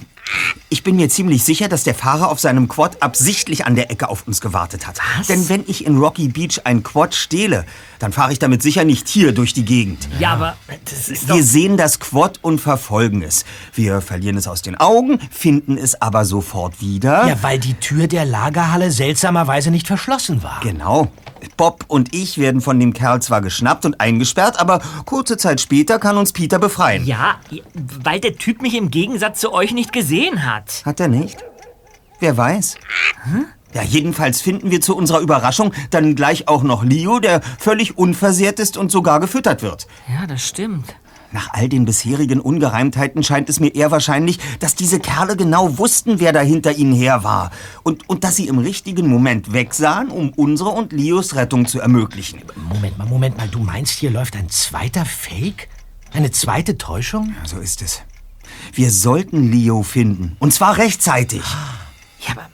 Ich 0.68 0.82
bin 0.82 0.96
mir 0.96 1.09
ziemlich 1.09 1.44
sicher, 1.44 1.68
dass 1.68 1.84
der 1.84 1.94
Fahrer 1.94 2.28
auf 2.28 2.40
seinem 2.40 2.68
Quad 2.68 3.02
absichtlich 3.02 3.64
an 3.64 3.74
der 3.74 3.90
Ecke 3.90 4.11
auf 4.11 4.26
uns 4.26 4.42
gewartet 4.42 4.86
hat. 4.86 4.98
Was? 5.16 5.28
Denn 5.28 5.48
wenn 5.48 5.64
ich 5.66 5.86
in 5.86 5.96
Rocky 5.96 6.28
Beach 6.28 6.61
ein 6.64 6.82
Quad 6.82 7.14
stehle, 7.14 7.64
dann 7.98 8.12
fahre 8.12 8.32
ich 8.32 8.38
damit 8.38 8.62
sicher 8.62 8.84
nicht 8.84 9.09
hier 9.09 9.32
durch 9.32 9.55
die 9.55 9.64
Gegend. 9.64 10.07
Ja, 10.18 10.32
aber 10.34 10.57
das 10.84 11.09
ist 11.09 11.30
doch. 11.30 11.36
Wir 11.36 11.42
sehen 11.42 11.78
das 11.78 12.00
Quad 12.00 12.38
und 12.42 12.59
verfolgen 12.59 13.22
es. 13.22 13.46
Wir 13.72 14.02
verlieren 14.02 14.36
es 14.36 14.46
aus 14.46 14.61
den 14.61 14.76
Augen, 14.76 15.20
finden 15.30 15.78
es 15.78 16.02
aber 16.02 16.26
sofort 16.26 16.82
wieder. 16.82 17.26
Ja, 17.28 17.42
weil 17.42 17.59
die 17.59 17.74
Tür 17.74 18.09
der 18.09 18.26
Lagerhalle 18.26 18.90
seltsamerweise 18.90 19.70
nicht 19.70 19.86
verschlossen 19.86 20.42
war. 20.42 20.61
Genau. 20.62 21.11
Bob 21.57 21.84
und 21.88 22.14
ich 22.14 22.38
werden 22.38 22.61
von 22.61 22.78
dem 22.78 22.92
Kerl 22.92 23.20
zwar 23.22 23.40
geschnappt 23.40 23.84
und 23.84 24.01
eingesperrt, 24.01 24.61
aber 24.61 24.80
kurze 25.05 25.36
Zeit 25.36 25.61
später 25.61 25.99
kann 25.99 26.16
uns 26.16 26.32
Peter 26.32 26.59
befreien. 26.59 27.05
Ja, 27.05 27.36
weil 28.03 28.20
der 28.20 28.36
Typ 28.36 28.62
mich 28.62 28.74
im 28.74 28.90
Gegensatz 28.90 29.40
zu 29.40 29.53
euch 29.53 29.72
nicht 29.72 29.92
gesehen 29.92 30.45
hat. 30.45 30.82
Hat 30.84 31.01
er 31.01 31.09
nicht? 31.09 31.45
Wer 32.20 32.36
weiß? 32.36 32.76
Ja, 33.74 33.82
jedenfalls 33.82 34.40
finden 34.40 34.70
wir 34.70 34.80
zu 34.80 34.97
unserer 34.97 35.18
Überraschung 35.18 35.72
dann 35.90 36.14
gleich 36.14 36.47
auch 36.47 36.62
noch 36.62 36.84
Leo, 36.84 37.18
der 37.18 37.40
völlig 37.59 37.99
unversehrt 37.99 38.61
ist 38.61 38.76
und 38.76 38.92
sogar 38.92 39.18
gefüttert 39.18 39.62
wird. 39.62 39.88
Ja, 40.09 40.26
das 40.26 40.47
stimmt. 40.47 40.95
Nach 41.35 41.53
all 41.53 41.68
den 41.68 41.85
bisherigen 41.85 42.39
Ungereimtheiten 42.39 43.24
scheint 43.24 43.49
es 43.49 43.59
mir 43.59 43.74
eher 43.74 43.91
wahrscheinlich, 43.91 44.39
dass 44.61 44.76
diese 44.76 45.01
Kerle 45.01 45.37
genau 45.37 45.78
wussten, 45.78 46.20
wer 46.20 46.32
da 46.32 46.39
hinter 46.39 46.70
ihnen 46.76 46.93
her 46.93 47.24
war. 47.24 47.51
Und, 47.82 48.09
und 48.09 48.22
dass 48.22 48.37
sie 48.37 48.47
im 48.47 48.59
richtigen 48.59 49.09
Moment 49.09 49.53
wegsahen, 49.53 50.12
um 50.12 50.30
unsere 50.30 50.70
und 50.70 50.93
Leos 50.93 51.35
Rettung 51.35 51.66
zu 51.66 51.80
ermöglichen. 51.80 52.41
Moment 52.68 52.99
mal, 52.99 53.09
Moment 53.09 53.37
mal. 53.37 53.49
Du 53.49 53.59
meinst, 53.59 53.99
hier 53.99 54.12
läuft 54.12 54.37
ein 54.37 54.49
zweiter 54.49 55.05
Fake? 55.05 55.68
Eine 56.12 56.30
zweite 56.30 56.78
Täuschung? 56.78 57.35
Ja, 57.37 57.49
so 57.49 57.59
ist 57.59 57.82
es. 57.82 58.03
Wir 58.72 58.93
sollten 58.93 59.51
Leo 59.51 59.82
finden. 59.82 60.37
Und 60.39 60.55
zwar 60.55 60.76
rechtzeitig. 60.76 61.43
Ja, 62.20 62.35
aber 62.37 62.49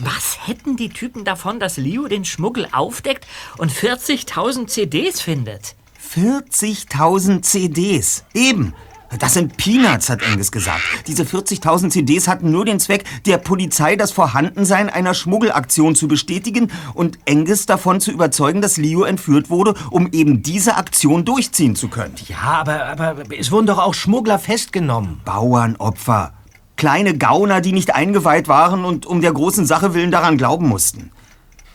was 0.00 0.46
hätten 0.46 0.76
die 0.76 0.90
Typen 0.90 1.24
davon, 1.24 1.60
dass 1.60 1.78
Leo 1.78 2.08
den 2.08 2.26
Schmuggel 2.26 2.68
aufdeckt 2.72 3.26
und 3.56 3.72
40.000 3.72 4.66
CDs 4.66 5.22
findet? 5.22 5.76
40.000 6.14 7.42
CDs. 7.42 8.24
Eben. 8.34 8.74
Das 9.18 9.34
sind 9.34 9.58
Peanuts, 9.58 10.08
hat 10.08 10.22
Angus 10.26 10.50
gesagt. 10.50 10.80
Diese 11.06 11.24
40.000 11.24 11.90
CDs 11.90 12.28
hatten 12.28 12.50
nur 12.50 12.64
den 12.64 12.80
Zweck, 12.80 13.04
der 13.26 13.36
Polizei 13.36 13.94
das 13.96 14.10
Vorhandensein 14.10 14.88
einer 14.88 15.12
Schmuggelaktion 15.12 15.94
zu 15.94 16.08
bestätigen 16.08 16.70
und 16.94 17.18
Angus 17.28 17.66
davon 17.66 18.00
zu 18.00 18.10
überzeugen, 18.10 18.62
dass 18.62 18.78
Leo 18.78 19.04
entführt 19.04 19.50
wurde, 19.50 19.74
um 19.90 20.10
eben 20.12 20.42
diese 20.42 20.76
Aktion 20.76 21.26
durchziehen 21.26 21.76
zu 21.76 21.88
können. 21.88 22.14
Ja, 22.26 22.38
aber, 22.38 22.86
aber 22.86 23.16
es 23.38 23.50
wurden 23.50 23.66
doch 23.66 23.78
auch 23.78 23.94
Schmuggler 23.94 24.38
festgenommen. 24.38 25.20
Bauernopfer. 25.26 26.32
Kleine 26.76 27.16
Gauner, 27.16 27.60
die 27.60 27.72
nicht 27.72 27.94
eingeweiht 27.94 28.48
waren 28.48 28.86
und 28.86 29.04
um 29.04 29.20
der 29.20 29.32
großen 29.32 29.66
Sache 29.66 29.92
willen 29.92 30.10
daran 30.10 30.38
glauben 30.38 30.68
mussten. 30.68 31.12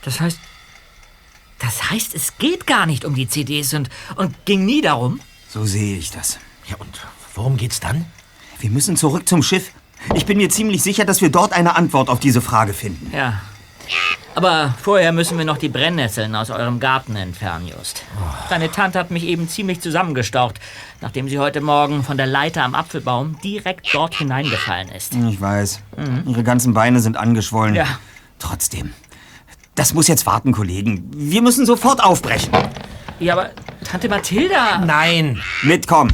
Das 0.03 0.19
heißt. 0.19 0.39
Das 1.59 1.89
heißt, 1.89 2.13
es 2.13 2.37
geht 2.37 2.67
gar 2.67 2.85
nicht 2.85 3.05
um 3.05 3.15
die 3.15 3.27
CDs 3.27 3.73
und, 3.73 3.89
und 4.15 4.45
ging 4.45 4.65
nie 4.65 4.81
darum? 4.81 5.19
So 5.49 5.65
sehe 5.65 5.97
ich 5.97 6.11
das. 6.11 6.39
Ja, 6.67 6.75
und 6.77 6.99
worum 7.35 7.57
geht's 7.57 7.79
dann? 7.79 8.05
Wir 8.59 8.69
müssen 8.69 8.97
zurück 8.97 9.27
zum 9.27 9.43
Schiff. 9.43 9.71
Ich 10.15 10.25
bin 10.25 10.37
mir 10.37 10.49
ziemlich 10.49 10.83
sicher, 10.83 11.05
dass 11.05 11.21
wir 11.21 11.29
dort 11.29 11.53
eine 11.53 11.75
Antwort 11.75 12.09
auf 12.09 12.19
diese 12.19 12.41
Frage 12.41 12.73
finden. 12.73 13.11
Ja. 13.15 13.41
Aber 14.35 14.75
vorher 14.79 15.11
müssen 15.13 15.37
wir 15.39 15.45
noch 15.45 15.57
die 15.57 15.69
Brennnesseln 15.69 16.35
aus 16.35 16.51
eurem 16.51 16.79
Garten 16.79 17.15
entfernen, 17.15 17.69
Just. 17.69 18.03
Deine 18.49 18.69
Tante 18.69 18.99
hat 18.99 19.09
mich 19.09 19.23
eben 19.23 19.49
ziemlich 19.49 19.81
zusammengestaucht, 19.81 20.59
nachdem 21.01 21.27
sie 21.27 21.39
heute 21.39 21.59
Morgen 21.59 22.03
von 22.03 22.17
der 22.17 22.27
Leiter 22.27 22.63
am 22.63 22.75
Apfelbaum 22.75 23.39
direkt 23.41 23.87
dort 23.93 24.15
hineingefallen 24.15 24.89
ist. 24.89 25.15
Ich 25.15 25.41
weiß. 25.41 25.79
Ihre 26.27 26.43
ganzen 26.43 26.75
Beine 26.75 26.99
sind 26.99 27.17
angeschwollen. 27.17 27.73
Ja. 27.73 27.87
Trotzdem. 28.37 28.93
Das 29.77 29.93
muss 29.93 30.07
jetzt 30.07 30.25
warten, 30.25 30.51
Kollegen. 30.51 31.09
Wir 31.15 31.43
müssen 31.43 31.65
sofort 31.67 32.03
aufbrechen. 32.03 32.51
Ja, 33.19 33.33
aber 33.33 33.51
Tante 33.83 34.09
Mathilda. 34.09 34.79
Nein. 34.83 35.39
Mitkommen. 35.61 36.11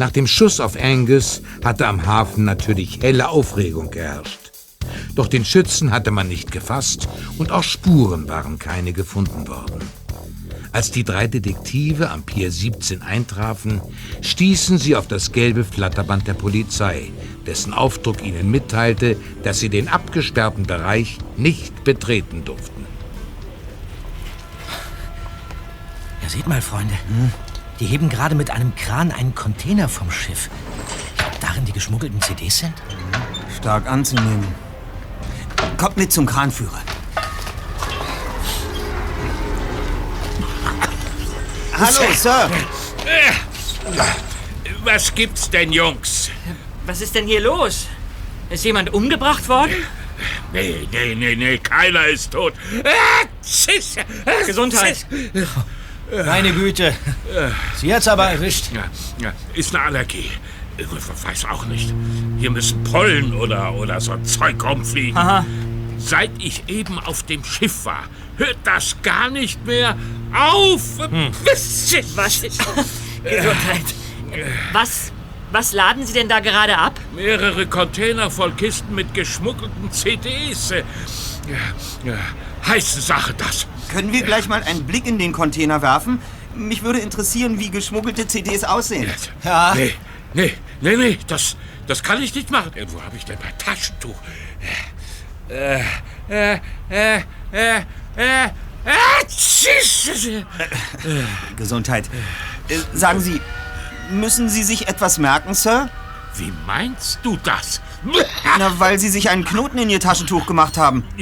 Nach 0.00 0.10
dem 0.10 0.26
Schuss 0.26 0.60
auf 0.60 0.82
Angus 0.82 1.42
hatte 1.62 1.86
am 1.86 2.06
Hafen 2.06 2.46
natürlich 2.46 3.00
helle 3.02 3.28
Aufregung 3.28 3.90
geherrscht. 3.90 4.50
Doch 5.14 5.28
den 5.28 5.44
Schützen 5.44 5.90
hatte 5.90 6.10
man 6.10 6.26
nicht 6.26 6.50
gefasst 6.52 7.06
und 7.36 7.52
auch 7.52 7.62
Spuren 7.62 8.26
waren 8.26 8.58
keine 8.58 8.94
gefunden 8.94 9.46
worden. 9.46 9.82
Als 10.72 10.90
die 10.90 11.04
drei 11.04 11.26
Detektive 11.26 12.08
am 12.08 12.22
Pier 12.22 12.50
17 12.50 13.02
eintrafen, 13.02 13.82
stießen 14.22 14.78
sie 14.78 14.96
auf 14.96 15.06
das 15.06 15.32
gelbe 15.32 15.64
Flatterband 15.64 16.26
der 16.26 16.32
Polizei, 16.32 17.10
dessen 17.44 17.74
Aufdruck 17.74 18.24
ihnen 18.24 18.50
mitteilte, 18.50 19.18
dass 19.42 19.60
sie 19.60 19.68
den 19.68 19.88
abgesperrten 19.88 20.62
Bereich 20.62 21.18
nicht 21.36 21.84
betreten 21.84 22.42
durften. 22.46 22.86
Ja, 26.22 26.28
seht 26.30 26.46
mal, 26.46 26.62
Freunde. 26.62 26.94
Die 27.80 27.86
heben 27.86 28.10
gerade 28.10 28.34
mit 28.34 28.50
einem 28.50 28.74
Kran 28.76 29.10
einen 29.10 29.34
Container 29.34 29.88
vom 29.88 30.10
Schiff. 30.10 30.50
Ob 31.26 31.40
darin 31.40 31.64
die 31.64 31.72
geschmuggelten 31.72 32.20
CDs 32.20 32.58
sind? 32.58 32.74
Stark 33.56 33.86
anzunehmen. 33.86 34.46
Kommt 35.78 35.96
mit 35.96 36.12
zum 36.12 36.26
Kranführer. 36.26 36.82
Hallo, 41.72 42.12
Sir. 42.12 42.50
Was 44.84 45.14
gibt's 45.14 45.48
denn, 45.48 45.72
Jungs? 45.72 46.30
Was 46.84 47.00
ist 47.00 47.14
denn 47.14 47.26
hier 47.26 47.40
los? 47.40 47.86
Ist 48.50 48.64
jemand 48.66 48.92
umgebracht 48.92 49.48
worden? 49.48 49.74
Nee, 50.52 50.86
nee, 50.92 51.14
nee, 51.14 51.34
nee, 51.34 51.56
keiner 51.56 52.06
ist 52.08 52.32
tot. 52.32 52.52
Ah, 52.84 53.26
tschüss. 53.42 53.96
Ah, 54.26 54.44
Gesundheit. 54.44 55.06
Meine 56.26 56.52
Güte. 56.52 56.94
Sie 57.76 57.94
hat's 57.94 58.08
aber 58.08 58.30
erwischt. 58.30 58.70
Ja, 58.74 58.84
ja, 59.22 59.32
ist 59.54 59.74
eine 59.74 59.84
Allergie. 59.84 60.30
Ich 60.76 60.86
weiß 61.26 61.44
auch 61.46 61.66
nicht. 61.66 61.92
Hier 62.38 62.50
müssen 62.50 62.82
Pollen 62.84 63.34
oder, 63.34 63.74
oder 63.74 64.00
so 64.00 64.16
Zeug 64.18 64.62
rumfliegen. 64.64 65.16
Aha. 65.16 65.44
Seit 65.98 66.30
ich 66.38 66.64
eben 66.68 66.98
auf 66.98 67.22
dem 67.24 67.44
Schiff 67.44 67.84
war, 67.84 68.04
hört 68.38 68.56
das 68.64 68.96
gar 69.02 69.28
nicht 69.28 69.64
mehr 69.66 69.96
auf. 70.32 70.98
Was? 70.98 71.90
Gesundheit. 73.22 73.84
Was, 74.72 75.12
was 75.52 75.72
laden 75.72 76.06
Sie 76.06 76.14
denn 76.14 76.28
da 76.28 76.40
gerade 76.40 76.78
ab? 76.78 76.98
Mehrere 77.14 77.66
Container 77.66 78.30
voll 78.30 78.52
Kisten 78.52 78.94
mit 78.94 79.12
geschmuggelten 79.12 79.92
CDs. 79.92 80.70
Ja, 80.70 80.82
ja, 82.04 82.18
heiße 82.66 83.00
Sache 83.00 83.34
das. 83.34 83.66
Können 83.92 84.12
wir 84.12 84.22
gleich 84.22 84.48
mal 84.48 84.62
einen 84.62 84.84
Blick 84.86 85.06
in 85.06 85.18
den 85.18 85.32
Container 85.32 85.82
werfen? 85.82 86.20
Mich 86.54 86.82
würde 86.82 87.00
interessieren, 87.00 87.58
wie 87.58 87.70
geschmuggelte 87.70 88.26
CDs 88.26 88.64
aussehen. 88.64 89.10
Ja. 89.44 89.74
Nee, 89.74 89.94
nee, 90.34 90.52
nee, 90.80 90.96
nee, 90.96 91.18
das, 91.26 91.56
das 91.86 92.02
kann 92.02 92.22
ich 92.22 92.34
nicht 92.34 92.50
machen. 92.50 92.72
Äh, 92.76 92.86
Wo 92.88 93.02
habe 93.02 93.16
ich 93.16 93.24
denn 93.24 93.38
mein 93.42 93.56
Taschentuch? 93.58 94.16
Äh, 95.48 95.80
äh, 96.28 96.58
äh, 96.90 97.20
äh, 97.52 97.78
äh, 98.16 98.44
äh, 98.44 98.48
tschüss. 99.26 100.10
Gesundheit. 101.56 102.08
Äh, 102.68 102.78
sagen 102.96 103.20
Sie, 103.20 103.40
müssen 104.10 104.48
Sie 104.48 104.62
sich 104.62 104.88
etwas 104.88 105.18
merken, 105.18 105.54
Sir? 105.54 105.88
Wie 106.36 106.52
meinst 106.66 107.18
du 107.22 107.36
das? 107.42 107.80
Na, 108.58 108.78
weil 108.78 108.98
Sie 108.98 109.08
sich 109.08 109.30
einen 109.30 109.44
Knoten 109.44 109.78
in 109.78 109.90
Ihr 109.90 110.00
Taschentuch 110.00 110.46
gemacht 110.46 110.78
haben. 110.78 111.04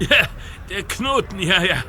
Ja, 0.00 0.26
der 0.68 0.82
Knoten, 0.84 1.40
ja, 1.40 1.62
ja. 1.62 1.82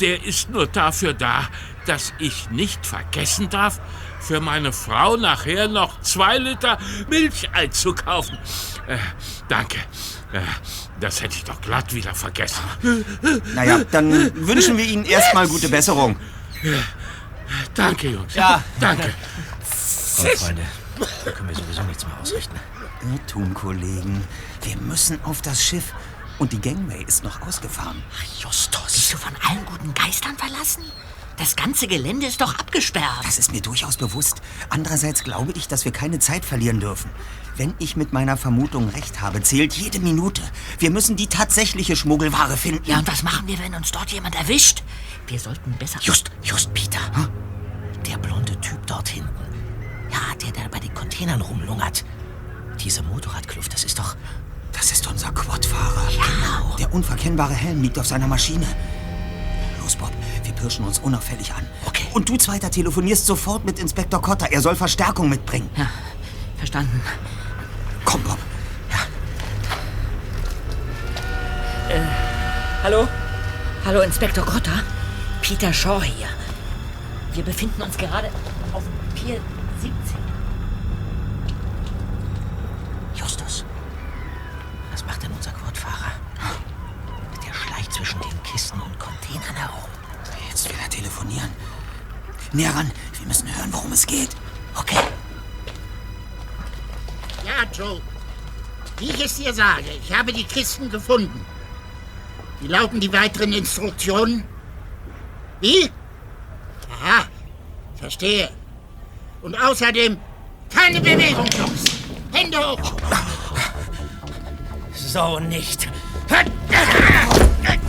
Der 0.00 0.24
ist 0.24 0.50
nur 0.50 0.66
dafür 0.66 1.12
da, 1.12 1.48
dass 1.86 2.12
ich 2.18 2.50
nicht 2.50 2.86
vergessen 2.86 3.50
darf, 3.50 3.80
für 4.20 4.40
meine 4.40 4.72
Frau 4.72 5.16
nachher 5.16 5.68
noch 5.68 6.00
zwei 6.02 6.38
Liter 6.38 6.78
Milch 7.08 7.48
einzukaufen. 7.52 8.38
Äh, 8.86 8.98
danke. 9.48 9.78
Äh, 10.32 10.40
das 11.00 11.22
hätte 11.22 11.36
ich 11.36 11.44
doch 11.44 11.60
glatt 11.60 11.94
wieder 11.94 12.14
vergessen. 12.14 12.62
Naja, 13.54 13.80
dann 13.90 14.32
wünschen 14.46 14.76
wir 14.76 14.84
Ihnen 14.84 15.04
erstmal 15.04 15.46
gute 15.48 15.68
Besserung. 15.68 16.16
Danke, 17.74 18.08
Jungs. 18.08 18.34
Ja. 18.34 18.62
Danke. 18.80 19.14
So, 19.64 20.24
Freunde. 20.24 20.62
Da 21.24 21.30
können 21.30 21.48
wir 21.48 21.56
sowieso 21.56 21.82
nichts 21.84 22.04
mehr 22.04 22.18
ausrichten. 22.20 22.56
Irrtum, 23.12 23.54
Kollegen. 23.54 24.22
Wir 24.62 24.76
müssen 24.78 25.20
auf 25.24 25.40
das 25.42 25.62
Schiff. 25.62 25.94
Und 26.38 26.52
die 26.52 26.60
Gangway 26.60 27.04
ist 27.04 27.24
noch 27.24 27.40
ausgefahren. 27.42 28.02
Justus. 28.40 28.92
Bist 28.92 29.12
du 29.12 29.16
von 29.16 29.32
allen 29.48 29.64
guten 29.66 29.92
Geistern 29.94 30.36
verlassen? 30.36 30.84
Das 31.36 31.54
ganze 31.54 31.86
Gelände 31.86 32.26
ist 32.26 32.40
doch 32.40 32.58
abgesperrt. 32.58 33.24
Das 33.24 33.38
ist 33.38 33.52
mir 33.52 33.60
durchaus 33.60 33.96
bewusst. 33.96 34.42
Andererseits 34.70 35.22
glaube 35.22 35.52
ich, 35.52 35.68
dass 35.68 35.84
wir 35.84 35.92
keine 35.92 36.18
Zeit 36.18 36.44
verlieren 36.44 36.80
dürfen. 36.80 37.10
Wenn 37.56 37.74
ich 37.78 37.96
mit 37.96 38.12
meiner 38.12 38.36
Vermutung 38.36 38.88
recht 38.88 39.20
habe, 39.20 39.42
zählt 39.42 39.72
jede 39.74 40.00
Minute. 40.00 40.42
Wir 40.78 40.90
müssen 40.90 41.16
die 41.16 41.28
tatsächliche 41.28 41.96
Schmuggelware 41.96 42.56
finden. 42.56 42.84
Ja, 42.84 42.98
und 42.98 43.08
was 43.08 43.22
machen 43.22 43.46
wir, 43.46 43.58
wenn 43.58 43.74
uns 43.74 43.92
dort 43.92 44.10
jemand 44.10 44.34
erwischt? 44.34 44.82
Wir 45.28 45.38
sollten 45.38 45.72
besser... 45.72 46.00
Just, 46.02 46.30
just, 46.42 46.72
Peter. 46.74 47.00
Der 48.06 48.18
blonde 48.18 48.60
Typ 48.60 48.84
dort 48.86 49.08
hinten. 49.08 49.30
Ja, 50.10 50.34
der, 50.42 50.52
der 50.52 50.68
bei 50.68 50.78
den 50.78 50.94
Containern 50.94 51.40
rumlungert. 51.40 52.04
Diese 52.80 53.02
Motorradkluft, 53.02 53.72
das 53.72 53.84
ist 53.84 53.98
doch... 53.98 54.16
Das 54.78 54.92
ist 54.92 55.08
unser 55.08 55.32
Quadfahrer. 55.32 56.06
Genau. 56.08 56.76
Der 56.76 56.94
unverkennbare 56.94 57.52
Helm 57.52 57.82
liegt 57.82 57.98
auf 57.98 58.06
seiner 58.06 58.28
Maschine. 58.28 58.64
Los, 59.82 59.96
Bob, 59.96 60.12
wir 60.44 60.52
pirschen 60.52 60.84
uns 60.84 61.00
unauffällig 61.00 61.52
an. 61.52 61.66
Okay. 61.84 62.06
Und 62.14 62.28
du, 62.28 62.36
Zweiter, 62.36 62.70
telefonierst 62.70 63.26
sofort 63.26 63.64
mit 63.64 63.80
Inspektor 63.80 64.22
Cotter. 64.22 64.52
Er 64.52 64.60
soll 64.60 64.76
Verstärkung 64.76 65.28
mitbringen. 65.28 65.68
Ja, 65.76 65.88
verstanden. 66.58 67.02
Komm, 68.04 68.22
Bob. 68.22 68.38
Hallo? 72.84 73.08
Hallo, 73.84 74.00
Inspektor 74.02 74.44
Cotter? 74.44 74.84
Peter 75.42 75.72
Shaw 75.72 76.00
hier. 76.04 76.28
Wir 77.32 77.42
befinden 77.42 77.82
uns 77.82 77.96
gerade 77.96 78.28
auf 78.72 78.84
Pier 79.16 79.40
17. 79.80 80.27
Näher 92.52 92.74
ran. 92.74 92.90
Wir 93.18 93.26
müssen 93.26 93.48
hören, 93.54 93.72
worum 93.72 93.92
es 93.92 94.06
geht. 94.06 94.30
Okay. 94.74 94.98
Ja, 97.44 97.64
Joe. 97.72 98.00
Wie 98.98 99.10
ich 99.10 99.24
es 99.24 99.36
dir 99.36 99.54
sage, 99.54 99.84
ich 100.02 100.12
habe 100.16 100.32
die 100.32 100.44
Kisten 100.44 100.90
gefunden. 100.90 101.44
Wie 102.60 102.68
lauten 102.68 103.00
die 103.00 103.12
weiteren 103.12 103.52
Instruktionen? 103.52 104.44
Wie? 105.60 105.90
Aha, 106.90 107.26
verstehe. 107.96 108.50
Und 109.42 109.54
außerdem 109.54 110.18
keine 110.74 111.00
Bewegung, 111.00 111.46
Jungs. 111.56 111.84
Hände 112.32 112.58
hoch. 112.58 112.92
So 114.92 115.38
nicht. 115.40 115.88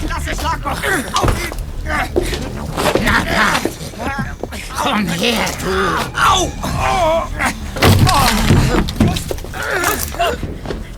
Klasse 0.07 0.35
Schlagloch. 0.39 0.71
Auf 0.71 1.43
ihn. 1.43 1.51
Na, 1.85 3.23
na. 3.25 3.68
Komm 4.81 5.05
her, 5.07 5.45
du. 5.61 5.69
Au! 6.17 6.49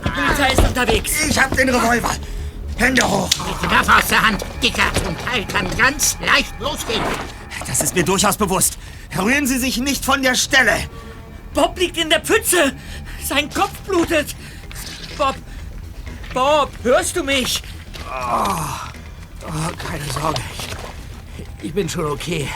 Die 0.04 0.10
Polizei 0.10 0.52
ist 0.52 0.60
unterwegs. 0.60 1.26
Ich 1.28 1.36
hab 1.36 1.56
den 1.56 1.68
Revolver. 1.68 2.10
Hände 2.76 3.02
hoch. 3.02 3.28
Die 3.60 3.70
Waffe 3.70 3.96
aus 3.96 4.06
der 4.06 4.22
Hand, 4.22 4.44
Dicker. 4.62 4.84
Zum 5.04 5.16
Teil 5.26 5.44
kann 5.46 5.76
ganz 5.76 6.16
leicht 6.24 6.54
losgehen. 6.60 7.02
Das 7.66 7.80
ist 7.80 7.96
mir 7.96 8.04
durchaus 8.04 8.36
bewusst. 8.36 8.78
Rühren 9.18 9.48
Sie 9.48 9.58
sich 9.58 9.78
nicht 9.78 10.04
von 10.04 10.22
der 10.22 10.36
Stelle. 10.36 10.88
Bob 11.52 11.76
liegt 11.76 11.96
in 11.96 12.08
der 12.08 12.20
Pfütze. 12.20 12.72
Sein 13.24 13.50
Kopf 13.50 13.76
blutet. 13.80 14.36
Bob, 15.18 15.34
Bob, 16.32 16.70
hörst 16.84 17.16
du 17.16 17.24
mich? 17.24 17.60
Oh, 18.06 18.54
oh 19.44 19.72
keine 19.76 20.04
Sorge. 20.12 20.40
Ich, 21.36 21.66
ich 21.66 21.74
bin 21.74 21.88
schon 21.88 22.06
okay. 22.06 22.48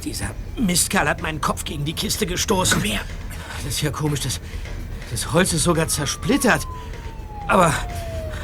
Ach, 0.00 0.04
dieser 0.04 0.30
Mistkerl 0.58 1.08
hat 1.08 1.20
meinen 1.20 1.40
Kopf 1.40 1.64
gegen 1.64 1.84
die 1.84 1.92
Kiste 1.92 2.26
gestoßen. 2.26 2.82
Wer? 2.82 3.00
Das 3.64 3.74
ist 3.74 3.82
ja 3.82 3.90
komisch. 3.90 4.20
Das, 4.20 4.40
das 5.10 5.32
Holz 5.32 5.52
ist 5.52 5.64
sogar 5.64 5.88
zersplittert. 5.88 6.66
Aber 7.48 7.72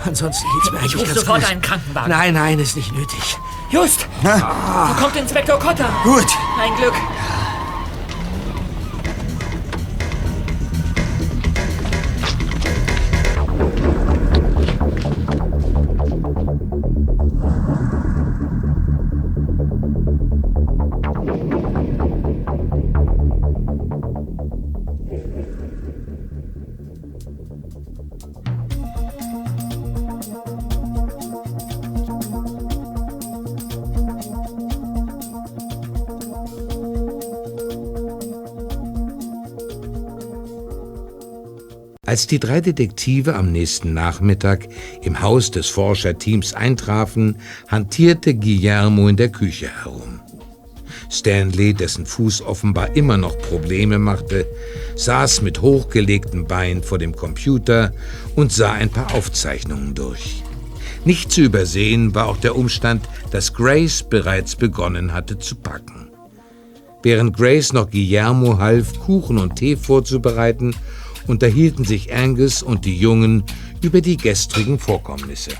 ansonsten 0.04 0.46
geht's 0.52 0.70
mir 0.70 0.78
Ich 0.78 0.82
eigentlich 0.82 0.96
ruf 0.96 1.04
ganz 1.06 1.20
sofort 1.20 1.40
gut. 1.40 1.50
einen 1.50 1.62
Krankenwagen. 1.62 2.10
Nein, 2.10 2.34
nein, 2.34 2.58
ist 2.58 2.76
nicht 2.76 2.92
nötig. 2.92 3.38
Just! 3.70 4.06
Da 4.22 4.96
kommt 5.00 5.16
Inspektor 5.16 5.58
Cotter. 5.58 5.88
Gut. 6.04 6.26
Ein 6.60 6.74
Glück. 6.76 6.94
Als 42.16 42.26
die 42.26 42.40
drei 42.40 42.62
Detektive 42.62 43.34
am 43.34 43.52
nächsten 43.52 43.92
Nachmittag 43.92 44.68
im 45.02 45.20
Haus 45.20 45.50
des 45.50 45.66
Forscherteams 45.66 46.54
eintrafen, 46.54 47.36
hantierte 47.68 48.34
Guillermo 48.34 49.08
in 49.08 49.16
der 49.16 49.28
Küche 49.28 49.68
herum. 49.68 50.20
Stanley, 51.10 51.74
dessen 51.74 52.06
Fuß 52.06 52.40
offenbar 52.40 52.96
immer 52.96 53.18
noch 53.18 53.36
Probleme 53.36 53.98
machte, 53.98 54.46
saß 54.94 55.42
mit 55.42 55.60
hochgelegten 55.60 56.46
Beinen 56.46 56.82
vor 56.82 56.96
dem 56.96 57.14
Computer 57.14 57.92
und 58.34 58.50
sah 58.50 58.72
ein 58.72 58.88
paar 58.88 59.12
Aufzeichnungen 59.12 59.94
durch. 59.94 60.42
Nicht 61.04 61.30
zu 61.30 61.42
übersehen 61.42 62.14
war 62.14 62.28
auch 62.28 62.38
der 62.38 62.56
Umstand, 62.56 63.06
dass 63.30 63.52
Grace 63.52 64.02
bereits 64.02 64.56
begonnen 64.56 65.12
hatte 65.12 65.38
zu 65.38 65.54
packen. 65.54 66.08
Während 67.02 67.36
Grace 67.36 67.74
noch 67.74 67.90
Guillermo 67.90 68.56
half, 68.56 68.98
Kuchen 69.00 69.36
und 69.36 69.56
Tee 69.56 69.76
vorzubereiten, 69.76 70.74
unterhielten 71.26 71.84
sich 71.84 72.14
Angus 72.14 72.62
und 72.62 72.84
die 72.84 72.98
Jungen 72.98 73.44
über 73.82 74.00
die 74.00 74.16
gestrigen 74.16 74.78
Vorkommnisse. 74.78 75.52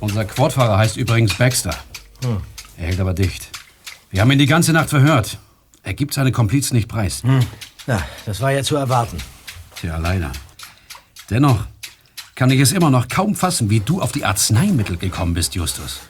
Unser 0.00 0.24
Quadfahrer 0.24 0.76
heißt 0.78 0.96
übrigens 0.96 1.34
Baxter. 1.34 1.74
Hm. 2.22 2.38
Er 2.76 2.86
hält 2.86 3.00
aber 3.00 3.14
dicht. 3.14 3.48
Wir 4.10 4.20
haben 4.20 4.30
ihn 4.30 4.38
die 4.38 4.46
ganze 4.46 4.72
Nacht 4.72 4.90
verhört. 4.90 5.38
Er 5.82 5.94
gibt 5.94 6.14
seine 6.14 6.32
Komplizen 6.32 6.76
nicht 6.76 6.88
preis. 6.88 7.22
Na, 7.86 8.02
das 8.26 8.40
war 8.40 8.52
ja 8.52 8.62
zu 8.62 8.76
erwarten. 8.76 9.18
Tja, 9.76 9.98
leider. 9.98 10.32
Dennoch 11.30 11.64
kann 12.34 12.50
ich 12.50 12.60
es 12.60 12.72
immer 12.72 12.90
noch 12.90 13.08
kaum 13.08 13.34
fassen, 13.34 13.70
wie 13.70 13.80
du 13.80 14.00
auf 14.00 14.12
die 14.12 14.24
Arzneimittel 14.24 14.96
gekommen 14.96 15.34
bist, 15.34 15.54
Justus. 15.54 16.00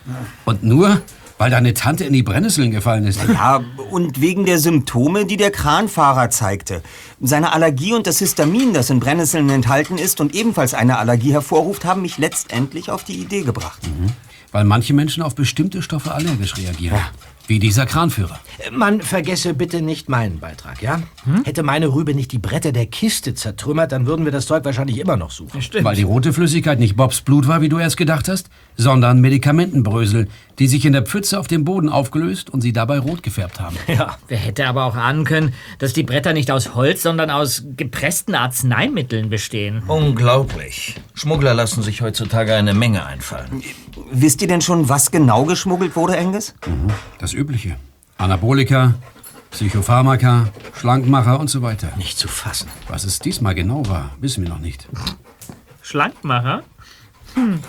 Und 0.44 0.62
nur, 0.62 1.02
weil 1.38 1.50
deine 1.50 1.74
Tante 1.74 2.04
in 2.04 2.12
die 2.12 2.22
Brennnesseln 2.22 2.70
gefallen 2.70 3.04
ist. 3.04 3.20
Ja, 3.28 3.62
und 3.90 4.20
wegen 4.20 4.44
der 4.44 4.58
Symptome, 4.58 5.26
die 5.26 5.36
der 5.36 5.50
Kranfahrer 5.50 6.30
zeigte. 6.30 6.82
Seine 7.20 7.52
Allergie 7.52 7.92
und 7.94 8.06
das 8.06 8.18
Histamin, 8.18 8.72
das 8.72 8.90
in 8.90 9.00
Brennnesseln 9.00 9.48
enthalten 9.50 9.98
ist 9.98 10.20
und 10.20 10.34
ebenfalls 10.34 10.74
eine 10.74 10.98
Allergie 10.98 11.32
hervorruft, 11.32 11.84
haben 11.84 12.02
mich 12.02 12.18
letztendlich 12.18 12.90
auf 12.90 13.04
die 13.04 13.14
Idee 13.14 13.42
gebracht. 13.42 13.80
Weil 14.52 14.64
manche 14.64 14.94
Menschen 14.94 15.22
auf 15.22 15.34
bestimmte 15.34 15.82
Stoffe 15.82 16.14
allergisch 16.14 16.56
reagieren. 16.56 16.98
Wie 17.46 17.58
dieser 17.58 17.84
Kranführer. 17.84 18.40
Man 18.72 19.02
vergesse 19.02 19.52
bitte 19.52 19.82
nicht 19.82 20.08
meinen 20.08 20.40
Beitrag, 20.40 20.80
ja? 20.80 21.02
Hätte 21.44 21.62
meine 21.62 21.88
Rübe 21.88 22.14
nicht 22.14 22.32
die 22.32 22.38
Bretter 22.38 22.72
der 22.72 22.86
Kiste 22.86 23.34
zertrümmert, 23.34 23.92
dann 23.92 24.06
würden 24.06 24.24
wir 24.24 24.32
das 24.32 24.46
Zeug 24.46 24.64
wahrscheinlich 24.64 24.96
immer 24.96 25.18
noch 25.18 25.30
suchen. 25.30 25.60
Weil 25.82 25.96
die 25.96 26.04
rote 26.04 26.32
Flüssigkeit 26.32 26.78
nicht 26.78 26.96
Bobs 26.96 27.20
Blut 27.20 27.46
war, 27.46 27.60
wie 27.60 27.68
du 27.68 27.78
erst 27.78 27.98
gedacht 27.98 28.28
hast, 28.28 28.48
sondern 28.76 29.20
Medikamentenbrösel, 29.20 30.28
die 30.58 30.66
sich 30.66 30.84
in 30.84 30.92
der 30.92 31.02
Pfütze 31.02 31.38
auf 31.38 31.46
dem 31.46 31.64
Boden 31.64 31.88
aufgelöst 31.88 32.50
und 32.50 32.60
sie 32.60 32.72
dabei 32.72 32.98
rot 32.98 33.22
gefärbt 33.22 33.60
haben. 33.60 33.76
Ja. 33.86 34.16
Wer 34.28 34.38
hätte 34.38 34.66
aber 34.66 34.84
auch 34.84 34.96
ahnen 34.96 35.24
können, 35.24 35.54
dass 35.78 35.92
die 35.92 36.02
Bretter 36.02 36.32
nicht 36.32 36.50
aus 36.50 36.74
Holz, 36.74 37.02
sondern 37.02 37.30
aus 37.30 37.64
gepressten 37.76 38.34
Arzneimitteln 38.34 39.28
bestehen. 39.30 39.82
Unglaublich. 39.86 40.96
Schmuggler 41.14 41.54
lassen 41.54 41.82
sich 41.82 42.00
heutzutage 42.00 42.54
eine 42.54 42.74
Menge 42.74 43.06
einfallen. 43.06 43.62
Wisst 44.10 44.42
ihr 44.42 44.48
denn 44.48 44.62
schon, 44.62 44.88
was 44.88 45.10
genau 45.10 45.44
geschmuggelt 45.44 45.94
wurde, 45.94 46.18
Angus? 46.18 46.54
Das 47.18 47.34
Übliche. 47.34 47.76
Anabolika, 48.18 48.94
Psychopharmaka, 49.52 50.48
Schlankmacher 50.76 51.38
und 51.38 51.48
so 51.48 51.62
weiter. 51.62 51.88
Nicht 51.96 52.18
zu 52.18 52.26
fassen. 52.26 52.68
Was 52.88 53.04
es 53.04 53.20
diesmal 53.20 53.54
genau 53.54 53.86
war, 53.88 54.10
wissen 54.20 54.42
wir 54.42 54.50
noch 54.50 54.58
nicht. 54.58 54.88
Schlankmacher? 55.82 56.64
Hm. 57.34 57.60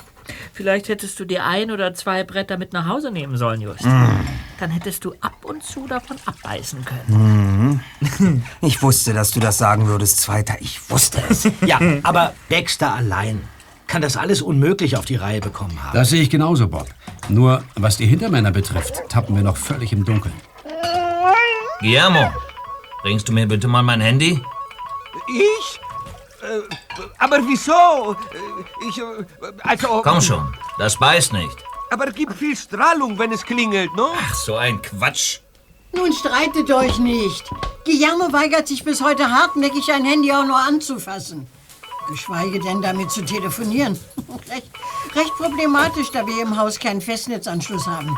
Vielleicht 0.54 0.90
hättest 0.90 1.20
du 1.20 1.26
dir 1.26 1.46
ein 1.46 1.72
oder 1.72 1.94
zwei 1.94 2.24
Bretter 2.24 2.58
mit 2.58 2.74
nach 2.74 2.88
Hause 2.88 3.12
nehmen 3.12 3.38
sollen, 3.38 3.62
Just. 3.62 3.86
Mm. 3.86 4.06
Dann 4.60 4.72
hättest 4.72 5.04
du 5.06 5.14
ab 5.20 5.44
und 5.44 5.64
zu 5.64 5.86
davon 5.88 6.18
abbeißen 6.26 6.86
können. 6.86 7.82
Mhm. 8.20 8.44
Ich 8.62 8.82
wusste, 8.82 9.14
dass 9.14 9.32
du 9.32 9.40
das 9.40 9.58
sagen 9.58 9.88
würdest, 9.88 10.22
Zweiter. 10.22 10.56
Ich 10.60 10.90
wusste 10.90 11.22
es. 11.30 11.50
Ja, 11.66 11.80
aber 12.04 12.34
Baxter 12.50 12.94
allein 12.94 13.42
kann 13.88 14.02
das 14.02 14.18
alles 14.18 14.42
unmöglich 14.42 14.98
auf 14.98 15.06
die 15.06 15.16
Reihe 15.16 15.42
bekommen 15.42 15.82
haben. 15.84 15.94
Das 15.94 16.10
sehe 16.10 16.22
ich 16.22 16.30
genauso, 16.30 16.68
Bob. 16.68 16.88
Nur, 17.28 17.64
was 17.76 17.98
die 17.98 18.06
Hintermänner 18.06 18.52
betrifft, 18.52 19.04
tappen 19.10 19.36
wir 19.36 19.44
noch 19.44 19.58
völlig 19.58 19.92
im 19.94 20.06
Dunkeln. 20.06 20.34
Guillermo, 21.80 22.32
bringst 23.04 23.28
du 23.28 23.34
mir 23.34 23.48
bitte 23.48 23.68
mal 23.68 23.84
mein 23.84 24.02
Handy? 24.02 24.42
Ich? 25.28 25.80
Äh, 26.46 26.62
aber 27.18 27.40
wieso? 27.48 28.14
Äh, 28.14 28.88
Ich, 28.88 28.98
äh, 28.98 29.04
also... 29.64 30.02
Komm 30.04 30.22
schon, 30.22 30.54
das 30.78 30.98
beißt 30.98 31.34
nicht. 31.34 31.64
Aber 31.92 32.08
gibt 32.08 32.34
viel 32.34 32.56
Strahlung, 32.56 33.18
wenn 33.18 33.32
es 33.32 33.44
klingelt, 33.44 33.94
no? 33.96 34.12
Ach, 34.16 34.34
so 34.34 34.56
ein 34.56 34.82
Quatsch. 34.82 35.40
Nun 35.94 36.12
streitet 36.14 36.70
euch 36.72 37.00
nicht. 37.00 37.50
Guillermo 37.86 38.32
weigert 38.34 38.68
sich 38.68 38.84
bis 38.84 39.02
heute 39.02 39.30
hartnäckig, 39.30 39.92
ein 39.94 40.04
Handy 40.06 40.32
auch 40.32 40.46
nur 40.46 40.58
anzufassen. 40.58 41.48
Geschweige 42.10 42.60
denn 42.60 42.82
damit 42.82 43.12
zu 43.12 43.24
telefonieren. 43.24 44.00
recht, 44.50 44.70
recht 45.16 45.34
problematisch, 45.38 46.12
da 46.12 46.26
wir 46.28 46.42
im 46.42 46.58
Haus 46.58 46.80
keinen 46.80 47.02
Festnetzanschluss 47.02 47.88
haben. 47.88 48.18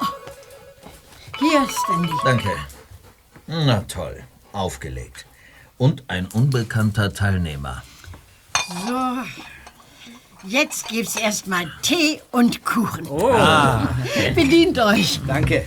Oh, 0.00 0.06
Hier, 1.38 1.66
Stanley. 1.68 2.12
Danke. 2.24 2.50
Na 3.46 3.80
toll, 3.82 4.24
aufgelegt. 4.52 5.26
Und 5.82 6.04
ein 6.06 6.26
unbekannter 6.26 7.12
Teilnehmer. 7.12 7.82
So. 8.86 10.48
Jetzt 10.48 10.86
gibt's 10.86 11.16
erstmal 11.16 11.68
Tee 11.82 12.20
und 12.30 12.64
Kuchen. 12.64 13.04
Oh. 13.08 13.32
Ah. 13.32 13.88
Bedient 14.36 14.78
euch. 14.78 15.18
Danke. 15.26 15.64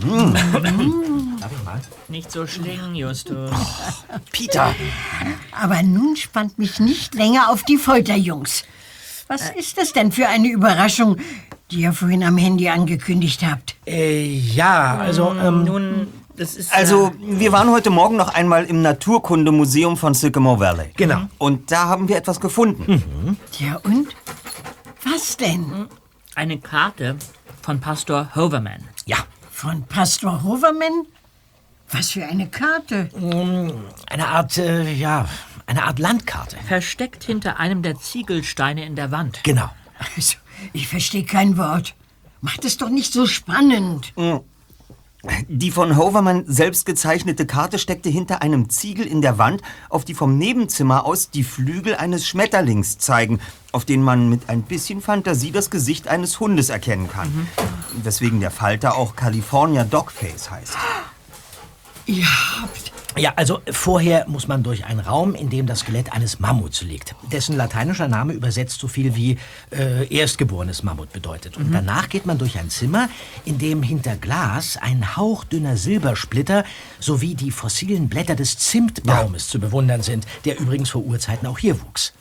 Darf 0.00 1.52
ich 1.52 1.64
mal? 1.64 1.80
Nicht 2.08 2.32
so 2.32 2.48
schlingen, 2.48 2.96
Justus. 2.96 3.52
Peter. 4.32 4.74
Aber 5.52 5.80
nun 5.84 6.16
spannt 6.16 6.58
mich 6.58 6.80
nicht 6.80 7.14
länger 7.14 7.50
auf 7.50 7.62
die 7.62 7.76
Folter, 7.76 8.16
Jungs. 8.16 8.64
Was 9.28 9.50
ist 9.50 9.78
das 9.78 9.92
denn 9.92 10.10
für 10.10 10.26
eine 10.26 10.48
Überraschung, 10.48 11.18
die 11.70 11.82
ihr 11.82 11.92
vorhin 11.92 12.24
am 12.24 12.38
Handy 12.38 12.68
angekündigt 12.68 13.44
habt? 13.48 13.76
Äh, 13.86 14.24
ja, 14.34 14.98
also, 14.98 15.32
ähm... 15.32 15.62
Nun, 15.62 16.08
das 16.36 16.54
ist... 16.56 16.72
Also, 16.74 17.12
wir 17.18 17.52
waren 17.52 17.70
heute 17.70 17.90
Morgen 17.90 18.16
noch 18.16 18.34
einmal 18.34 18.64
im 18.64 18.82
Naturkundemuseum 18.82 19.96
von 19.96 20.14
Sycamore 20.14 20.60
Valley. 20.60 20.90
Genau. 20.96 21.28
Und 21.38 21.70
da 21.70 21.84
haben 21.86 22.08
wir 22.08 22.16
etwas 22.16 22.40
gefunden. 22.40 23.38
Ja, 23.58 23.76
und? 23.84 24.08
Was 25.04 25.36
denn? 25.36 25.86
Eine 26.34 26.58
Karte 26.58 27.16
von 27.62 27.80
Pastor 27.80 28.30
Hoverman. 28.34 28.84
Ja. 29.06 29.18
Von 29.50 29.84
Pastor 29.84 30.42
Hoverman? 30.42 31.06
Was 31.90 32.10
für 32.10 32.24
eine 32.24 32.48
Karte? 32.48 33.08
Eine 34.10 34.26
Art, 34.26 34.58
äh, 34.58 34.92
ja, 34.92 35.28
eine 35.66 35.84
Art 35.84 35.98
Landkarte. 35.98 36.56
Versteckt 36.66 37.22
hinter 37.22 37.60
einem 37.60 37.82
der 37.82 37.96
Ziegelsteine 37.96 38.84
in 38.84 38.96
der 38.96 39.12
Wand. 39.12 39.40
Genau. 39.44 39.70
Also, 40.16 40.36
ich 40.72 40.88
verstehe 40.88 41.24
kein 41.24 41.56
Wort. 41.56 41.94
Macht 42.40 42.64
es 42.64 42.76
doch 42.78 42.88
nicht 42.90 43.12
so 43.12 43.26
spannend. 43.26 44.12
Die 45.48 45.70
von 45.70 45.96
Hoverman 45.96 46.44
selbst 46.46 46.86
gezeichnete 46.86 47.46
Karte 47.46 47.78
steckte 47.78 48.08
hinter 48.08 48.42
einem 48.42 48.70
Ziegel 48.70 49.06
in 49.06 49.22
der 49.22 49.38
Wand, 49.38 49.62
auf 49.88 50.04
die 50.04 50.14
vom 50.14 50.38
Nebenzimmer 50.38 51.04
aus 51.04 51.30
die 51.30 51.44
Flügel 51.44 51.96
eines 51.96 52.26
Schmetterlings 52.26 52.98
zeigen, 52.98 53.40
auf 53.72 53.84
denen 53.84 54.02
man 54.02 54.28
mit 54.28 54.48
ein 54.48 54.62
bisschen 54.62 55.00
Fantasie 55.00 55.50
das 55.50 55.70
Gesicht 55.70 56.08
eines 56.08 56.40
Hundes 56.40 56.70
erkennen 56.70 57.08
kann. 57.08 57.48
Weswegen 58.02 58.40
der 58.40 58.50
Falter 58.50 58.96
auch 58.96 59.16
California 59.16 59.84
Dogface 59.84 60.50
heißt. 60.50 60.76
Ihr 62.06 62.26
habt. 62.26 62.93
Ja, 63.16 63.32
also 63.36 63.60
vorher 63.70 64.26
muss 64.28 64.48
man 64.48 64.64
durch 64.64 64.84
einen 64.86 64.98
Raum, 64.98 65.36
in 65.36 65.48
dem 65.48 65.66
das 65.66 65.80
Skelett 65.80 66.12
eines 66.12 66.40
Mammuts 66.40 66.82
liegt. 66.82 67.14
Dessen 67.30 67.56
lateinischer 67.56 68.08
Name 68.08 68.32
übersetzt 68.32 68.80
so 68.80 68.88
viel 68.88 69.14
wie 69.14 69.38
äh, 69.70 70.12
erstgeborenes 70.12 70.82
Mammut 70.82 71.12
bedeutet. 71.12 71.56
Und 71.56 71.70
danach 71.72 72.08
geht 72.08 72.26
man 72.26 72.38
durch 72.38 72.58
ein 72.58 72.70
Zimmer, 72.70 73.08
in 73.44 73.58
dem 73.58 73.84
hinter 73.84 74.16
Glas 74.16 74.76
ein 74.76 75.16
hauchdünner 75.16 75.76
Silbersplitter 75.76 76.64
sowie 76.98 77.36
die 77.36 77.52
fossilen 77.52 78.08
Blätter 78.08 78.34
des 78.34 78.58
Zimtbaumes 78.58 79.48
zu 79.48 79.60
bewundern 79.60 80.02
sind, 80.02 80.26
der 80.44 80.58
übrigens 80.58 80.90
vor 80.90 81.04
Urzeiten 81.04 81.46
auch 81.46 81.58
hier 81.58 81.80
wuchs. 81.80 82.12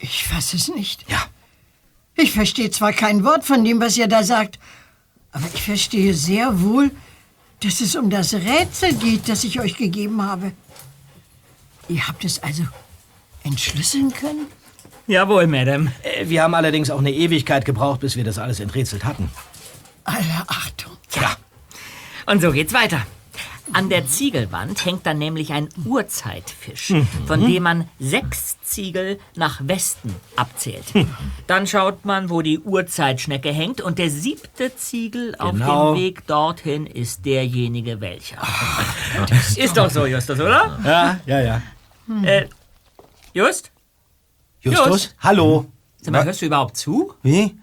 Ich 0.00 0.24
fasse 0.24 0.56
es 0.56 0.68
nicht. 0.68 1.08
Ja. 1.08 1.22
Ich 2.16 2.32
verstehe 2.32 2.70
zwar 2.70 2.92
kein 2.92 3.22
Wort 3.24 3.44
von 3.44 3.64
dem, 3.64 3.78
was 3.78 3.96
ihr 3.96 4.08
da 4.08 4.24
sagt, 4.24 4.58
aber 5.32 5.46
ich 5.54 5.62
verstehe 5.62 6.14
sehr 6.14 6.60
wohl, 6.60 6.90
dass 7.60 7.80
es 7.80 7.96
um 7.96 8.10
das 8.10 8.34
Rätsel 8.34 8.94
geht, 8.94 9.28
das 9.28 9.44
ich 9.44 9.60
euch 9.60 9.76
gegeben 9.76 10.22
habe. 10.22 10.52
Ihr 11.88 12.06
habt 12.06 12.24
es 12.24 12.42
also 12.42 12.64
entschlüsseln 13.44 14.12
können? 14.12 14.46
Jawohl, 15.06 15.46
Madame. 15.46 15.92
Äh, 16.02 16.28
wir 16.28 16.42
haben 16.42 16.54
allerdings 16.54 16.90
auch 16.90 16.98
eine 16.98 17.12
Ewigkeit 17.12 17.64
gebraucht, 17.64 18.00
bis 18.00 18.16
wir 18.16 18.24
das 18.24 18.38
alles 18.38 18.60
enträtselt 18.60 19.04
hatten. 19.04 19.30
Aller 20.04 20.44
Achtung. 20.48 20.92
Ja. 21.14 21.36
Und 22.26 22.42
so 22.42 22.50
geht's 22.50 22.72
weiter. 22.72 23.06
An 23.72 23.88
der 23.88 24.06
Ziegelwand 24.06 24.84
hängt 24.84 25.06
dann 25.06 25.18
nämlich 25.18 25.52
ein 25.52 25.68
Urzeitfisch, 25.84 26.90
Mhm. 26.90 27.08
von 27.26 27.40
dem 27.46 27.62
man 27.64 27.88
sechs 27.98 28.56
Ziegel 28.62 29.18
nach 29.34 29.60
Westen 29.66 30.14
abzählt. 30.36 30.84
Dann 31.46 31.66
schaut 31.66 32.04
man, 32.04 32.30
wo 32.30 32.42
die 32.42 32.58
Urzeitschnecke 32.60 33.52
hängt 33.52 33.80
und 33.80 33.98
der 33.98 34.10
siebte 34.10 34.74
Ziegel 34.76 35.34
auf 35.38 35.52
Genau. 35.52 35.94
dem 35.94 36.00
Weg 36.02 36.26
dorthin 36.26 36.86
ist 36.86 37.24
derjenige 37.26 38.00
welcher. 38.00 38.38
ist 39.56 39.76
doch 39.76 39.90
so, 39.90 40.06
Justus, 40.06 40.38
oder? 40.40 40.78
Ja, 40.84 41.20
ja, 41.26 41.40
ja. 41.40 41.62
Äh, 42.22 42.46
Just? 43.34 43.70
Justus? 44.60 44.86
Just? 44.88 45.14
Hallo? 45.20 45.66
Sag 46.00 46.12
mal, 46.12 46.24
hörst 46.24 46.40
du 46.40 46.46
überhaupt 46.46 46.76
zu? 46.76 47.14
Wie? 47.22 47.56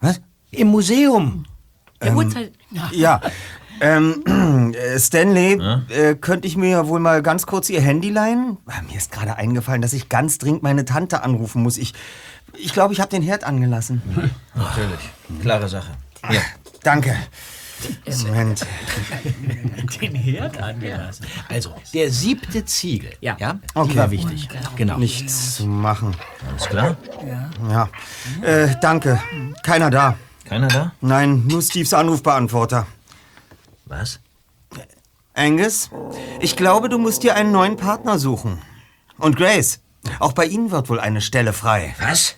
Was? 0.00 0.20
Im 0.50 0.68
Museum. 0.68 1.44
Der 2.02 2.16
Uhrzeit... 2.16 2.52
Ja. 2.92 3.20
Ähm, 3.84 4.72
äh, 4.74 4.98
Stanley, 4.98 5.60
äh, 5.90 6.14
könnte 6.14 6.48
ich 6.48 6.56
mir 6.56 6.70
ja 6.70 6.88
wohl 6.88 7.00
mal 7.00 7.22
ganz 7.22 7.46
kurz 7.46 7.68
Ihr 7.68 7.80
Handy 7.80 8.10
leihen? 8.10 8.56
Ah, 8.66 8.82
Mir 8.88 8.96
ist 8.96 9.12
gerade 9.12 9.36
eingefallen, 9.36 9.82
dass 9.82 9.92
ich 9.92 10.08
ganz 10.08 10.38
dringend 10.38 10.62
meine 10.62 10.84
Tante 10.84 11.22
anrufen 11.22 11.62
muss. 11.62 11.76
Ich 11.76 11.92
ich, 12.56 12.72
glaube, 12.72 12.92
ich 12.92 13.00
habe 13.00 13.10
den 13.10 13.22
Herd 13.22 13.44
angelassen. 13.44 14.02
Natürlich. 14.54 15.10
Klare 15.42 15.68
Sache. 15.68 15.90
Hier. 16.28 16.40
Danke. 16.82 17.16
Moment. 18.24 18.64
Den 20.00 20.14
Herd 20.14 20.62
angelassen. 20.62 21.26
Also, 21.48 21.74
der 21.92 22.10
siebte 22.10 22.64
Ziegel. 22.64 23.10
Ja. 23.20 23.36
ja? 23.38 23.58
Okay. 23.74 23.90
Die 23.90 23.98
war 23.98 24.10
wichtig. 24.10 24.48
Genau. 24.76 24.96
Nichts 24.96 25.56
zu 25.56 25.66
machen. 25.66 26.14
Alles 26.48 26.66
klar? 26.66 26.96
Ja. 27.68 27.88
Äh, 28.42 28.76
danke. 28.80 29.20
Keiner 29.62 29.90
da. 29.90 30.16
Keiner 30.44 30.68
da? 30.68 30.92
Nein, 31.00 31.44
nur 31.46 31.60
Steves 31.62 31.92
Anrufbeantworter. 31.92 32.86
Was? 33.86 34.20
Angus, 35.34 35.90
ich 36.40 36.56
glaube, 36.56 36.88
du 36.88 36.98
musst 36.98 37.22
dir 37.22 37.34
einen 37.34 37.52
neuen 37.52 37.76
Partner 37.76 38.18
suchen. 38.18 38.62
Und 39.18 39.36
Grace, 39.36 39.80
auch 40.20 40.32
bei 40.32 40.44
Ihnen 40.46 40.70
wird 40.70 40.88
wohl 40.88 41.00
eine 41.00 41.20
Stelle 41.20 41.52
frei. 41.52 41.94
Was? 42.00 42.36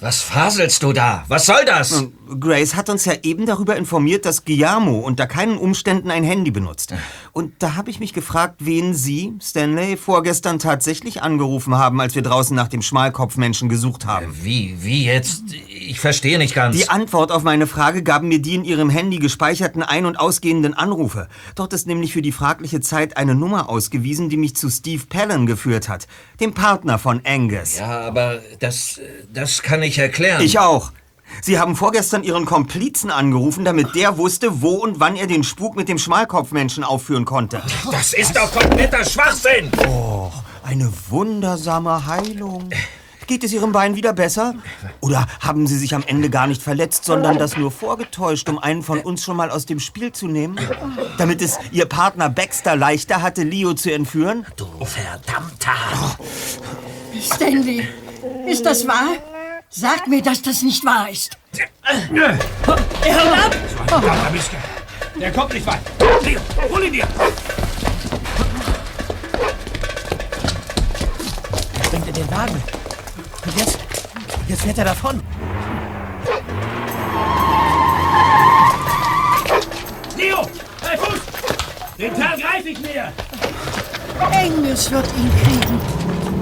Was 0.00 0.22
faselst 0.22 0.82
du 0.82 0.92
da? 0.92 1.24
Was 1.28 1.46
soll 1.46 1.64
das? 1.66 2.04
Grace 2.40 2.74
hat 2.74 2.90
uns 2.90 3.04
ja 3.04 3.14
eben 3.22 3.46
darüber 3.46 3.76
informiert, 3.76 4.26
dass 4.26 4.44
Guillermo 4.44 4.98
unter 4.98 5.26
keinen 5.26 5.56
Umständen 5.56 6.10
ein 6.10 6.24
Handy 6.24 6.50
benutzt. 6.50 6.94
Und 7.32 7.54
da 7.60 7.76
habe 7.76 7.90
ich 7.90 8.00
mich 8.00 8.12
gefragt, 8.12 8.56
wen 8.58 8.94
Sie, 8.94 9.34
Stanley, 9.40 9.96
vorgestern 9.96 10.58
tatsächlich 10.58 11.22
angerufen 11.22 11.76
haben, 11.76 12.00
als 12.00 12.14
wir 12.14 12.22
draußen 12.22 12.54
nach 12.54 12.68
dem 12.68 12.82
Schmalkopfmenschen 12.82 13.68
gesucht 13.68 14.06
haben. 14.06 14.26
Wie, 14.42 14.76
wie 14.80 15.04
jetzt? 15.04 15.44
Ich 15.68 16.00
verstehe 16.00 16.38
nicht 16.38 16.54
ganz. 16.54 16.76
Die 16.76 16.88
Antwort 16.88 17.32
auf 17.32 17.42
meine 17.42 17.66
Frage 17.66 18.02
gaben 18.02 18.28
mir 18.28 18.40
die 18.40 18.54
in 18.54 18.64
Ihrem 18.64 18.90
Handy 18.90 19.18
gespeicherten 19.18 19.82
ein- 19.82 20.06
und 20.06 20.18
ausgehenden 20.18 20.74
Anrufe. 20.74 21.28
Dort 21.54 21.72
ist 21.72 21.86
nämlich 21.86 22.12
für 22.12 22.22
die 22.22 22.32
fragliche 22.32 22.80
Zeit 22.80 23.16
eine 23.16 23.34
Nummer 23.34 23.68
ausgewiesen, 23.68 24.28
die 24.28 24.36
mich 24.36 24.56
zu 24.56 24.70
Steve 24.70 25.04
Palin 25.08 25.46
geführt 25.46 25.88
hat, 25.88 26.06
dem 26.40 26.52
Partner 26.54 26.98
von 26.98 27.20
Angus. 27.24 27.78
Ja, 27.78 28.00
aber 28.00 28.40
das, 28.58 29.00
das 29.32 29.62
kann 29.62 29.82
ich 29.82 29.98
erklären. 29.98 30.42
Ich 30.42 30.58
auch. 30.58 30.92
Sie 31.42 31.58
haben 31.58 31.76
vorgestern 31.76 32.22
Ihren 32.22 32.44
Komplizen 32.44 33.10
angerufen, 33.10 33.64
damit 33.64 33.94
der 33.94 34.18
wusste, 34.18 34.62
wo 34.62 34.74
und 34.74 35.00
wann 35.00 35.16
er 35.16 35.26
den 35.26 35.44
Spuk 35.44 35.76
mit 35.76 35.88
dem 35.88 35.98
Schmalkopfmenschen 35.98 36.84
aufführen 36.84 37.24
konnte. 37.24 37.62
Das 37.90 38.12
ist 38.12 38.36
doch 38.36 38.52
kompletter 38.52 39.04
Schwachsinn! 39.04 39.70
Oh, 39.86 40.30
eine 40.64 40.92
wundersame 41.08 42.06
Heilung. 42.06 42.68
Geht 43.26 43.44
es 43.44 43.52
Ihrem 43.52 43.72
Bein 43.72 43.94
wieder 43.94 44.14
besser? 44.14 44.54
Oder 45.00 45.26
haben 45.40 45.66
Sie 45.66 45.76
sich 45.76 45.94
am 45.94 46.02
Ende 46.06 46.30
gar 46.30 46.46
nicht 46.46 46.62
verletzt, 46.62 47.04
sondern 47.04 47.36
das 47.36 47.58
nur 47.58 47.70
vorgetäuscht, 47.70 48.48
um 48.48 48.58
einen 48.58 48.82
von 48.82 49.00
uns 49.00 49.22
schon 49.22 49.36
mal 49.36 49.50
aus 49.50 49.66
dem 49.66 49.80
Spiel 49.80 50.12
zu 50.12 50.28
nehmen? 50.28 50.58
Damit 51.18 51.42
es 51.42 51.58
Ihr 51.70 51.84
Partner 51.84 52.30
Baxter 52.30 52.74
leichter 52.74 53.20
hatte, 53.20 53.42
Leo 53.42 53.74
zu 53.74 53.92
entführen? 53.92 54.46
Du 54.56 54.66
verdammter! 54.82 55.72
Stanley, 57.20 57.86
ist 58.46 58.64
das 58.64 58.88
wahr? 58.88 59.08
Sag 59.70 60.06
mir, 60.08 60.22
dass 60.22 60.40
das 60.42 60.62
nicht 60.62 60.84
wahr 60.84 61.10
ist. 61.10 61.36
Er 61.52 63.14
haut 63.14 63.38
ab! 63.38 63.56
Der 65.20 65.32
kommt 65.32 65.52
nicht 65.52 65.66
weit. 65.66 65.80
Leo, 66.22 66.40
hol 66.70 66.84
ihn 66.84 66.92
dir. 66.92 67.06
Er 71.78 71.84
springt 71.84 72.08
in 72.08 72.14
den 72.14 72.30
Wagen. 72.30 72.62
Und 73.44 73.56
jetzt, 73.58 73.78
jetzt 74.48 74.62
fährt 74.62 74.78
er 74.78 74.84
davon. 74.86 75.22
Leo, 80.16 80.48
bei 80.82 80.96
Fuß. 80.96 81.20
Den 81.98 82.14
Kerl 82.14 82.40
greife 82.40 82.68
ich 82.68 82.80
mir. 82.80 83.12
Angus 84.20 84.90
wird 84.90 85.06
ihn 85.16 85.30
kriegen. 85.42 86.37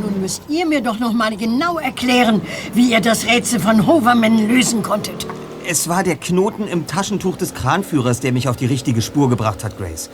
Nun 0.00 0.20
müsst 0.20 0.42
ihr 0.48 0.64
mir 0.66 0.80
doch 0.80 0.98
noch 0.98 1.12
mal 1.12 1.36
genau 1.36 1.78
erklären, 1.78 2.40
wie 2.72 2.92
ihr 2.92 3.00
das 3.00 3.26
Rätsel 3.26 3.58
von 3.58 3.86
Hoverman 3.86 4.48
lösen 4.48 4.82
konntet. 4.82 5.26
Es 5.66 5.88
war 5.88 6.04
der 6.04 6.16
Knoten 6.16 6.68
im 6.68 6.86
Taschentuch 6.86 7.36
des 7.36 7.52
Kranführers, 7.52 8.20
der 8.20 8.32
mich 8.32 8.48
auf 8.48 8.56
die 8.56 8.66
richtige 8.66 9.02
Spur 9.02 9.28
gebracht 9.28 9.64
hat, 9.64 9.76
Grace. 9.76 10.08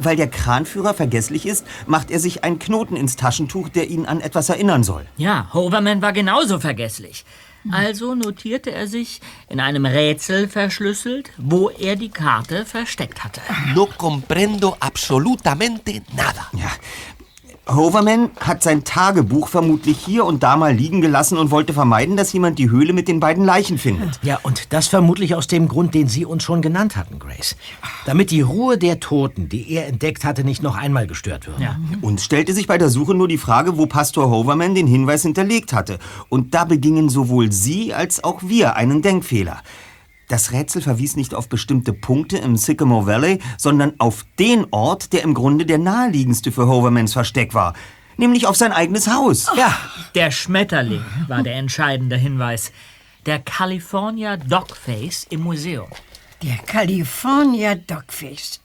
Weil 0.00 0.16
der 0.16 0.28
Kranführer 0.28 0.94
vergesslich 0.94 1.44
ist, 1.44 1.66
macht 1.86 2.10
er 2.10 2.20
sich 2.20 2.42
einen 2.44 2.58
Knoten 2.58 2.96
ins 2.96 3.16
Taschentuch, 3.16 3.68
der 3.68 3.88
ihn 3.88 4.06
an 4.06 4.20
etwas 4.20 4.48
erinnern 4.48 4.82
soll. 4.82 5.04
Ja, 5.16 5.48
Hoverman 5.52 6.00
war 6.00 6.12
genauso 6.12 6.58
vergesslich. 6.58 7.24
Also 7.70 8.14
notierte 8.14 8.70
er 8.70 8.86
sich 8.86 9.20
in 9.48 9.60
einem 9.60 9.84
Rätsel 9.84 10.48
verschlüsselt, 10.48 11.30
wo 11.36 11.68
er 11.68 11.96
die 11.96 12.08
Karte 12.08 12.64
versteckt 12.64 13.24
hatte. 13.24 13.40
No 13.74 13.88
comprendo 13.98 14.76
absolutamente 14.80 16.00
nada. 16.16 16.46
Ja. 16.52 16.70
Hoverman 17.68 18.30
hat 18.40 18.62
sein 18.62 18.84
Tagebuch 18.84 19.48
vermutlich 19.48 19.98
hier 19.98 20.24
und 20.24 20.42
da 20.42 20.56
mal 20.56 20.74
liegen 20.74 21.00
gelassen 21.00 21.36
und 21.36 21.50
wollte 21.50 21.74
vermeiden, 21.74 22.16
dass 22.16 22.32
jemand 22.32 22.58
die 22.58 22.70
Höhle 22.70 22.92
mit 22.92 23.08
den 23.08 23.20
beiden 23.20 23.44
Leichen 23.44 23.76
findet. 23.76 24.18
Ja, 24.22 24.38
und 24.42 24.72
das 24.72 24.88
vermutlich 24.88 25.34
aus 25.34 25.46
dem 25.46 25.68
Grund, 25.68 25.94
den 25.94 26.08
Sie 26.08 26.24
uns 26.24 26.42
schon 26.42 26.62
genannt 26.62 26.96
hatten, 26.96 27.18
Grace. 27.18 27.56
Damit 28.06 28.30
die 28.30 28.40
Ruhe 28.40 28.78
der 28.78 29.00
Toten, 29.00 29.48
die 29.48 29.70
er 29.70 29.86
entdeckt 29.86 30.24
hatte, 30.24 30.44
nicht 30.44 30.62
noch 30.62 30.76
einmal 30.76 31.06
gestört 31.06 31.46
würde. 31.46 31.62
Ja. 31.62 31.76
Uns 32.00 32.24
stellte 32.24 32.54
sich 32.54 32.66
bei 32.66 32.78
der 32.78 32.88
Suche 32.88 33.14
nur 33.14 33.28
die 33.28 33.38
Frage, 33.38 33.76
wo 33.76 33.86
Pastor 33.86 34.30
Hoverman 34.30 34.74
den 34.74 34.86
Hinweis 34.86 35.22
hinterlegt 35.22 35.72
hatte. 35.72 35.98
Und 36.28 36.54
da 36.54 36.64
begingen 36.64 37.10
sowohl 37.10 37.52
Sie 37.52 37.92
als 37.92 38.24
auch 38.24 38.40
wir 38.42 38.76
einen 38.76 39.02
Denkfehler. 39.02 39.62
Das 40.28 40.52
Rätsel 40.52 40.82
verwies 40.82 41.16
nicht 41.16 41.34
auf 41.34 41.48
bestimmte 41.48 41.94
Punkte 41.94 42.36
im 42.36 42.56
Sycamore 42.56 43.06
Valley, 43.06 43.38
sondern 43.56 43.94
auf 43.98 44.26
den 44.38 44.66
Ort, 44.70 45.14
der 45.14 45.22
im 45.22 45.32
Grunde 45.32 45.64
der 45.64 45.78
naheliegendste 45.78 46.52
für 46.52 46.68
Hovermans 46.68 47.14
Versteck 47.14 47.54
war. 47.54 47.72
Nämlich 48.18 48.46
auf 48.46 48.56
sein 48.56 48.72
eigenes 48.72 49.08
Haus. 49.08 49.46
Ja, 49.56 49.74
Der 50.14 50.30
Schmetterling 50.30 51.04
war 51.28 51.42
der 51.42 51.54
entscheidende 51.54 52.16
Hinweis. 52.16 52.72
Der 53.24 53.38
California 53.38 54.36
Dogface 54.36 55.26
im 55.30 55.40
Museum. 55.40 55.88
Der 56.42 56.58
California 56.58 57.74
Dogface. 57.74 58.60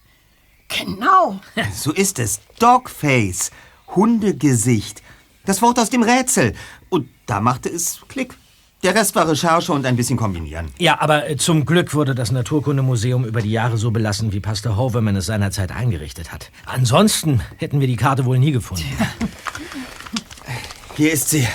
Genau. 0.68 1.40
So 1.74 1.94
ist 1.94 2.20
es. 2.20 2.42
Dogface. 2.60 3.52
Hundegesicht. 3.96 5.02
Das 5.46 5.62
Wort 5.62 5.80
aus 5.80 5.90
dem 5.90 6.04
Rätsel. 6.04 6.56
Und 6.90 7.08
da 7.26 7.40
machte 7.40 7.70
es 7.70 8.02
Klick. 8.10 8.36
Der 8.84 8.94
Rest 8.94 9.16
war 9.16 9.30
Recherche 9.30 9.72
und 9.72 9.86
ein 9.86 9.96
bisschen 9.96 10.18
kombinieren. 10.18 10.68
Ja, 10.78 11.00
aber 11.00 11.30
äh, 11.30 11.38
zum 11.38 11.66
Glück 11.66 11.94
wurde 11.94 12.14
das 12.14 12.34
Naturkundemuseum 12.34 13.24
über 13.24 13.42
die 13.42 13.52
Jahre 13.52 13.78
so 13.78 13.92
belassen, 13.92 14.34
wie 14.34 14.42
Pastor 14.42 14.76
Hoverman 14.76 15.16
es 15.16 15.28
seinerzeit 15.28 15.72
eingerichtet 15.72 16.34
hat. 16.34 16.52
Ansonsten 16.66 17.42
hätten 17.58 17.80
wir 17.80 17.88
die 17.88 17.96
Karte 17.96 18.26
wohl 18.26 18.40
nie 18.40 18.52
gefunden. 18.52 18.84
Hier 20.98 21.14
ist 21.14 21.30
sie. 21.30 21.48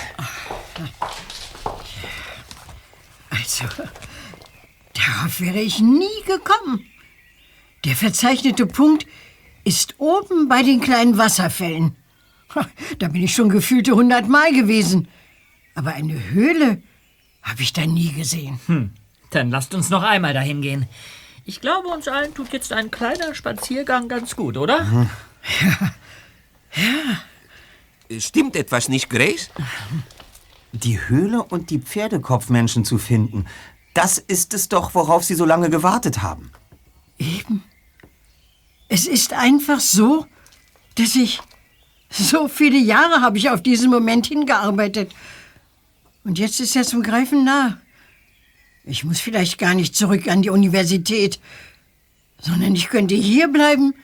Also, 3.29 3.65
darauf 4.95 5.39
wäre 5.39 5.59
ich 5.59 5.79
nie 5.81 6.07
gekommen. 6.25 6.83
Der 7.85 7.95
verzeichnete 7.95 8.65
Punkt 8.65 9.05
ist 9.63 9.93
oben 9.99 10.49
bei 10.49 10.63
den 10.63 10.81
kleinen 10.81 11.19
Wasserfällen. 11.19 11.95
Da 12.97 13.07
bin 13.07 13.23
ich 13.23 13.35
schon 13.35 13.49
gefühlte 13.49 13.91
hundertmal 13.91 14.51
gewesen. 14.51 15.07
Aber 15.75 15.93
eine 15.93 16.31
Höhle 16.31 16.81
habe 17.49 17.61
ich 17.61 17.73
da 17.73 17.85
nie 17.85 18.11
gesehen. 18.13 18.59
Hm. 18.67 18.91
Dann 19.31 19.49
lasst 19.49 19.73
uns 19.73 19.89
noch 19.89 20.03
einmal 20.03 20.33
dahin 20.33 20.61
gehen. 20.61 20.87
Ich 21.45 21.61
glaube, 21.61 21.87
uns 21.87 22.07
allen 22.07 22.33
tut 22.33 22.53
jetzt 22.53 22.71
ein 22.73 22.91
kleiner 22.91 23.33
Spaziergang 23.33 24.07
ganz 24.07 24.35
gut, 24.35 24.57
oder? 24.57 25.07
Stimmt 28.17 28.55
etwas 28.55 28.89
nicht, 28.89 29.09
Grace? 29.09 29.49
Die 30.71 30.99
Höhle 31.07 31.43
und 31.43 31.69
die 31.71 31.79
Pferdekopfmenschen 31.79 32.85
zu 32.85 32.97
finden. 32.97 33.45
Das 33.93 34.19
ist 34.19 34.53
es 34.53 34.69
doch, 34.69 34.93
worauf 34.93 35.23
Sie 35.23 35.35
so 35.35 35.45
lange 35.45 35.69
gewartet 35.69 36.21
haben. 36.21 36.51
Eben. 37.17 37.63
Es 38.87 39.07
ist 39.07 39.33
einfach 39.33 39.79
so, 39.79 40.25
dass 40.95 41.15
ich. 41.15 41.39
So 42.11 42.47
viele 42.47 42.79
Jahre 42.79 43.21
habe 43.21 43.37
ich 43.37 43.51
auf 43.51 43.61
diesen 43.61 43.91
Moment 43.91 44.25
hingearbeitet. 44.25 45.11
Und 46.29 46.37
jetzt 46.37 46.59
ist 46.59 46.75
er 46.75 46.83
zum 46.83 47.01
Greifen 47.01 47.43
nah. 47.43 47.79
Ich 48.83 49.03
muss 49.03 49.19
vielleicht 49.19 49.57
gar 49.57 49.73
nicht 49.73 49.95
zurück 49.95 50.27
an 50.27 50.43
die 50.43 50.51
Universität, 50.51 51.39
sondern 52.39 52.75
ich 52.75 52.89
könnte 52.89 53.15
hier 53.15 53.47
bleiben 53.47 53.95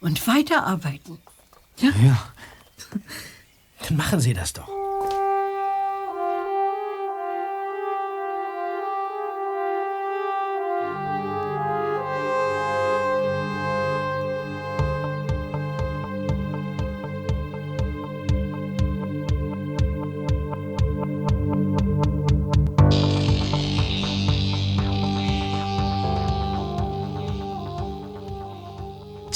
und 0.00 0.26
weiterarbeiten. 0.26 1.18
Ja. 1.78 2.32
Dann 3.86 3.96
machen 3.96 4.18
Sie 4.18 4.34
das 4.34 4.52
doch. 4.52 4.68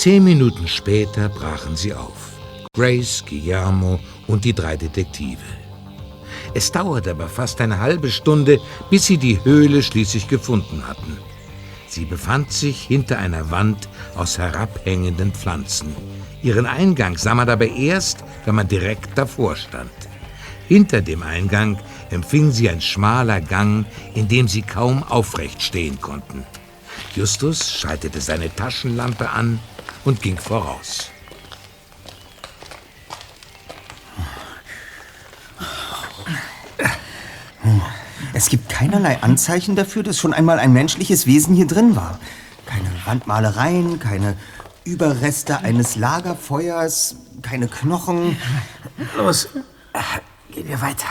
Zehn 0.04 0.22
Minuten 0.22 0.68
später 0.68 1.30
brachen 1.30 1.76
sie 1.76 1.94
auf. 1.94 2.34
Grace, 2.74 3.24
Guillermo 3.26 3.98
und 4.26 4.44
die 4.44 4.52
drei 4.52 4.76
Detektive. 4.76 5.40
Es 6.52 6.70
dauerte 6.70 7.12
aber 7.12 7.26
fast 7.26 7.58
eine 7.62 7.78
halbe 7.78 8.10
Stunde, 8.10 8.60
bis 8.90 9.06
sie 9.06 9.16
die 9.16 9.42
Höhle 9.44 9.82
schließlich 9.82 10.28
gefunden 10.28 10.86
hatten. 10.86 11.16
Sie 11.88 12.04
befand 12.04 12.52
sich 12.52 12.82
hinter 12.82 13.18
einer 13.18 13.50
Wand 13.50 13.88
aus 14.14 14.36
herabhängenden 14.36 15.32
Pflanzen. 15.32 15.96
Ihren 16.42 16.66
Eingang 16.66 17.16
sah 17.16 17.34
man 17.34 17.48
aber 17.48 17.68
erst, 17.68 18.24
wenn 18.44 18.56
man 18.56 18.68
direkt 18.68 19.16
davor 19.16 19.56
stand. 19.56 19.90
Hinter 20.68 21.00
dem 21.00 21.22
Eingang 21.22 21.78
empfing 22.10 22.50
sie 22.50 22.68
ein 22.68 22.82
schmaler 22.82 23.40
Gang, 23.40 23.86
in 24.12 24.28
dem 24.28 24.48
sie 24.48 24.60
kaum 24.60 25.02
aufrecht 25.02 25.62
stehen 25.62 25.98
konnten. 25.98 26.44
Justus 27.16 27.72
schaltete 27.72 28.20
seine 28.20 28.54
Taschenlampe 28.54 29.30
an 29.30 29.60
und 30.04 30.22
ging 30.22 30.38
voraus. 30.38 31.10
Es 38.32 38.48
gibt 38.48 38.68
keinerlei 38.68 39.22
Anzeichen 39.22 39.76
dafür, 39.76 40.02
dass 40.02 40.18
schon 40.18 40.34
einmal 40.34 40.58
ein 40.58 40.72
menschliches 40.72 41.26
Wesen 41.26 41.54
hier 41.54 41.66
drin 41.66 41.96
war. 41.96 42.18
Keine 42.66 42.90
Wandmalereien, 43.04 44.00
keine 44.00 44.36
Überreste 44.84 45.58
eines 45.60 45.96
Lagerfeuers, 45.96 47.16
keine 47.42 47.68
Knochen. 47.68 48.36
Los, 49.16 49.48
gehen 50.50 50.68
wir 50.68 50.80
weiter. 50.82 51.06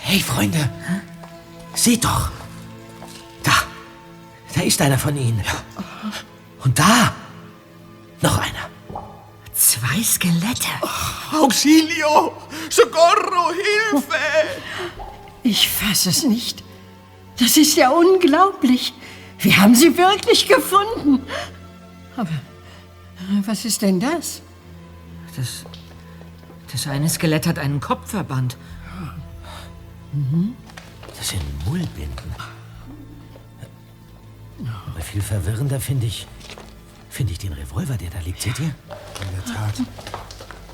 Hey, 0.00 0.20
Freunde, 0.20 0.68
seht 1.74 2.04
doch. 2.04 2.30
Da, 4.54 4.62
ist 4.62 4.80
einer 4.80 4.98
von 4.98 5.16
ihnen. 5.16 5.42
Und 6.64 6.78
da, 6.78 7.14
noch 8.20 8.38
einer. 8.38 8.68
Zwei 9.52 10.02
Skelette. 10.02 10.68
Auxilio! 11.32 12.32
Socorro! 12.68 13.52
Hilfe! 13.52 14.16
Ich 15.42 15.68
fasse 15.68 16.10
es 16.10 16.24
nicht. 16.24 16.62
Das 17.38 17.56
ist 17.56 17.76
ja 17.76 17.90
unglaublich. 17.90 18.92
Wir 19.38 19.56
haben 19.56 19.74
sie 19.74 19.96
wirklich 19.96 20.46
gefunden. 20.46 21.22
Aber 22.16 22.30
was 23.46 23.64
ist 23.64 23.82
denn 23.82 24.00
das? 24.00 24.42
Das, 25.36 25.64
das 26.70 26.86
eine 26.86 27.08
Skelett 27.08 27.46
hat 27.46 27.58
einen 27.58 27.80
Kopfverband. 27.80 28.56
Mhm. 30.12 30.54
Das 31.16 31.28
sind 31.28 31.42
Mullbinden. 31.66 32.34
Aber 35.00 35.08
viel 35.08 35.22
verwirrender 35.22 35.80
finde 35.80 36.04
ich, 36.04 36.26
finde 37.08 37.32
ich 37.32 37.38
den 37.38 37.54
Revolver, 37.54 37.96
der 37.96 38.10
da 38.10 38.18
liegt. 38.18 38.42
Seht 38.42 38.58
ihr? 38.58 38.66
In 38.66 39.34
der 39.34 39.44
Tat. 39.46 39.78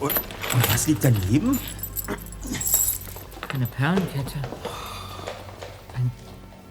Und, 0.01 0.11
und 0.11 0.75
was 0.75 0.89
liegt 0.89 1.05
daneben? 1.05 1.57
Eine 3.55 3.67
Perlenkette. 3.69 4.39
Ein 5.95 6.11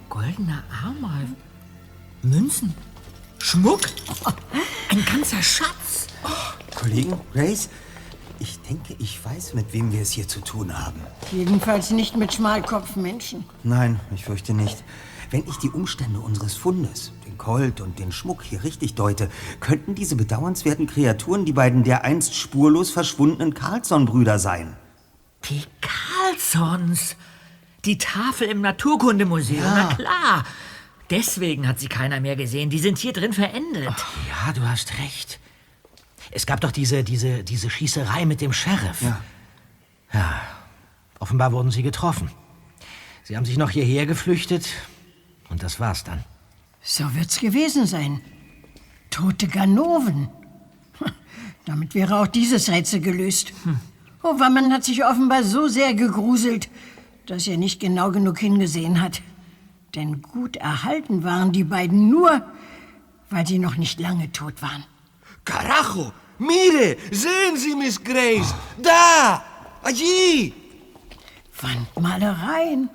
goldener 0.10 0.66
Armreif. 0.84 1.30
Münzen. 2.24 2.74
Schmuck. 3.38 3.84
Ein 4.90 5.06
ganzer 5.06 5.42
Schatz. 5.42 6.08
Kollegen, 6.76 7.18
Grace, 7.32 7.70
ich 8.40 8.60
denke, 8.64 8.98
ich 9.00 9.24
weiß, 9.24 9.54
mit 9.54 9.72
wem 9.72 9.94
wir 9.94 10.02
es 10.02 10.12
hier 10.12 10.28
zu 10.28 10.42
tun 10.42 10.78
haben. 10.78 11.00
Jedenfalls 11.32 11.92
nicht 11.92 12.18
mit 12.18 12.34
Schmalkopfmenschen. 12.34 13.46
Nein, 13.64 14.02
ich 14.14 14.26
fürchte 14.26 14.54
nicht. 14.54 14.84
Wenn 15.32 15.48
ich 15.48 15.58
die 15.58 15.70
Umstände 15.70 16.20
unseres 16.20 16.56
Fundes, 16.56 17.12
den 17.26 17.38
Colt 17.38 17.82
und 17.82 18.00
den 18.00 18.12
Schmuck 18.12 18.44
hier 18.44 18.64
richtig 18.64 18.96
deute, 18.96 19.30
könnten 19.60 19.96
diese 19.96 20.16
bedauernswerten 20.16 20.88
Kreaturen 20.88 21.46
die 21.46 21.54
beiden 21.54 21.84
dereinst 21.84 22.36
spurlos 22.36 22.92
verschwundenen 22.92 23.54
Carlsson-Brüder 23.54 24.40
sein. 24.40 24.76
Die 25.50 25.64
Carlsons. 25.82 27.16
Die 27.86 27.98
Tafel 27.98 28.48
im 28.48 28.62
Naturkundemuseum. 28.62 29.64
Ja. 29.64 29.90
Na 29.90 29.96
klar. 29.96 30.44
Deswegen 31.10 31.68
hat 31.68 31.80
sie 31.80 31.88
keiner 31.88 32.20
mehr 32.20 32.36
gesehen. 32.36 32.70
Die 32.70 32.80
sind 32.80 32.98
hier 32.98 33.14
drin 33.14 33.34
verendet. 33.34 33.86
Ja, 33.86 34.54
du 34.54 34.68
hast 34.68 34.98
recht. 34.98 35.40
Es 36.32 36.46
gab 36.46 36.62
doch 36.62 36.72
diese, 36.72 37.04
diese, 37.04 37.44
diese 37.44 37.70
Schießerei 37.70 38.26
mit 38.26 38.42
dem 38.42 38.54
Sheriff. 38.54 39.02
Ja. 39.02 39.22
Ja, 40.14 40.42
offenbar 41.20 41.52
wurden 41.52 41.72
sie 41.72 41.84
getroffen. 41.84 42.32
Sie 43.24 43.36
haben 43.36 43.46
sich 43.46 43.58
noch 43.58 43.70
hierher 43.70 44.06
geflüchtet 44.06 44.68
und 45.50 45.64
das 45.64 45.80
war's 45.80 46.04
dann. 46.04 46.24
So 46.82 47.16
wird's 47.16 47.40
gewesen 47.40 47.86
sein. 47.88 48.22
Tote 49.10 49.48
Ganoven. 49.48 50.30
Damit 51.66 51.96
wäre 51.96 52.20
auch 52.20 52.28
dieses 52.28 52.70
Rätsel 52.70 53.00
gelöst. 53.00 53.54
Oh, 54.22 54.40
Wammen 54.40 54.72
hat 54.72 54.84
sich 54.84 55.04
offenbar 55.06 55.44
so 55.44 55.68
sehr 55.68 55.94
gegruselt, 55.94 56.70
dass 57.26 57.48
er 57.48 57.58
nicht 57.58 57.80
genau 57.80 58.12
genug 58.12 58.40
hingesehen 58.40 59.02
hat. 59.02 59.22
Denn 59.96 60.22
gut 60.22 60.58
erhalten 60.58 61.24
waren 61.24 61.52
die 61.52 61.64
beiden 61.64 62.10
nur, 62.10 62.46
weil 63.30 63.48
sie 63.48 63.60
noch 63.60 63.78
nicht 63.78 64.00
lange 64.00 64.32
tot 64.32 64.62
waren. 64.62 64.84
Carajo! 65.44 66.12
Mire! 66.38 66.98
Sehen 67.12 67.56
Sie, 67.56 67.76
Miss 67.76 68.04
Grace! 68.04 68.54
Da! 68.82 69.44
Allí! 69.84 70.54
Wandmalereien. 71.62 72.90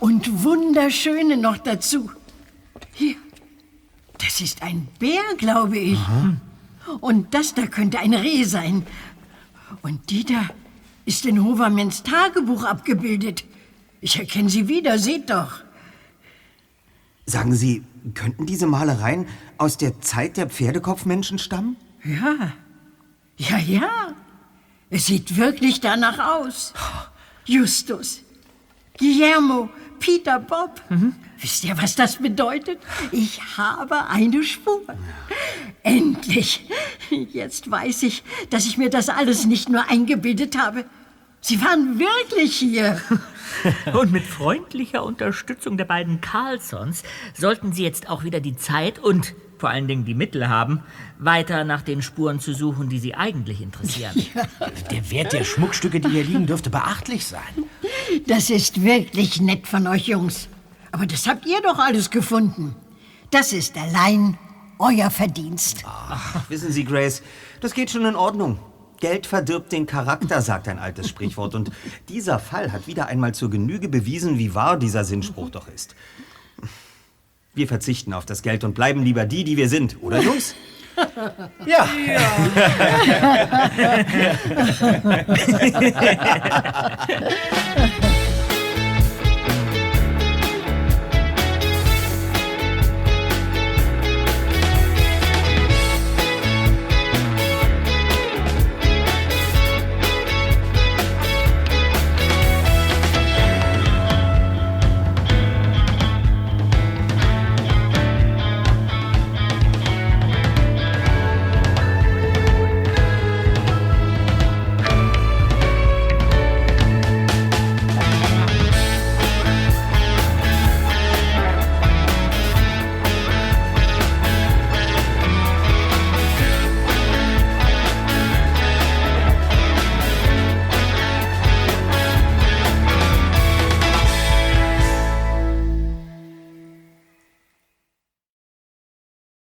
Und 0.00 0.44
wunderschöne 0.44 1.36
noch 1.36 1.58
dazu. 1.58 2.10
Hier. 2.94 3.16
Das 4.18 4.40
ist 4.40 4.62
ein 4.62 4.88
Bär, 4.98 5.22
glaube 5.36 5.78
ich. 5.78 5.98
Und 7.00 7.34
das 7.34 7.54
da 7.54 7.66
könnte 7.66 7.98
ein 7.98 8.14
Reh 8.14 8.44
sein. 8.44 8.84
Und 9.82 10.10
die 10.10 10.24
da 10.24 10.48
ist 11.04 11.24
in 11.26 11.44
Hovermans 11.44 12.02
Tagebuch 12.02 12.64
abgebildet. 12.64 13.44
Ich 14.00 14.18
erkenne 14.18 14.50
sie 14.50 14.68
wieder, 14.68 14.98
seht 14.98 15.30
doch. 15.30 15.60
Sagen 17.26 17.54
Sie, 17.54 17.82
könnten 18.14 18.46
diese 18.46 18.66
Malereien 18.66 19.26
aus 19.58 19.76
der 19.76 20.00
Zeit 20.00 20.36
der 20.36 20.48
Pferdekopfmenschen 20.48 21.38
stammen? 21.38 21.76
Ja, 22.04 22.52
ja, 23.36 23.58
ja. 23.58 24.14
Es 24.90 25.06
sieht 25.06 25.36
wirklich 25.36 25.80
danach 25.80 26.18
aus. 26.18 26.72
Justus, 27.44 28.22
Guillermo, 28.98 29.70
Peter, 30.00 30.38
Bob. 30.40 30.80
Wisst 31.40 31.64
ihr, 31.64 31.76
was 31.80 31.94
das 31.94 32.16
bedeutet? 32.16 32.78
Ich 33.12 33.40
habe 33.56 34.08
eine 34.08 34.42
Spur. 34.42 34.82
Endlich. 35.82 36.68
Jetzt 37.10 37.70
weiß 37.70 38.02
ich, 38.02 38.24
dass 38.50 38.66
ich 38.66 38.76
mir 38.76 38.90
das 38.90 39.08
alles 39.08 39.46
nicht 39.46 39.68
nur 39.68 39.88
eingebildet 39.88 40.58
habe. 40.58 40.84
Sie 41.40 41.62
waren 41.62 41.98
wirklich 41.98 42.56
hier. 42.56 43.00
Und 43.92 44.12
mit 44.12 44.24
freundlicher 44.24 45.04
Unterstützung 45.04 45.76
der 45.76 45.84
beiden 45.84 46.20
Carlsons 46.20 47.04
sollten 47.34 47.72
Sie 47.72 47.84
jetzt 47.84 48.08
auch 48.08 48.24
wieder 48.24 48.40
die 48.40 48.56
Zeit 48.56 48.98
und 48.98 49.34
vor 49.58 49.70
allen 49.70 49.88
Dingen 49.88 50.04
die 50.04 50.14
Mittel 50.14 50.48
haben, 50.48 50.80
weiter 51.18 51.64
nach 51.64 51.82
den 51.82 52.02
Spuren 52.02 52.40
zu 52.40 52.54
suchen, 52.54 52.88
die 52.88 52.98
Sie 52.98 53.14
eigentlich 53.14 53.60
interessieren. 53.60 54.14
Der 54.90 55.10
Wert 55.10 55.32
der 55.32 55.44
Schmuckstücke, 55.44 56.00
die 56.00 56.08
hier 56.08 56.24
liegen, 56.24 56.46
dürfte 56.46 56.70
beachtlich 56.70 57.26
sein. 57.26 57.40
Das 58.26 58.50
ist 58.50 58.82
wirklich 58.82 59.40
nett 59.40 59.66
von 59.66 59.86
euch 59.86 60.08
Jungs. 60.08 60.48
Aber 60.92 61.06
das 61.06 61.26
habt 61.26 61.46
ihr 61.46 61.60
doch 61.62 61.78
alles 61.78 62.10
gefunden. 62.10 62.74
Das 63.30 63.52
ist 63.52 63.76
allein 63.76 64.38
euer 64.78 65.10
Verdienst. 65.10 65.82
Ach, 65.84 66.48
wissen 66.48 66.72
Sie, 66.72 66.84
Grace, 66.84 67.22
das 67.60 67.74
geht 67.74 67.90
schon 67.90 68.06
in 68.06 68.16
Ordnung. 68.16 68.58
Geld 69.00 69.26
verdirbt 69.26 69.70
den 69.72 69.86
Charakter, 69.86 70.42
sagt 70.42 70.68
ein 70.68 70.78
altes 70.78 71.08
Sprichwort. 71.08 71.54
Und 71.54 71.70
dieser 72.08 72.38
Fall 72.38 72.72
hat 72.72 72.86
wieder 72.86 73.06
einmal 73.06 73.34
zur 73.34 73.50
Genüge 73.50 73.88
bewiesen, 73.88 74.38
wie 74.38 74.54
wahr 74.54 74.76
dieser 74.76 75.04
Sinnspruch 75.04 75.50
doch 75.50 75.68
ist. 75.68 75.94
Wir 77.58 77.66
verzichten 77.66 78.12
auf 78.12 78.24
das 78.24 78.42
Geld 78.42 78.62
und 78.62 78.74
bleiben 78.74 79.02
lieber 79.02 79.24
die, 79.26 79.42
die 79.42 79.56
wir 79.56 79.68
sind, 79.68 79.96
oder 80.00 80.20
Jungs? 80.22 80.54
Ja. 81.66 81.88
Ja. 82.08 82.20